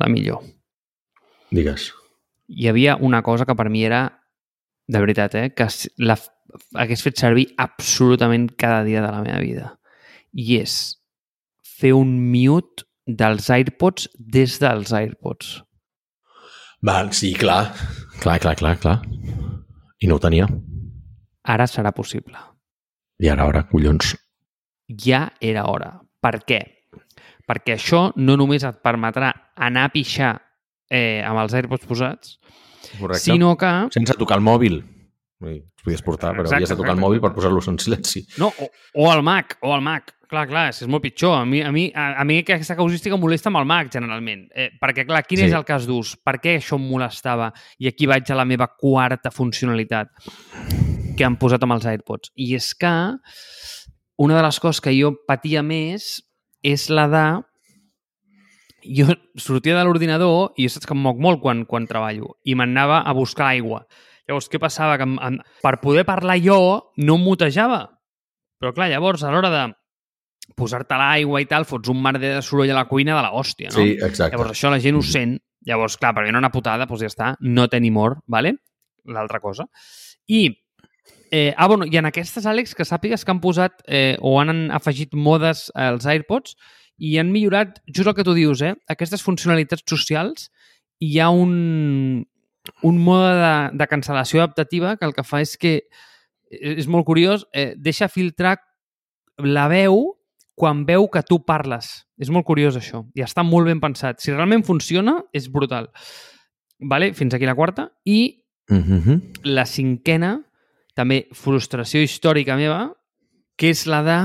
La 0.00 0.08
millor. 0.08 0.42
Digues. 1.52 1.90
Hi 2.48 2.68
havia 2.68 2.96
una 2.96 3.22
cosa 3.22 3.46
que 3.46 3.54
per 3.54 3.68
mi 3.70 3.84
era, 3.84 4.06
de 4.88 5.00
veritat, 5.00 5.34
eh? 5.38 5.50
Que 5.54 5.68
la 5.98 6.16
hagués 6.74 7.02
fet 7.04 7.20
servir 7.20 7.46
absolutament 7.62 8.50
cada 8.58 8.82
dia 8.84 9.02
de 9.04 9.12
la 9.12 9.22
meva 9.24 9.40
vida. 9.40 9.68
I 10.32 10.58
és 10.60 10.78
fer 11.62 11.92
un 11.96 12.16
mute 12.32 12.86
dels 13.06 13.48
AirPods 13.50 14.08
des 14.16 14.58
dels 14.62 14.92
AirPods. 14.92 15.60
Val, 16.82 17.12
sí, 17.14 17.32
clar. 17.38 17.70
Clar, 18.20 18.38
clar, 18.42 18.56
clar, 18.58 18.76
clar. 18.82 18.98
I 20.02 20.08
no 20.10 20.18
ho 20.18 20.22
tenia. 20.22 20.48
Ara 21.46 21.66
serà 21.70 21.92
possible. 21.94 22.38
I 23.22 23.30
ara, 23.30 23.46
ara, 23.46 23.66
collons. 23.70 24.16
ja 24.88 25.28
era 25.40 25.64
hora. 25.70 25.92
Per 26.20 26.40
què? 26.46 26.60
Perquè 27.48 27.76
això 27.76 28.10
no 28.16 28.36
només 28.38 28.64
et 28.64 28.78
permetrà 28.84 29.32
anar 29.56 29.88
a 29.88 29.92
pixar 29.92 30.32
eh, 30.90 31.22
amb 31.26 31.42
els 31.42 31.54
AirPods 31.58 31.86
posats, 31.88 32.38
Correcte. 32.98 33.24
sinó 33.24 33.56
que... 33.56 33.70
Sense 33.94 34.14
tocar 34.18 34.38
el 34.38 34.44
mòbil. 34.46 34.82
Els 35.42 35.82
podies 35.82 36.02
portar, 36.06 36.30
però 36.36 36.44
Exacte, 36.46 36.60
havies 36.60 36.70
de 36.70 36.76
tocar 36.78 36.92
el 36.92 36.98
exacte. 36.98 37.06
mòbil 37.08 37.20
per 37.24 37.32
posar-los 37.34 37.66
en 37.72 37.78
silenci. 37.82 38.20
No, 38.38 38.52
o, 38.62 38.68
o 39.02 39.08
el 39.12 39.22
Mac, 39.26 39.56
o 39.66 39.72
el 39.74 39.80
Mac. 39.82 40.12
Clar, 40.32 40.46
clar, 40.48 40.68
és, 40.70 40.78
molt 40.88 41.02
pitjor. 41.04 41.34
A 41.40 41.44
mi, 41.44 41.58
a 41.60 41.72
mi, 41.74 41.88
a, 41.92 42.04
a 42.22 42.24
mi 42.24 42.38
aquesta 42.40 42.76
causística 42.78 43.18
molesta 43.20 43.50
amb 43.50 43.58
el 43.60 43.66
Mac, 43.68 43.90
generalment. 43.92 44.46
Eh, 44.54 44.70
perquè, 44.80 45.02
clar, 45.04 45.24
quin 45.26 45.42
Sí. 45.42 45.48
és 45.50 45.56
el 45.58 45.64
cas 45.68 45.84
d'ús? 45.90 46.14
Per 46.24 46.38
què 46.40 46.54
això 46.60 46.78
em 46.78 46.86
molestava? 46.88 47.50
I 47.82 47.90
aquí 47.90 48.06
vaig 48.08 48.30
a 48.30 48.38
la 48.38 48.46
meva 48.48 48.70
quarta 48.78 49.32
funcionalitat 49.34 50.08
que 51.18 51.26
han 51.26 51.36
posat 51.36 51.66
amb 51.66 51.74
els 51.76 51.84
AirPods. 51.90 52.30
I 52.38 52.54
és 52.56 52.70
que 52.78 52.92
una 54.22 54.36
de 54.38 54.42
les 54.46 54.60
coses 54.62 54.80
que 54.80 54.94
jo 54.96 55.10
patia 55.28 55.60
més 55.66 56.22
és 56.62 56.88
la 56.90 57.08
de... 57.10 57.24
Jo 58.82 59.12
sortia 59.38 59.76
de 59.76 59.82
l'ordinador 59.86 60.56
i 60.58 60.66
saps 60.66 60.88
que 60.88 60.94
em 60.96 61.02
moc 61.04 61.20
molt 61.22 61.38
quan, 61.42 61.60
quan 61.70 61.84
treballo 61.86 62.32
i 62.42 62.56
m'anava 62.58 63.04
a 63.06 63.12
buscar 63.14 63.52
aigua. 63.52 63.84
Llavors, 64.26 64.48
què 64.50 64.58
passava? 64.62 64.96
Que 64.98 65.06
em, 65.06 65.14
em, 65.22 65.36
per 65.62 65.76
poder 65.82 66.02
parlar 66.08 66.40
jo 66.42 66.58
no 66.98 67.18
em 67.18 67.22
mutejava. 67.22 67.84
Però 68.58 68.74
clar, 68.74 68.88
llavors, 68.90 69.22
a 69.22 69.30
l'hora 69.30 69.52
de 69.54 69.62
posar-te 70.58 70.98
l'aigua 70.98 71.40
i 71.42 71.46
tal, 71.50 71.66
fots 71.66 71.92
un 71.92 72.02
merder 72.02 72.34
de 72.34 72.42
soroll 72.42 72.74
a 72.74 72.80
la 72.80 72.88
cuina 72.90 73.14
de 73.14 73.22
la 73.22 73.30
hòstia, 73.38 73.70
no? 73.70 73.78
Sí, 73.78 73.94
exacte. 74.00 74.34
Llavors 74.34 74.56
això 74.56 74.70
la 74.70 74.82
gent 74.82 74.98
ho 74.98 75.04
sent. 75.06 75.38
Llavors, 75.66 75.94
clar, 75.94 76.10
per 76.16 76.26
mi 76.26 76.34
era 76.34 76.42
una 76.42 76.50
putada, 76.50 76.88
doncs 76.90 77.06
ja 77.06 77.10
està, 77.12 77.32
not 77.46 77.78
anymore, 77.78 78.18
¿vale? 78.26 78.56
l'altra 79.04 79.40
cosa. 79.40 79.66
I 80.26 80.48
Eh, 81.32 81.54
ah, 81.56 81.66
bueno, 81.66 81.86
i 81.88 81.96
en 81.96 82.04
aquestes, 82.04 82.44
Àlex, 82.44 82.74
que 82.76 82.84
sàpigues 82.84 83.24
que 83.24 83.32
han 83.32 83.40
posat 83.40 83.78
eh, 83.88 84.18
o 84.20 84.34
han 84.36 84.66
afegit 84.76 85.14
modes 85.16 85.70
als 85.72 86.04
AirPods 86.04 86.58
i 87.00 87.14
han 87.16 87.30
millorat, 87.32 87.78
just 87.88 88.04
el 88.10 88.14
que 88.18 88.26
tu 88.26 88.34
dius, 88.36 88.60
eh, 88.60 88.74
aquestes 88.92 89.24
funcionalitats 89.24 89.86
socials, 89.88 90.50
hi 91.00 91.16
ha 91.18 91.30
un, 91.32 92.26
un 92.84 92.98
mode 93.00 93.32
de, 93.40 93.54
de 93.80 93.88
cancel·lació 93.88 94.42
adaptativa 94.42 94.98
que 95.00 95.08
el 95.08 95.16
que 95.16 95.24
fa 95.24 95.40
és 95.40 95.56
que, 95.56 95.72
eh, 96.52 96.74
és 96.76 96.90
molt 96.92 97.08
curiós, 97.08 97.46
eh, 97.56 97.72
deixa 97.80 98.12
filtrar 98.12 98.58
la 99.40 99.70
veu 99.72 100.04
quan 100.54 100.84
veu 100.84 101.08
que 101.08 101.24
tu 101.24 101.40
parles. 101.48 102.04
És 102.20 102.28
molt 102.28 102.44
curiós 102.44 102.76
això 102.76 103.06
i 103.16 103.24
està 103.24 103.40
molt 103.40 103.72
ben 103.72 103.80
pensat. 103.80 104.20
Si 104.20 104.36
realment 104.36 104.68
funciona, 104.68 105.16
és 105.32 105.48
brutal. 105.48 105.88
Vale? 106.78 107.14
Fins 107.16 107.32
aquí 107.32 107.48
la 107.48 107.56
quarta. 107.56 107.88
I 108.04 108.38
Mm 108.68 108.82
-hmm. 108.82 109.20
la 109.42 109.66
cinquena, 109.66 110.44
també 110.94 111.26
frustració 111.32 112.02
històrica 112.04 112.56
meva, 112.56 112.90
que 113.56 113.70
és 113.72 113.86
la 113.86 114.02
de 114.04 114.18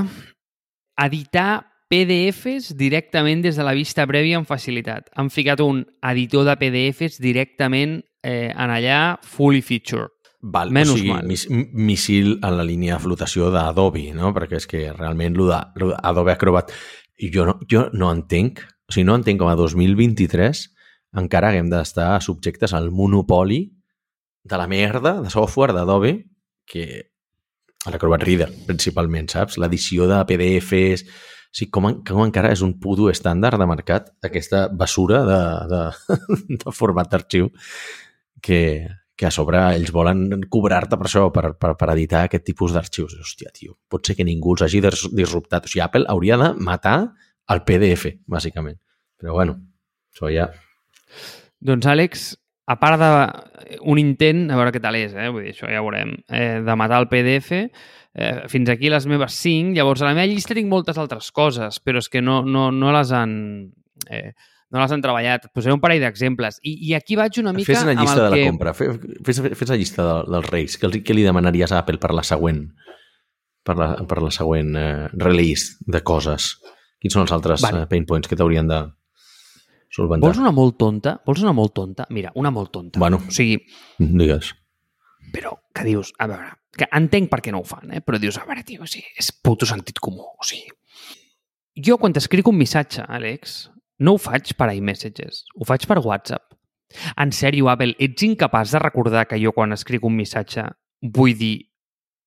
editar 1.04 1.64
PDFs 1.88 2.74
directament 2.76 3.40
des 3.42 3.56
de 3.56 3.64
la 3.64 3.72
vista 3.72 4.04
prèvia 4.06 4.36
amb 4.36 4.48
facilitat. 4.48 5.08
Han 5.16 5.30
ficat 5.32 5.60
un 5.64 5.84
editor 6.10 6.44
de 6.44 6.56
PDFs 6.60 7.16
directament 7.22 8.02
eh, 8.22 8.50
en 8.52 8.70
allà 8.74 9.18
fully 9.24 9.62
featured. 9.64 10.12
Val, 10.42 10.70
Menys 10.70 10.92
o 10.92 10.96
sigui, 10.98 11.10
mal. 11.10 11.24
mis, 11.26 11.46
missil 11.50 12.36
en 12.46 12.56
la 12.58 12.62
línia 12.66 12.94
de 12.94 13.02
flotació 13.02 13.48
d'Adobe, 13.50 14.12
no? 14.14 14.30
Perquè 14.36 14.60
és 14.60 14.68
que 14.70 14.84
realment 14.92 15.34
lo 15.34 15.48
de- 15.48 15.64
lo 15.80 15.88
d'Adobe 15.94 16.32
Acrobat 16.36 16.70
i 17.18 17.32
jo 17.34 17.46
no, 17.48 17.56
jo 17.66 17.88
no 17.92 18.12
entenc, 18.12 18.60
o 18.86 18.92
sigui, 18.94 19.06
no 19.08 19.16
entenc 19.18 19.40
com 19.40 19.48
a 19.50 19.56
2023 19.58 20.60
encara 21.18 21.48
haguem 21.50 21.70
d'estar 21.72 22.20
subjectes 22.22 22.74
al 22.76 22.90
monopoli 22.92 23.64
de 24.44 24.56
la 24.60 24.68
merda 24.68 25.16
de 25.22 25.30
software 25.32 25.72
d'Adobe 25.74 26.12
que 26.68 26.84
l'Acrobat 27.88 28.22
Reader, 28.26 28.50
principalment, 28.68 29.30
saps? 29.32 29.58
L'edició 29.62 30.08
de 30.10 30.20
PDFs... 30.28 31.04
O 31.48 31.56
sigui, 31.56 31.70
com, 31.72 31.86
en- 31.88 32.02
com 32.04 32.18
encara 32.26 32.50
és 32.52 32.60
un 32.60 32.74
puto 32.76 33.06
estàndard 33.08 33.56
de 33.56 33.64
mercat 33.66 34.10
aquesta 34.26 34.66
basura 34.68 35.22
de, 35.24 35.38
de, 35.70 35.78
de 36.60 36.74
format 36.76 37.08
d'arxiu 37.08 37.48
que, 38.44 38.58
que 39.16 39.26
a 39.26 39.30
sobre 39.32 39.62
ells 39.78 39.88
volen 39.96 40.42
cobrar-te 40.52 40.98
per 41.00 41.06
això, 41.08 41.22
per, 41.32 41.54
per, 41.56 41.70
per 41.80 41.88
editar 41.94 42.26
aquest 42.26 42.44
tipus 42.50 42.74
d'arxius. 42.76 43.16
Hòstia, 43.24 43.48
tio, 43.56 43.78
pot 43.88 44.04
ser 44.04 44.18
que 44.18 44.26
ningú 44.28 44.52
els 44.58 44.66
hagi 44.68 44.82
dis- 44.84 45.08
disruptat. 45.16 45.64
O 45.64 45.72
sigui, 45.72 45.80
Apple 45.86 46.04
hauria 46.12 46.36
de 46.44 46.50
matar 46.68 46.98
el 47.48 47.64
PDF, 47.64 48.12
bàsicament. 48.28 48.76
Però 49.16 49.32
bueno, 49.40 49.56
això 50.12 50.28
ja... 50.34 50.50
Doncs, 51.64 51.88
Àlex, 51.88 52.28
a 52.68 52.76
part 52.76 53.00
d'un 53.00 54.00
intent, 54.00 54.44
a 54.52 54.58
veure 54.58 54.74
què 54.74 54.82
tal 54.84 54.98
és, 54.98 55.14
eh? 55.16 55.30
Vull 55.32 55.46
dir, 55.46 55.54
això 55.54 55.70
ja 55.70 55.80
ho 55.80 55.86
veurem, 55.86 56.12
eh, 56.28 56.60
de 56.66 56.76
matar 56.76 57.00
el 57.00 57.08
PDF, 57.08 57.62
eh, 57.62 58.34
fins 58.52 58.68
aquí 58.68 58.90
les 58.92 59.06
meves 59.08 59.38
5, 59.40 59.72
llavors 59.78 60.02
a 60.02 60.10
la 60.10 60.14
meva 60.18 60.28
llista 60.28 60.56
tinc 60.56 60.68
moltes 60.68 61.00
altres 61.00 61.30
coses, 61.32 61.80
però 61.80 62.02
és 62.02 62.10
que 62.12 62.22
no, 62.24 62.42
no, 62.44 62.68
no 62.74 62.92
les 62.96 63.12
han... 63.16 63.34
Eh, 64.08 64.32
no 64.68 64.82
les 64.82 64.92
han 64.92 65.00
treballat. 65.00 65.46
Et 65.46 65.54
posaré 65.56 65.72
un 65.72 65.80
parell 65.80 66.02
d'exemples. 66.04 66.58
I, 66.60 66.74
I 66.90 66.94
aquí 66.98 67.16
vaig 67.16 67.38
una 67.40 67.54
mica 67.56 67.72
Fes 67.72 67.86
una 67.86 67.94
llista 67.96 68.18
amb 68.18 68.20
de 68.20 68.28
la 68.28 68.36
que... 68.36 68.50
compra. 68.50 68.74
Fes, 68.76 68.98
fes, 69.24 69.40
fes 69.56 69.72
la 69.72 69.78
llista 69.80 70.04
de, 70.04 70.16
dels 70.34 70.50
reis. 70.52 70.76
Què, 70.76 70.90
què 71.00 71.16
li 71.16 71.24
demanaries 71.24 71.72
a 71.72 71.80
Apple 71.80 71.96
per 72.02 72.12
la 72.12 72.24
següent 72.26 72.66
per 73.64 73.78
la, 73.80 73.88
per 74.08 74.20
la 74.20 74.28
següent 74.34 74.76
eh, 74.76 75.08
release 75.16 75.78
de 75.88 76.02
coses? 76.04 76.50
Quins 77.00 77.16
són 77.16 77.24
els 77.24 77.32
altres 77.32 77.64
Vale. 77.64 77.80
vale. 77.80 77.88
pain 77.88 78.04
points 78.04 78.28
que 78.28 78.36
t'haurien 78.36 78.68
de 78.68 78.82
solventar? 79.94 80.26
Vols 80.26 80.40
una 80.42 80.52
molt 80.54 80.78
tonta? 80.80 81.16
Vols 81.26 81.42
una 81.44 81.54
molt 81.56 81.74
tonta? 81.76 82.06
Mira, 82.10 82.32
una 82.36 82.50
molt 82.54 82.72
tonta. 82.74 83.00
Bueno. 83.00 83.20
O 83.26 83.34
sigui, 83.34 83.58
Digues. 83.98 84.54
però 85.32 85.54
que 85.74 85.84
dius, 85.84 86.12
a 86.18 86.26
veure, 86.26 86.52
que 86.76 86.88
entenc 86.96 87.28
per 87.30 87.40
què 87.44 87.52
no 87.52 87.60
ho 87.62 87.66
fan, 87.68 87.90
eh? 87.92 88.00
però 88.04 88.18
dius, 88.20 88.38
a 88.38 88.46
veure, 88.48 88.64
tio, 88.64 88.82
o 88.82 88.90
sigui, 88.90 89.08
és 89.18 89.30
puto 89.44 89.66
sentit 89.68 90.00
comú. 90.00 90.24
O 90.24 90.46
sigui, 90.46 90.70
jo 91.84 91.98
quan 91.98 92.14
t'escric 92.16 92.48
un 92.48 92.56
missatge, 92.58 93.04
Àlex, 93.04 93.68
no 94.00 94.14
ho 94.14 94.20
faig 94.22 94.54
per 94.58 94.70
iMessages, 94.74 95.44
ho 95.54 95.66
faig 95.68 95.86
per 95.90 96.00
WhatsApp. 96.04 96.44
En 97.20 97.32
sèrio, 97.36 97.68
Apple, 97.68 97.96
ets 98.00 98.24
incapaç 98.24 98.72
de 98.72 98.80
recordar 98.80 99.26
que 99.28 99.38
jo 99.40 99.52
quan 99.52 99.76
escric 99.76 100.04
un 100.08 100.16
missatge 100.16 100.64
vull 101.02 101.34
dir 101.36 101.68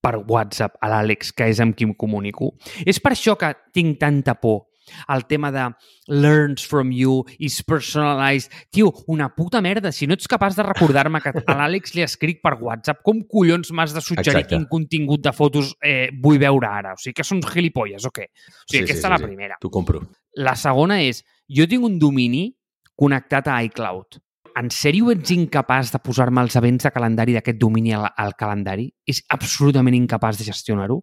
per 0.02 0.18
WhatsApp 0.28 0.78
a 0.82 0.90
l'Àlex, 0.90 1.32
que 1.34 1.48
és 1.50 1.60
amb 1.62 1.76
qui 1.78 1.86
em 1.88 1.94
comunico? 1.98 2.52
És 2.86 3.00
per 3.02 3.14
això 3.16 3.36
que 3.38 3.54
tinc 3.74 4.00
tanta 4.02 4.36
por 4.42 4.71
el 5.14 5.26
tema 5.26 5.52
de 5.52 5.68
learns 6.08 6.66
from 6.68 6.92
you, 6.92 7.24
is 7.40 7.62
personalized. 7.64 8.52
Tio, 8.70 8.92
una 9.08 9.30
puta 9.36 9.62
merda. 9.62 9.92
Si 9.92 10.08
no 10.08 10.16
ets 10.18 10.28
capaç 10.28 10.56
de 10.58 10.64
recordar-me 10.68 11.22
que 11.22 11.34
a 11.36 11.58
l'Àlex 11.58 11.96
li 11.96 12.06
escric 12.06 12.42
per 12.44 12.56
WhatsApp, 12.62 13.02
com 13.06 13.22
collons 13.30 13.72
m'has 13.72 13.94
de 13.96 14.02
suggerir 14.02 14.42
Exacte. 14.44 14.56
quin 14.56 14.66
contingut 14.72 15.22
de 15.24 15.34
fotos 15.36 15.76
eh, 15.84 16.10
vull 16.22 16.40
veure 16.42 16.68
ara? 16.68 16.96
O 16.98 17.02
sigui, 17.02 17.16
que 17.20 17.28
són 17.28 17.42
gilipolles 17.46 18.06
o 18.08 18.12
què? 18.12 18.28
O 18.32 18.66
sigui, 18.68 18.82
Sí, 18.82 18.84
aquesta 18.84 19.02
sí, 19.02 19.06
és 19.08 19.14
la 19.16 19.22
sí. 19.22 19.30
primera. 19.30 19.58
T'ho 19.62 19.70
compro. 19.74 20.02
La 20.40 20.56
segona 20.56 21.02
és, 21.04 21.24
jo 21.52 21.68
tinc 21.68 21.84
un 21.86 21.98
domini 22.00 22.50
connectat 22.96 23.48
a 23.52 23.62
iCloud. 23.66 24.20
En 24.60 24.68
sèrio 24.74 25.12
ets 25.14 25.32
incapaç 25.32 25.94
de 25.94 26.00
posar-me 26.04 26.42
els 26.44 26.58
events 26.60 26.84
de 26.84 26.92
calendari 26.92 27.34
d'aquest 27.38 27.58
domini 27.60 27.94
al, 27.96 28.10
al 28.18 28.34
calendari? 28.36 28.90
És 29.08 29.24
absolutament 29.32 29.96
incapaç 29.96 30.42
de 30.42 30.48
gestionar-ho? 30.50 31.02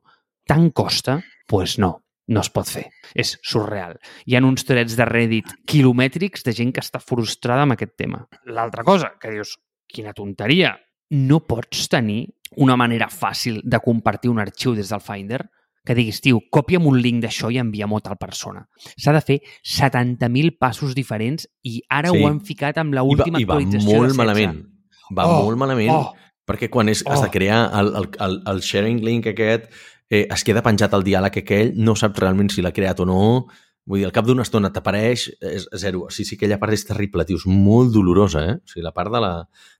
Tant 0.48 0.70
costa? 0.76 1.14
Doncs 1.18 1.34
pues 1.48 1.78
no, 1.80 1.94
no 2.28 2.40
es 2.44 2.50
pot 2.52 2.68
fer. 2.68 2.86
És 3.14 3.38
surreal. 3.42 3.96
Hi 4.26 4.36
ha 4.36 4.42
uns 4.44 4.64
trets 4.68 4.96
de 4.96 5.04
Reddit 5.08 5.52
quilomètrics 5.66 6.44
de 6.44 6.52
gent 6.52 6.72
que 6.76 6.80
està 6.84 7.00
frustrada 7.00 7.62
amb 7.64 7.72
aquest 7.76 7.96
tema. 7.96 8.26
L'altra 8.46 8.84
cosa, 8.84 9.14
que 9.20 9.30
dius, 9.32 9.56
quina 9.88 10.12
tonteria, 10.12 10.76
no 11.10 11.40
pots 11.48 11.86
tenir 11.88 12.26
una 12.56 12.76
manera 12.76 13.08
fàcil 13.08 13.62
de 13.64 13.80
compartir 13.80 14.30
un 14.30 14.38
arxiu 14.40 14.74
des 14.76 14.88
del 14.92 15.00
Finder 15.00 15.40
que 15.88 15.94
diguis, 15.96 16.20
tio, 16.20 16.42
copia'm 16.52 16.84
un 16.86 16.98
link 17.00 17.22
d'això 17.24 17.48
i 17.50 17.56
envia'm-ho 17.62 17.96
a 17.96 18.00
tal 18.04 18.16
persona. 18.20 18.66
S'ha 19.00 19.12
de 19.16 19.22
fer 19.24 19.38
70.000 19.64 20.58
passos 20.60 20.94
diferents 20.94 21.46
i 21.64 21.80
ara 21.88 22.10
Sí. 22.10 22.18
ho 22.22 22.28
han 22.28 22.40
ficat 22.44 22.76
amb 22.78 22.92
l'última 22.92 23.40
I 23.40 23.44
va 23.44 23.54
actualització 23.54 23.96
molt 23.96 24.08
de 24.08 24.12
16. 24.12 24.16
malament. 24.18 24.58
Va 25.16 25.24
Oh, 25.26 25.44
molt 25.44 25.56
malament 25.56 25.90
Oh, 25.90 26.12
perquè 26.46 26.68
quan 26.68 26.88
és, 26.90 27.02
has 27.06 27.20
Oh. 27.20 27.22
de 27.22 27.30
crear 27.30 27.70
el, 27.80 27.94
el, 27.96 28.08
el, 28.20 28.42
el 28.46 28.60
sharing 28.60 29.00
link 29.02 29.26
aquest, 29.26 29.70
eh, 30.10 30.26
es 30.26 30.44
queda 30.44 30.64
penjat 30.64 30.94
el 30.96 31.06
diàleg 31.06 31.40
aquell, 31.42 31.72
no 31.76 31.96
saps 31.96 32.20
realment 32.20 32.50
si 32.52 32.64
l'ha 32.64 32.74
creat 32.74 33.00
o 33.04 33.06
no, 33.08 33.22
vull 33.88 34.02
dir, 34.02 34.06
al 34.08 34.12
cap 34.12 34.26
d'una 34.28 34.44
estona 34.44 34.68
t'apareix, 34.72 35.24
és 35.40 35.64
zero. 35.80 36.06
Sí, 36.12 36.26
sí, 36.28 36.36
aquella 36.36 36.58
part 36.60 36.76
és 36.76 36.84
terrible, 36.84 37.24
tio, 37.28 37.38
és 37.40 37.46
molt 37.48 37.94
dolorosa, 37.94 38.42
eh? 38.44 38.56
O 38.60 38.72
sigui, 38.72 38.84
la 38.84 38.92
part 38.96 39.12
de 39.14 39.22
la, 39.24 39.32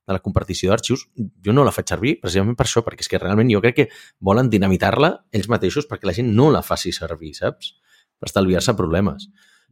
de 0.09 0.17
la 0.17 0.23
compartició 0.25 0.73
d'arxius, 0.73 1.05
jo 1.45 1.53
no 1.53 1.67
la 1.67 1.75
faig 1.77 1.93
servir 1.93 2.15
precisament 2.23 2.57
per 2.57 2.65
això, 2.65 2.85
perquè 2.87 3.05
és 3.05 3.13
que 3.13 3.21
realment 3.21 3.53
jo 3.53 3.61
crec 3.65 3.77
que 3.77 3.89
volen 4.25 4.49
dinamitar-la 4.49 5.13
ells 5.37 5.51
mateixos 5.53 5.89
perquè 5.91 6.09
la 6.09 6.17
gent 6.17 6.33
no 6.33 6.49
la 6.55 6.65
faci 6.65 6.95
servir, 6.97 7.35
saps? 7.37 7.75
Per 8.19 8.33
estalviar-se 8.33 8.75
problemes. 8.79 9.29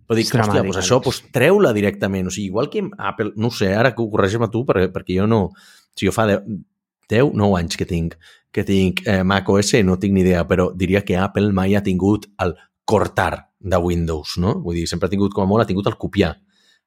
Però 0.06 0.20
dic, 0.20 0.28
hòstia, 0.30 0.62
doncs 0.62 0.78
això, 0.78 1.00
doncs 1.02 1.24
treu-la 1.34 1.72
directament. 1.74 2.28
O 2.28 2.34
sigui, 2.34 2.52
igual 2.52 2.68
que 2.70 2.84
Apple, 2.84 3.32
no 3.40 3.50
sé, 3.50 3.72
ara 3.74 3.94
que 3.94 4.04
ho 4.04 4.10
corregim 4.12 4.44
a 4.44 4.52
tu, 4.52 4.62
perquè, 4.68 4.92
perquè 4.94 5.16
jo 5.16 5.26
no... 5.30 5.46
O 5.48 5.96
sigui, 5.96 6.10
jo 6.10 6.14
fa 6.14 6.28
10, 6.28 6.44
10 7.12 7.34
9 7.38 7.58
anys 7.60 7.78
que 7.78 7.86
tinc, 7.88 8.16
que 8.52 8.64
tinc 8.64 9.02
eh, 9.06 9.22
Mac 9.22 9.48
OS, 9.52 9.74
no 9.84 9.98
tinc 10.00 10.14
ni 10.16 10.24
idea, 10.24 10.46
però 10.48 10.70
diria 10.74 11.04
que 11.04 11.18
Apple 11.20 11.52
mai 11.52 11.76
ha 11.76 11.84
tingut 11.86 12.28
el 12.42 12.56
cortar 12.84 13.50
de 13.58 13.78
Windows, 13.82 14.36
no? 14.42 14.58
Vull 14.62 14.80
dir, 14.80 14.86
sempre 14.90 15.10
ha 15.10 15.12
tingut, 15.12 15.34
com 15.34 15.44
a 15.44 15.50
molt, 15.50 15.64
ha 15.64 15.70
tingut 15.70 15.88
el 15.90 15.98
copiar, 16.00 16.34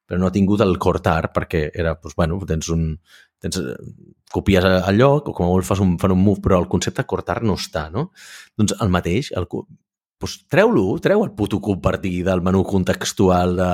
però 0.06 0.20
no 0.20 0.28
ha 0.28 0.34
tingut 0.34 0.62
el 0.64 0.78
cortar 0.82 1.32
perquè 1.34 1.68
era, 1.74 1.96
doncs, 2.00 2.16
bueno, 2.16 2.40
tens 2.48 2.72
un... 2.74 2.88
Tens, 3.40 3.56
eh, 3.56 4.16
copies 4.30 4.64
el 4.64 4.98
lloc 4.98 5.28
o 5.28 5.34
com 5.34 5.48
a 5.48 5.50
molt 5.50 5.66
fas 5.66 5.82
un, 5.82 5.96
fan 5.98 6.14
un 6.14 6.22
move, 6.22 6.40
però 6.44 6.60
el 6.62 6.68
concepte 6.70 7.04
cortar 7.08 7.40
no 7.42 7.56
està, 7.58 7.88
no? 7.90 8.10
Doncs 8.58 8.76
el 8.78 8.92
mateix, 8.94 9.32
el, 9.36 9.48
doncs 9.50 10.36
treu-lo, 10.52 10.84
treu 11.02 11.24
el 11.24 11.32
puto 11.34 11.58
compartir 11.64 12.20
del 12.28 12.44
menú 12.46 12.62
contextual 12.68 13.56
de, 13.58 13.70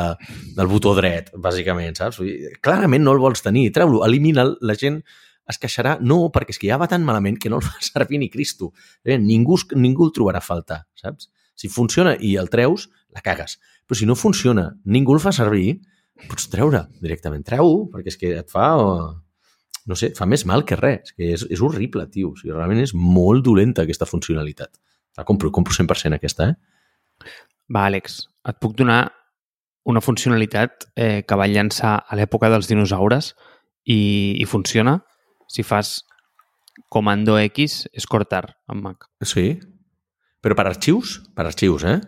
del 0.57 0.70
botó 0.70 0.94
dret, 0.97 1.28
bàsicament, 1.36 1.99
saps? 2.01 2.20
Vull 2.22 2.32
dir, 2.32 2.55
clarament 2.64 3.05
no 3.05 3.12
el 3.12 3.22
vols 3.22 3.44
tenir, 3.44 3.68
treu-lo, 3.76 4.01
elimina'l, 4.07 4.57
la 4.64 4.78
gent 4.80 5.03
es 5.51 5.59
queixarà, 5.62 5.97
no, 6.03 6.26
perquè 6.34 6.55
és 6.55 6.61
que 6.61 6.68
ja 6.70 6.78
va 6.80 6.88
tan 6.90 7.05
malament 7.07 7.38
que 7.42 7.51
no 7.53 7.61
el 7.61 7.66
fa 7.66 7.76
servir 7.86 8.20
ni 8.22 8.30
Cristo. 8.30 8.72
Eh, 9.05 9.18
ningú, 9.22 9.59
ningú 9.74 10.09
el 10.09 10.14
trobarà 10.16 10.42
a 10.42 10.47
faltar, 10.47 10.82
saps? 10.99 11.30
Si 11.57 11.70
funciona 11.72 12.16
i 12.20 12.34
el 12.36 12.51
treus, 12.53 12.90
la 13.14 13.22
cagues. 13.24 13.57
Però 13.86 13.97
si 13.97 14.09
no 14.09 14.16
funciona, 14.18 14.68
ningú 14.84 15.14
el 15.16 15.22
fa 15.24 15.32
servir, 15.32 15.78
pots 16.28 16.51
treure 16.53 16.84
directament. 17.01 17.47
Treu-ho, 17.47 17.86
perquè 17.92 18.12
és 18.12 18.20
que 18.20 18.34
et 18.42 18.53
fa... 18.53 18.74
No 19.86 19.94
sé, 19.94 20.11
fa 20.18 20.26
més 20.26 20.42
mal 20.51 20.64
que 20.66 20.74
res. 20.74 21.12
És 21.12 21.14
que 21.14 21.26
és, 21.30 21.44
és 21.55 21.61
horrible, 21.62 22.09
tio. 22.11 22.32
O 22.34 22.38
sigui, 22.38 22.51
realment 22.51 22.82
és 22.82 22.92
molt 22.99 23.44
dolenta 23.47 23.84
aquesta 23.86 24.09
funcionalitat. 24.09 24.72
La 25.16 25.24
compro, 25.24 25.53
compro 25.55 25.72
100% 25.72 26.18
aquesta, 26.18 26.51
eh? 26.51 27.28
Va, 27.72 27.86
Àlex, 27.86 28.18
et 28.51 28.59
puc 28.62 28.74
donar 28.78 29.05
una 29.86 30.03
funcionalitat 30.03 30.88
eh, 30.99 31.22
que 31.22 31.38
va 31.38 31.47
llançar 31.47 31.94
a 32.03 32.18
l'època 32.18 32.51
dels 32.51 32.66
dinosaures 32.66 33.30
i, 33.86 34.34
i 34.42 34.47
funciona 34.51 34.99
si 35.49 35.64
fas 35.66 36.05
comando 36.92 37.38
X 37.40 37.86
és 37.92 38.07
cortar 38.07 38.44
amb 38.68 38.84
Mac. 38.84 39.09
Sí. 39.22 39.57
Però 40.44 40.55
per 40.55 40.68
arxius? 40.70 41.18
Per 41.34 41.47
arxius, 41.47 41.86
eh? 41.88 41.99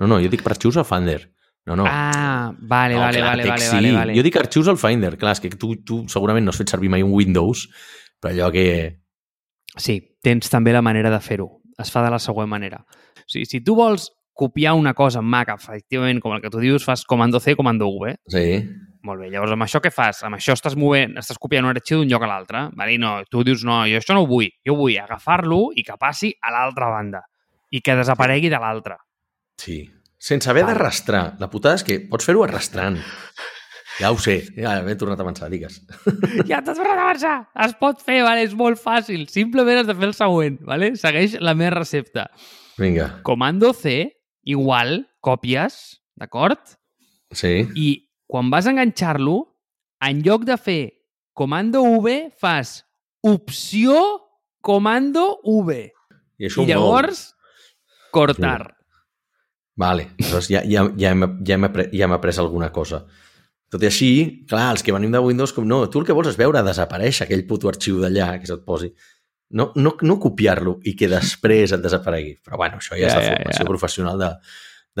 No, 0.00 0.06
no, 0.06 0.20
jo 0.22 0.30
dic 0.32 0.42
per 0.44 0.54
arxius 0.54 0.78
al 0.80 0.88
Finder. 0.88 1.22
No, 1.68 1.76
no. 1.76 1.84
Ah, 1.86 2.52
vale, 2.56 2.94
no, 2.96 3.00
vale, 3.00 3.18
clar, 3.18 3.30
vale, 3.30 3.48
vale, 3.48 3.64
sí. 3.64 3.74
vale, 3.74 3.92
vale. 3.94 4.14
Jo 4.16 4.24
dic 4.24 4.36
arxius 4.40 4.68
al 4.72 4.78
Finder. 4.80 5.16
Clar, 5.20 5.34
és 5.36 5.42
que 5.44 5.50
tu, 5.54 5.74
tu 5.86 6.02
segurament 6.08 6.46
no 6.46 6.54
has 6.54 6.60
fet 6.60 6.72
servir 6.72 6.92
mai 6.92 7.04
un 7.04 7.12
Windows, 7.14 7.66
Però 8.20 8.32
allò 8.34 8.50
que... 8.52 9.00
Sí, 9.80 9.96
tens 10.22 10.52
també 10.52 10.74
la 10.76 10.84
manera 10.84 11.10
de 11.10 11.20
fer-ho. 11.24 11.48
Es 11.80 11.90
fa 11.92 12.04
de 12.04 12.10
la 12.12 12.20
següent 12.20 12.50
manera. 12.50 12.82
O 12.84 13.30
sigui, 13.32 13.46
si 13.48 13.62
tu 13.64 13.74
vols 13.78 14.10
copiar 14.36 14.74
una 14.76 14.92
cosa 14.94 15.22
en 15.24 15.28
Mac, 15.32 15.48
efectivament, 15.54 16.20
com 16.20 16.34
el 16.36 16.42
que 16.44 16.52
tu 16.52 16.60
dius, 16.60 16.84
fas 16.84 17.06
comando 17.08 17.40
C, 17.40 17.56
comando 17.56 17.88
V. 17.88 18.14
Sí. 18.28 18.44
Molt 19.02 19.22
bé, 19.22 19.30
llavors 19.32 19.54
amb 19.54 19.64
això 19.64 19.80
què 19.80 19.88
fas? 19.94 20.18
Amb 20.26 20.36
això 20.36 20.52
estàs 20.56 20.74
movent, 20.76 21.14
estàs 21.20 21.38
copiant 21.40 21.64
un 21.64 21.72
arxiu 21.72 22.02
d'un 22.02 22.10
lloc 22.10 22.24
a 22.26 22.28
l'altre. 22.28 22.66
Vale? 22.76 22.98
No, 23.00 23.14
tu 23.30 23.44
dius, 23.46 23.62
no, 23.64 23.78
jo 23.88 23.96
això 24.00 24.12
no 24.16 24.26
ho 24.26 24.28
vull. 24.28 24.50
Jo 24.66 24.74
vull 24.76 24.98
agafar-lo 25.00 25.70
i 25.74 25.84
que 25.86 25.96
passi 26.00 26.34
a 26.42 26.52
l'altra 26.52 26.90
banda 26.92 27.22
i 27.70 27.80
que 27.80 27.94
desaparegui 27.96 28.50
de 28.52 28.58
l'altra. 28.60 28.98
Sí. 29.60 29.78
Sense 30.20 30.50
haver 30.52 30.66
d'arrastrar. 30.68 31.36
La 31.40 31.48
putada 31.48 31.78
és 31.78 31.84
que 31.86 31.96
pots 32.10 32.26
fer-ho 32.28 32.42
arrastrant. 32.44 32.98
Ja 34.00 34.10
ho 34.12 34.18
sé, 34.20 34.36
ja 34.56 34.78
m'he 34.84 34.94
tornat 35.00 35.20
a 35.20 35.24
avançar, 35.24 35.48
digues. 35.52 35.80
Ja 36.50 36.60
t'has 36.64 36.76
tornat 36.78 36.96
a 36.98 37.06
avançar! 37.06 37.34
Es 37.64 37.72
pot 37.80 38.00
fer, 38.04 38.20
vale? 38.24 38.44
és 38.44 38.52
molt 38.56 38.80
fàcil. 38.80 39.26
Simplement 39.32 39.80
has 39.80 39.88
de 39.88 39.96
fer 39.96 40.08
el 40.10 40.14
següent. 40.16 40.60
Vale? 40.68 40.92
Segueix 41.00 41.38
la 41.40 41.56
meva 41.56 41.78
recepta. 41.78 42.28
Vinga, 42.80 43.10
Comando 43.24 43.72
C, 43.76 43.96
igual, 44.48 45.06
còpies, 45.24 46.00
d'acord? 46.20 46.76
sí. 47.32 47.66
I 47.76 47.88
quan 48.30 48.50
vas 48.52 48.68
enganxar-lo, 48.70 49.40
en 50.06 50.22
lloc 50.22 50.46
de 50.46 50.56
fer 50.56 50.82
comando 51.34 51.82
V, 51.82 52.30
fas 52.38 52.84
opció 53.26 53.96
comando 54.62 55.40
V. 55.44 55.80
I 56.38 56.46
això 56.48 56.62
I 56.62 56.70
llavors, 56.70 57.32
cortar. 58.14 58.76
Vale, 59.80 60.12
aleshores 60.20 60.50
ja, 60.52 60.62
ja, 60.62 60.86
ja, 60.96 61.10
hem, 61.10 61.26
ja, 61.42 61.56
hem 61.56 61.66
après, 61.66 61.90
ja 61.92 62.06
hem 62.06 62.14
après 62.14 62.38
alguna 62.38 62.70
cosa. 62.72 63.02
Tot 63.70 63.82
i 63.82 63.88
així, 63.88 64.10
clar, 64.50 64.70
els 64.74 64.82
que 64.86 64.94
venim 64.94 65.12
de 65.14 65.22
Windows, 65.22 65.54
com 65.56 65.66
no, 65.66 65.84
tu 65.90 66.00
el 66.00 66.06
que 66.06 66.14
vols 66.16 66.32
és 66.32 66.38
veure 66.38 66.62
desaparèixer 66.66 67.26
aquell 67.26 67.46
puto 67.48 67.70
arxiu 67.70 68.00
d'allà 68.02 68.32
que 68.40 68.50
se't 68.50 68.64
posi. 68.66 68.90
No, 69.56 69.70
no, 69.74 69.96
no 70.06 70.18
copiar-lo 70.22 70.78
i 70.86 70.94
que 70.98 71.08
després 71.10 71.72
et 71.74 71.82
desaparegui. 71.82 72.36
Però 72.44 72.58
bueno, 72.60 72.78
això 72.78 72.94
ja, 72.94 73.06
Ja, 73.06 73.06
és 73.08 73.14
la 73.16 73.22
ja, 73.24 73.36
formació 73.38 73.64
ja. 73.64 73.70
professional 73.70 74.20
de, 74.20 74.32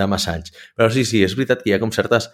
de 0.00 0.06
massa 0.10 0.36
anys. 0.38 0.54
Però 0.78 0.90
sí, 0.90 1.04
sí, 1.06 1.22
és 1.26 1.34
veritat 1.38 1.62
que 1.62 1.70
hi 1.70 1.76
ha 1.76 1.82
com 1.82 1.92
certes... 1.94 2.30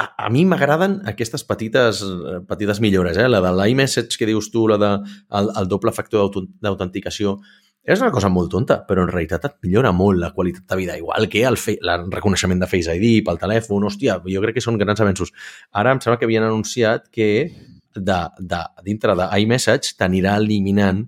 A, 0.00 0.06
a 0.26 0.28
mi 0.32 0.46
m'agraden 0.48 1.00
aquestes 1.10 1.44
petites, 1.44 2.00
eh, 2.06 2.38
petites 2.48 2.80
millores, 2.80 3.18
eh? 3.20 3.28
La 3.28 3.42
de 3.44 3.50
l'iMessage 3.52 4.16
que 4.16 4.28
dius 4.28 4.48
tu, 4.52 4.66
la 4.70 4.78
de 4.80 4.92
el, 5.36 5.50
el 5.60 5.68
doble 5.68 5.92
factor 5.92 6.30
d'autenticació, 6.32 7.36
és 7.80 8.00
una 8.02 8.12
cosa 8.12 8.28
molt 8.28 8.50
tonta, 8.52 8.78
però 8.86 9.04
en 9.04 9.10
realitat 9.10 9.46
et 9.48 9.54
millora 9.64 9.90
molt 9.96 10.20
la 10.20 10.32
qualitat 10.36 10.66
de 10.68 10.76
vida, 10.76 10.96
igual 11.00 11.28
que 11.32 11.44
el, 11.48 11.56
fe 11.56 11.78
el 11.80 12.10
reconeixement 12.12 12.60
de 12.60 12.68
Face 12.68 12.96
ID 12.96 13.24
pel 13.26 13.40
telèfon, 13.40 13.86
hòstia, 13.88 14.18
jo 14.28 14.42
crec 14.44 14.58
que 14.58 14.64
són 14.64 14.76
grans 14.80 15.00
avenços. 15.00 15.32
Ara 15.72 15.94
em 15.96 16.02
sembla 16.04 16.18
que 16.20 16.28
havien 16.28 16.44
anunciat 16.44 17.08
que 17.12 17.30
de, 17.96 18.18
de, 18.38 18.60
dintre 18.86 19.16
d'iMessage 19.18 19.96
t'anirà 19.98 20.36
eliminant 20.40 21.06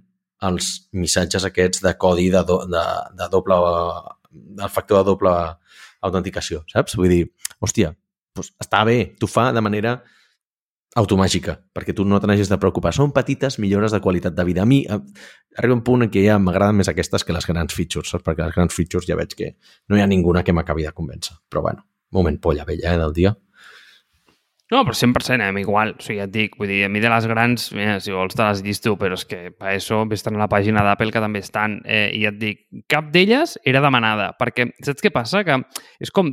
els 0.48 0.72
missatges 0.96 1.44
aquests 1.46 1.84
de 1.84 1.92
codi 2.00 2.30
de, 2.32 2.42
do, 2.48 2.62
de, 2.66 2.84
de 3.20 3.28
doble 3.30 3.60
del 4.32 4.72
factor 4.72 5.02
de 5.02 5.12
doble 5.12 5.32
autenticació, 6.02 6.64
saps? 6.72 6.96
Vull 6.98 7.12
dir, 7.12 7.24
hòstia, 7.62 7.92
doncs 8.36 8.52
està 8.60 8.82
bé, 8.88 9.14
t'ho 9.20 9.28
fa 9.30 9.50
de 9.52 9.62
manera 9.64 9.98
automàgica, 10.96 11.56
perquè 11.72 11.94
tu 11.96 12.04
no 12.04 12.18
te 12.20 12.28
n'hagis 12.28 12.50
de 12.52 12.58
preocupar. 12.60 12.92
Són 12.92 13.14
petites 13.16 13.58
millores 13.62 13.94
de 13.94 14.00
qualitat 14.04 14.34
de 14.36 14.44
vida. 14.44 14.64
A 14.64 14.68
mi 14.68 14.82
eh, 14.84 14.98
arriba 15.58 15.78
un 15.78 15.84
punt 15.84 16.04
en 16.04 16.10
què 16.12 16.24
ja 16.26 16.36
m'agraden 16.40 16.76
més 16.82 16.90
aquestes 16.92 17.24
que 17.24 17.32
les 17.32 17.48
grans 17.48 17.72
features, 17.72 18.12
saps? 18.12 18.24
perquè 18.26 18.44
les 18.44 18.56
grans 18.56 18.74
features 18.74 19.08
ja 19.08 19.16
veig 19.16 19.32
que 19.38 19.54
no 19.88 19.96
hi 19.96 20.04
ha 20.04 20.10
ninguna 20.10 20.44
que 20.44 20.52
m'acabi 20.52 20.84
de 20.84 20.92
convèncer. 20.92 21.38
Però 21.48 21.64
bueno, 21.64 21.86
moment 22.12 22.38
polla 22.40 22.68
vella 22.68 22.92
eh, 22.92 23.00
del 23.00 23.16
dia. 23.16 23.32
No, 24.72 24.86
però 24.88 24.94
100% 24.96 25.44
eh, 25.44 25.60
igual. 25.60 25.96
O 25.98 26.04
sigui, 26.04 26.18
ja 26.20 26.28
et 26.28 26.32
dic, 26.32 26.54
vull 26.60 26.70
dir, 26.72 26.84
a 26.84 26.92
mi 26.92 27.00
de 27.00 27.08
les 27.12 27.26
grans, 27.28 27.66
mira, 27.76 27.98
si 28.00 28.12
vols 28.12 28.36
te 28.36 28.44
les 28.44 28.62
llisto, 28.64 28.94
però 29.00 29.16
és 29.16 29.26
que 29.28 29.42
per 29.56 29.74
això 29.74 30.04
vés 30.08 30.24
a 30.28 30.32
la 30.36 30.48
pàgina 30.48 30.84
d'Apple 30.84 31.12
que 31.12 31.24
també 31.24 31.40
estan. 31.44 31.80
Eh, 31.84 32.08
I 32.16 32.22
ja 32.26 32.32
et 32.32 32.40
dic, 32.40 32.64
cap 32.88 33.08
d'elles 33.12 33.58
era 33.68 33.84
demanada, 33.84 34.32
perquè 34.40 34.70
saps 34.84 35.04
què 35.04 35.12
passa? 35.12 35.44
Que 35.44 35.60
és 36.00 36.12
com 36.12 36.32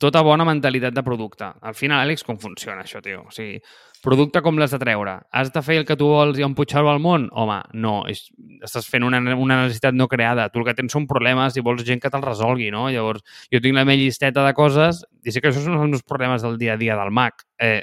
tota 0.00 0.22
bona 0.24 0.46
mentalitat 0.48 0.94
de 0.96 1.02
producte. 1.04 1.46
Al 1.60 1.76
final, 1.76 2.00
Àlex, 2.00 2.24
com 2.24 2.38
funciona 2.40 2.82
això, 2.82 3.02
tio? 3.04 3.26
O 3.28 3.34
sigui, 3.34 3.58
producte 4.00 4.40
com 4.42 4.56
l'has 4.58 4.72
de 4.72 4.80
treure? 4.80 5.18
Has 5.36 5.50
de 5.52 5.62
fer 5.62 5.76
el 5.80 5.84
que 5.88 5.96
tu 6.00 6.08
vols 6.08 6.40
i 6.40 6.46
empujar-ho 6.46 6.88
al 6.88 7.02
món? 7.04 7.26
Home, 7.36 7.58
no. 7.84 7.98
És, 8.08 8.24
estàs 8.64 8.88
fent 8.88 9.04
una, 9.04 9.20
una 9.36 9.58
necessitat 9.66 9.96
no 9.96 10.08
creada. 10.08 10.48
Tu 10.48 10.62
el 10.62 10.68
que 10.70 10.76
tens 10.78 10.96
són 10.96 11.08
problemes 11.10 11.58
i 11.58 11.64
vols 11.66 11.84
gent 11.86 12.00
que 12.00 12.12
te'l 12.12 12.24
resolgui, 12.24 12.70
no? 12.72 12.86
Llavors, 12.92 13.24
jo 13.52 13.60
tinc 13.60 13.76
la 13.76 13.84
meva 13.84 14.00
llisteta 14.00 14.46
de 14.46 14.54
coses 14.56 15.04
i 15.24 15.34
sé 15.34 15.44
que 15.44 15.52
això 15.52 15.64
són 15.66 15.76
els 15.76 15.92
meus 15.92 16.06
problemes 16.08 16.46
del 16.46 16.56
dia 16.60 16.78
a 16.78 16.80
dia 16.80 16.96
del 16.96 17.12
Mac. 17.12 17.44
Eh, 17.60 17.82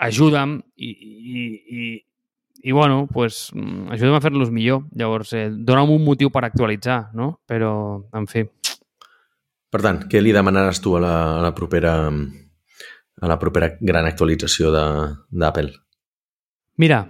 ajuda'm 0.00 0.54
i, 0.76 0.94
i, 0.94 1.44
i, 1.80 1.90
i 2.62 2.72
bueno, 2.72 3.08
pues, 3.10 3.48
mm, 3.54 3.90
ajuda'm 3.96 4.20
a 4.20 4.22
fer-los 4.22 4.54
millor. 4.54 4.86
Llavors, 4.94 5.34
eh, 5.34 5.48
dona'm 5.50 5.90
un 5.98 6.06
motiu 6.06 6.30
per 6.30 6.46
actualitzar, 6.46 7.08
no? 7.18 7.32
Però, 7.50 7.74
en 8.14 8.30
fi, 8.30 8.46
Per 9.70 9.80
tant, 9.84 10.00
què 10.10 10.20
li 10.22 10.32
demanaràs 10.34 10.80
tu 10.82 10.96
a 10.98 11.00
la, 11.02 11.14
a 11.38 11.42
la 11.44 11.52
propera 11.54 11.94
a 13.20 13.28
la 13.28 13.36
propera 13.38 13.68
gran 13.80 14.06
actualització 14.08 14.70
de- 14.72 15.14
d'Apple? 15.30 15.74
Mira, 16.80 17.02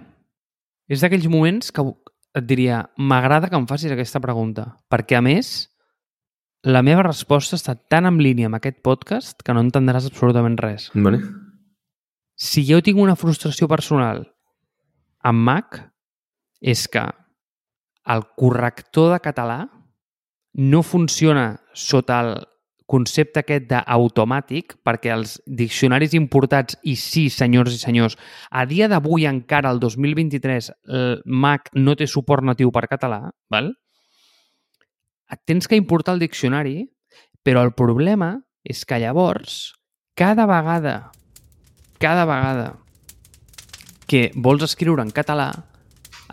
és 0.91 0.99
d'aquells 1.01 1.27
moments 1.31 1.71
que 1.71 1.85
et 2.35 2.45
diria, 2.47 2.81
m'agrada 2.97 3.47
que 3.49 3.55
em 3.55 3.65
facis 3.67 3.91
aquesta 3.91 4.19
pregunta, 4.23 4.65
perquè 4.91 5.17
a 5.17 5.21
més, 5.23 5.69
la 6.63 6.81
meva 6.83 7.03
resposta 7.07 7.55
està 7.55 7.75
tan 7.89 8.05
en 8.05 8.19
línia 8.21 8.47
amb 8.51 8.59
aquest 8.59 8.81
podcast 8.83 9.41
que 9.43 9.55
no 9.55 9.63
entendràs 9.63 10.05
absolutament 10.11 10.59
res. 10.59 10.89
Vale. 10.93 11.21
Si 12.35 12.63
jo 12.67 12.81
tinc 12.83 12.99
una 12.99 13.15
frustració 13.15 13.67
personal 13.71 14.25
amb 15.23 15.43
Mac, 15.47 15.79
és 16.61 16.87
que 16.91 17.03
el 18.11 18.23
corrector 18.35 19.13
de 19.13 19.19
català 19.23 19.59
no 20.53 20.83
funciona 20.83 21.61
sota 21.73 22.19
el 22.21 22.33
concepte 22.91 23.39
aquest 23.39 23.69
d'automàtic, 23.69 24.75
perquè 24.83 25.13
els 25.13 25.37
diccionaris 25.47 26.11
importats, 26.17 26.75
i 26.83 26.97
sí, 26.99 27.29
senyors 27.31 27.77
i 27.77 27.79
senyors, 27.79 28.17
a 28.51 28.65
dia 28.67 28.89
d'avui 28.91 29.27
encara, 29.29 29.71
el 29.71 29.79
2023, 29.79 30.71
el 30.91 31.21
Mac 31.25 31.71
no 31.77 31.95
té 31.95 32.07
suport 32.09 32.43
natiu 32.43 32.71
per 32.75 32.89
català, 32.91 33.29
val? 33.51 33.71
et 35.31 35.39
tens 35.47 35.69
que 35.71 35.79
importar 35.79 36.17
el 36.17 36.19
diccionari, 36.19 36.89
però 37.39 37.63
el 37.63 37.71
problema 37.71 38.33
és 38.67 38.83
que 38.83 38.99
llavors, 38.99 39.71
cada 40.19 40.43
vegada, 40.43 41.13
cada 42.03 42.25
vegada 42.27 42.73
que 44.11 44.33
vols 44.35 44.67
escriure 44.67 45.05
en 45.07 45.15
català, 45.15 45.53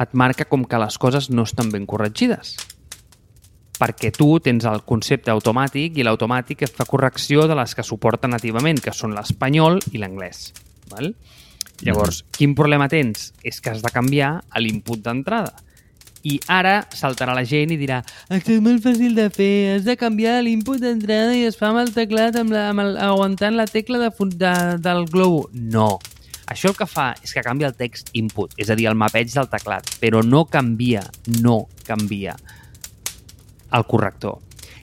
et 0.03 0.19
marca 0.19 0.49
com 0.51 0.67
que 0.67 0.83
les 0.83 0.99
coses 0.99 1.31
no 1.31 1.47
estan 1.47 1.71
ben 1.71 1.87
corregides 1.87 2.57
perquè 3.79 4.11
tu 4.15 4.37
tens 4.43 4.67
el 4.69 4.83
concepte 4.87 5.33
automàtic 5.33 5.99
i 5.99 6.07
l'automàtic 6.07 6.67
fa 6.75 6.87
correcció 6.89 7.47
de 7.49 7.57
les 7.59 7.75
que 7.75 7.87
suporta 7.87 8.29
nativament, 8.29 8.83
que 8.83 8.95
són 8.95 9.15
l'espanyol 9.17 9.79
i 9.93 10.03
l'anglès. 10.03 10.51
Val? 10.91 11.13
Llavors, 11.87 12.25
quin 12.35 12.57
problema 12.59 12.89
tens? 12.91 13.33
És 13.47 13.63
que 13.63 13.71
has 13.71 13.85
de 13.85 13.95
canviar 13.95 14.41
l'input 14.59 15.03
d'entrada. 15.05 15.55
I 16.27 16.41
ara 16.51 16.81
saltarà 16.91 17.33
la 17.37 17.45
gent 17.47 17.71
i 17.71 17.79
dirà 17.79 18.01
això 18.35 18.51
és 18.57 18.61
molt 18.61 18.83
fàcil 18.83 19.15
de 19.15 19.29
fer, 19.31 19.77
has 19.77 19.85
de 19.87 19.95
canviar 19.97 20.41
l'input 20.43 20.83
d'entrada 20.83 21.37
i 21.39 21.45
es 21.47 21.57
fa 21.57 21.71
amb 21.71 21.79
el 21.85 21.93
teclat 21.95 22.37
amb 22.41 22.51
la, 22.51 22.67
amb 22.73 22.83
el, 22.83 22.97
aguantant 22.99 23.55
la 23.55 23.69
tecla 23.71 24.03
de, 24.03 24.11
de, 24.35 24.55
del 24.83 25.07
globo. 25.07 25.47
No. 25.55 25.93
Això 26.51 26.73
el 26.73 26.77
que 26.81 26.89
fa 26.91 27.13
és 27.23 27.31
que 27.37 27.45
canvia 27.47 27.71
el 27.71 27.79
text 27.79 28.11
input, 28.19 28.57
és 28.59 28.73
a 28.73 28.75
dir, 28.75 28.89
el 28.91 28.99
mapeig 28.99 29.31
del 29.31 29.51
teclat, 29.53 29.95
però 30.03 30.25
no 30.27 30.47
canvia, 30.51 31.05
no 31.39 31.67
canvia 31.87 32.35
el 33.73 33.87
corrector. 33.87 34.39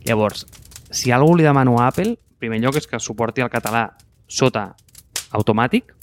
Llavors, 0.05 0.45
si 0.91 1.11
algú 1.11 1.35
li 1.35 1.43
demano 1.43 1.79
a 1.79 1.87
Apple, 1.89 2.17
primer 2.39 2.61
lloc 2.61 2.77
és 2.79 2.87
que 2.87 2.99
suporti 3.01 3.43
el 3.43 3.51
català 3.53 3.87
sota 4.27 4.69
automàtic, 5.35 5.93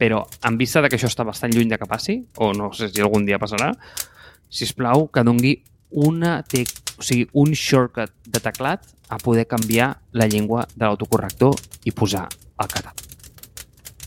però 0.00 0.22
en 0.46 0.56
vista 0.56 0.80
de 0.80 0.88
que 0.88 0.96
això 0.96 1.10
està 1.10 1.26
bastant 1.28 1.52
lluny 1.52 1.68
de 1.68 1.78
que 1.78 1.88
passi, 1.88 2.20
o 2.38 2.52
no 2.56 2.70
sé 2.72 2.88
si 2.88 3.02
algun 3.04 3.26
dia 3.26 3.40
passarà, 3.42 3.72
si 4.48 4.64
us 4.64 4.72
plau 4.76 5.08
que 5.12 5.24
dongui 5.26 5.58
una 5.90 6.40
tec 6.46 6.70
o 7.00 7.02
sigui, 7.02 7.26
un 7.32 7.54
shortcut 7.56 8.12
de 8.28 8.40
teclat 8.44 8.84
a 9.08 9.18
poder 9.18 9.46
canviar 9.48 9.94
la 10.12 10.28
llengua 10.28 10.66
de 10.74 10.84
l'autocorrector 10.84 11.56
i 11.88 11.92
posar 11.96 12.26
el 12.28 12.68
català. 12.68 12.92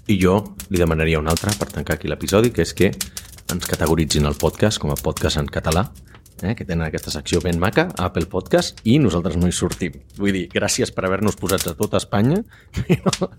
I 0.07 0.17
jo 0.19 0.35
li 0.69 0.79
demanaria 0.79 1.19
un 1.19 1.29
altre 1.31 1.51
per 1.57 1.71
tancar 1.71 1.97
aquí 1.97 2.11
l'episodi, 2.11 2.51
que 2.53 2.61
és 2.61 2.73
que 2.77 2.91
ens 3.53 3.69
categoritzin 3.69 4.27
el 4.29 4.37
podcast 4.39 4.79
com 4.79 4.93
a 4.93 4.99
podcast 4.99 5.41
en 5.41 5.49
català, 5.49 5.87
eh, 6.45 6.53
que 6.55 6.65
tenen 6.65 6.85
aquesta 6.85 7.11
secció 7.13 7.41
ben 7.43 7.59
maca, 7.61 7.87
Apple 7.97 8.27
Podcast, 8.31 8.81
i 8.83 8.99
nosaltres 9.01 9.37
no 9.39 9.49
hi 9.49 9.55
sortim. 9.55 9.99
Vull 10.19 10.35
dir, 10.35 10.45
gràcies 10.53 10.93
per 10.93 11.07
haver-nos 11.07 11.37
posat 11.39 11.67
a 11.71 11.75
tota 11.79 12.01
Espanya, 12.01 12.41
però 12.79 13.29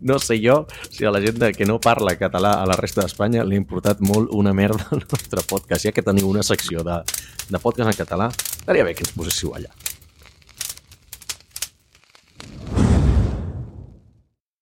no 0.00 0.18
sé 0.22 0.40
jo 0.42 0.62
si 0.88 1.06
a 1.06 1.14
la 1.14 1.22
gent 1.24 1.42
que 1.56 1.68
no 1.68 1.80
parla 1.82 2.16
català 2.20 2.56
a 2.60 2.66
la 2.68 2.78
resta 2.80 3.04
d'Espanya 3.04 3.44
li 3.46 3.58
ha 3.58 3.62
importat 3.62 4.02
molt 4.04 4.34
una 4.36 4.54
merda 4.56 4.88
el 4.96 5.04
nostre 5.06 5.44
podcast, 5.46 5.86
ja 5.86 5.94
que 5.96 6.06
teniu 6.06 6.30
una 6.30 6.46
secció 6.46 6.84
de, 6.86 7.02
de 7.48 7.62
podcast 7.62 7.92
en 7.92 8.02
català, 8.04 8.30
estaria 8.60 8.86
bé 8.86 8.94
que 8.94 9.06
ens 9.06 9.16
poséssiu 9.16 9.56
allà. 9.56 9.89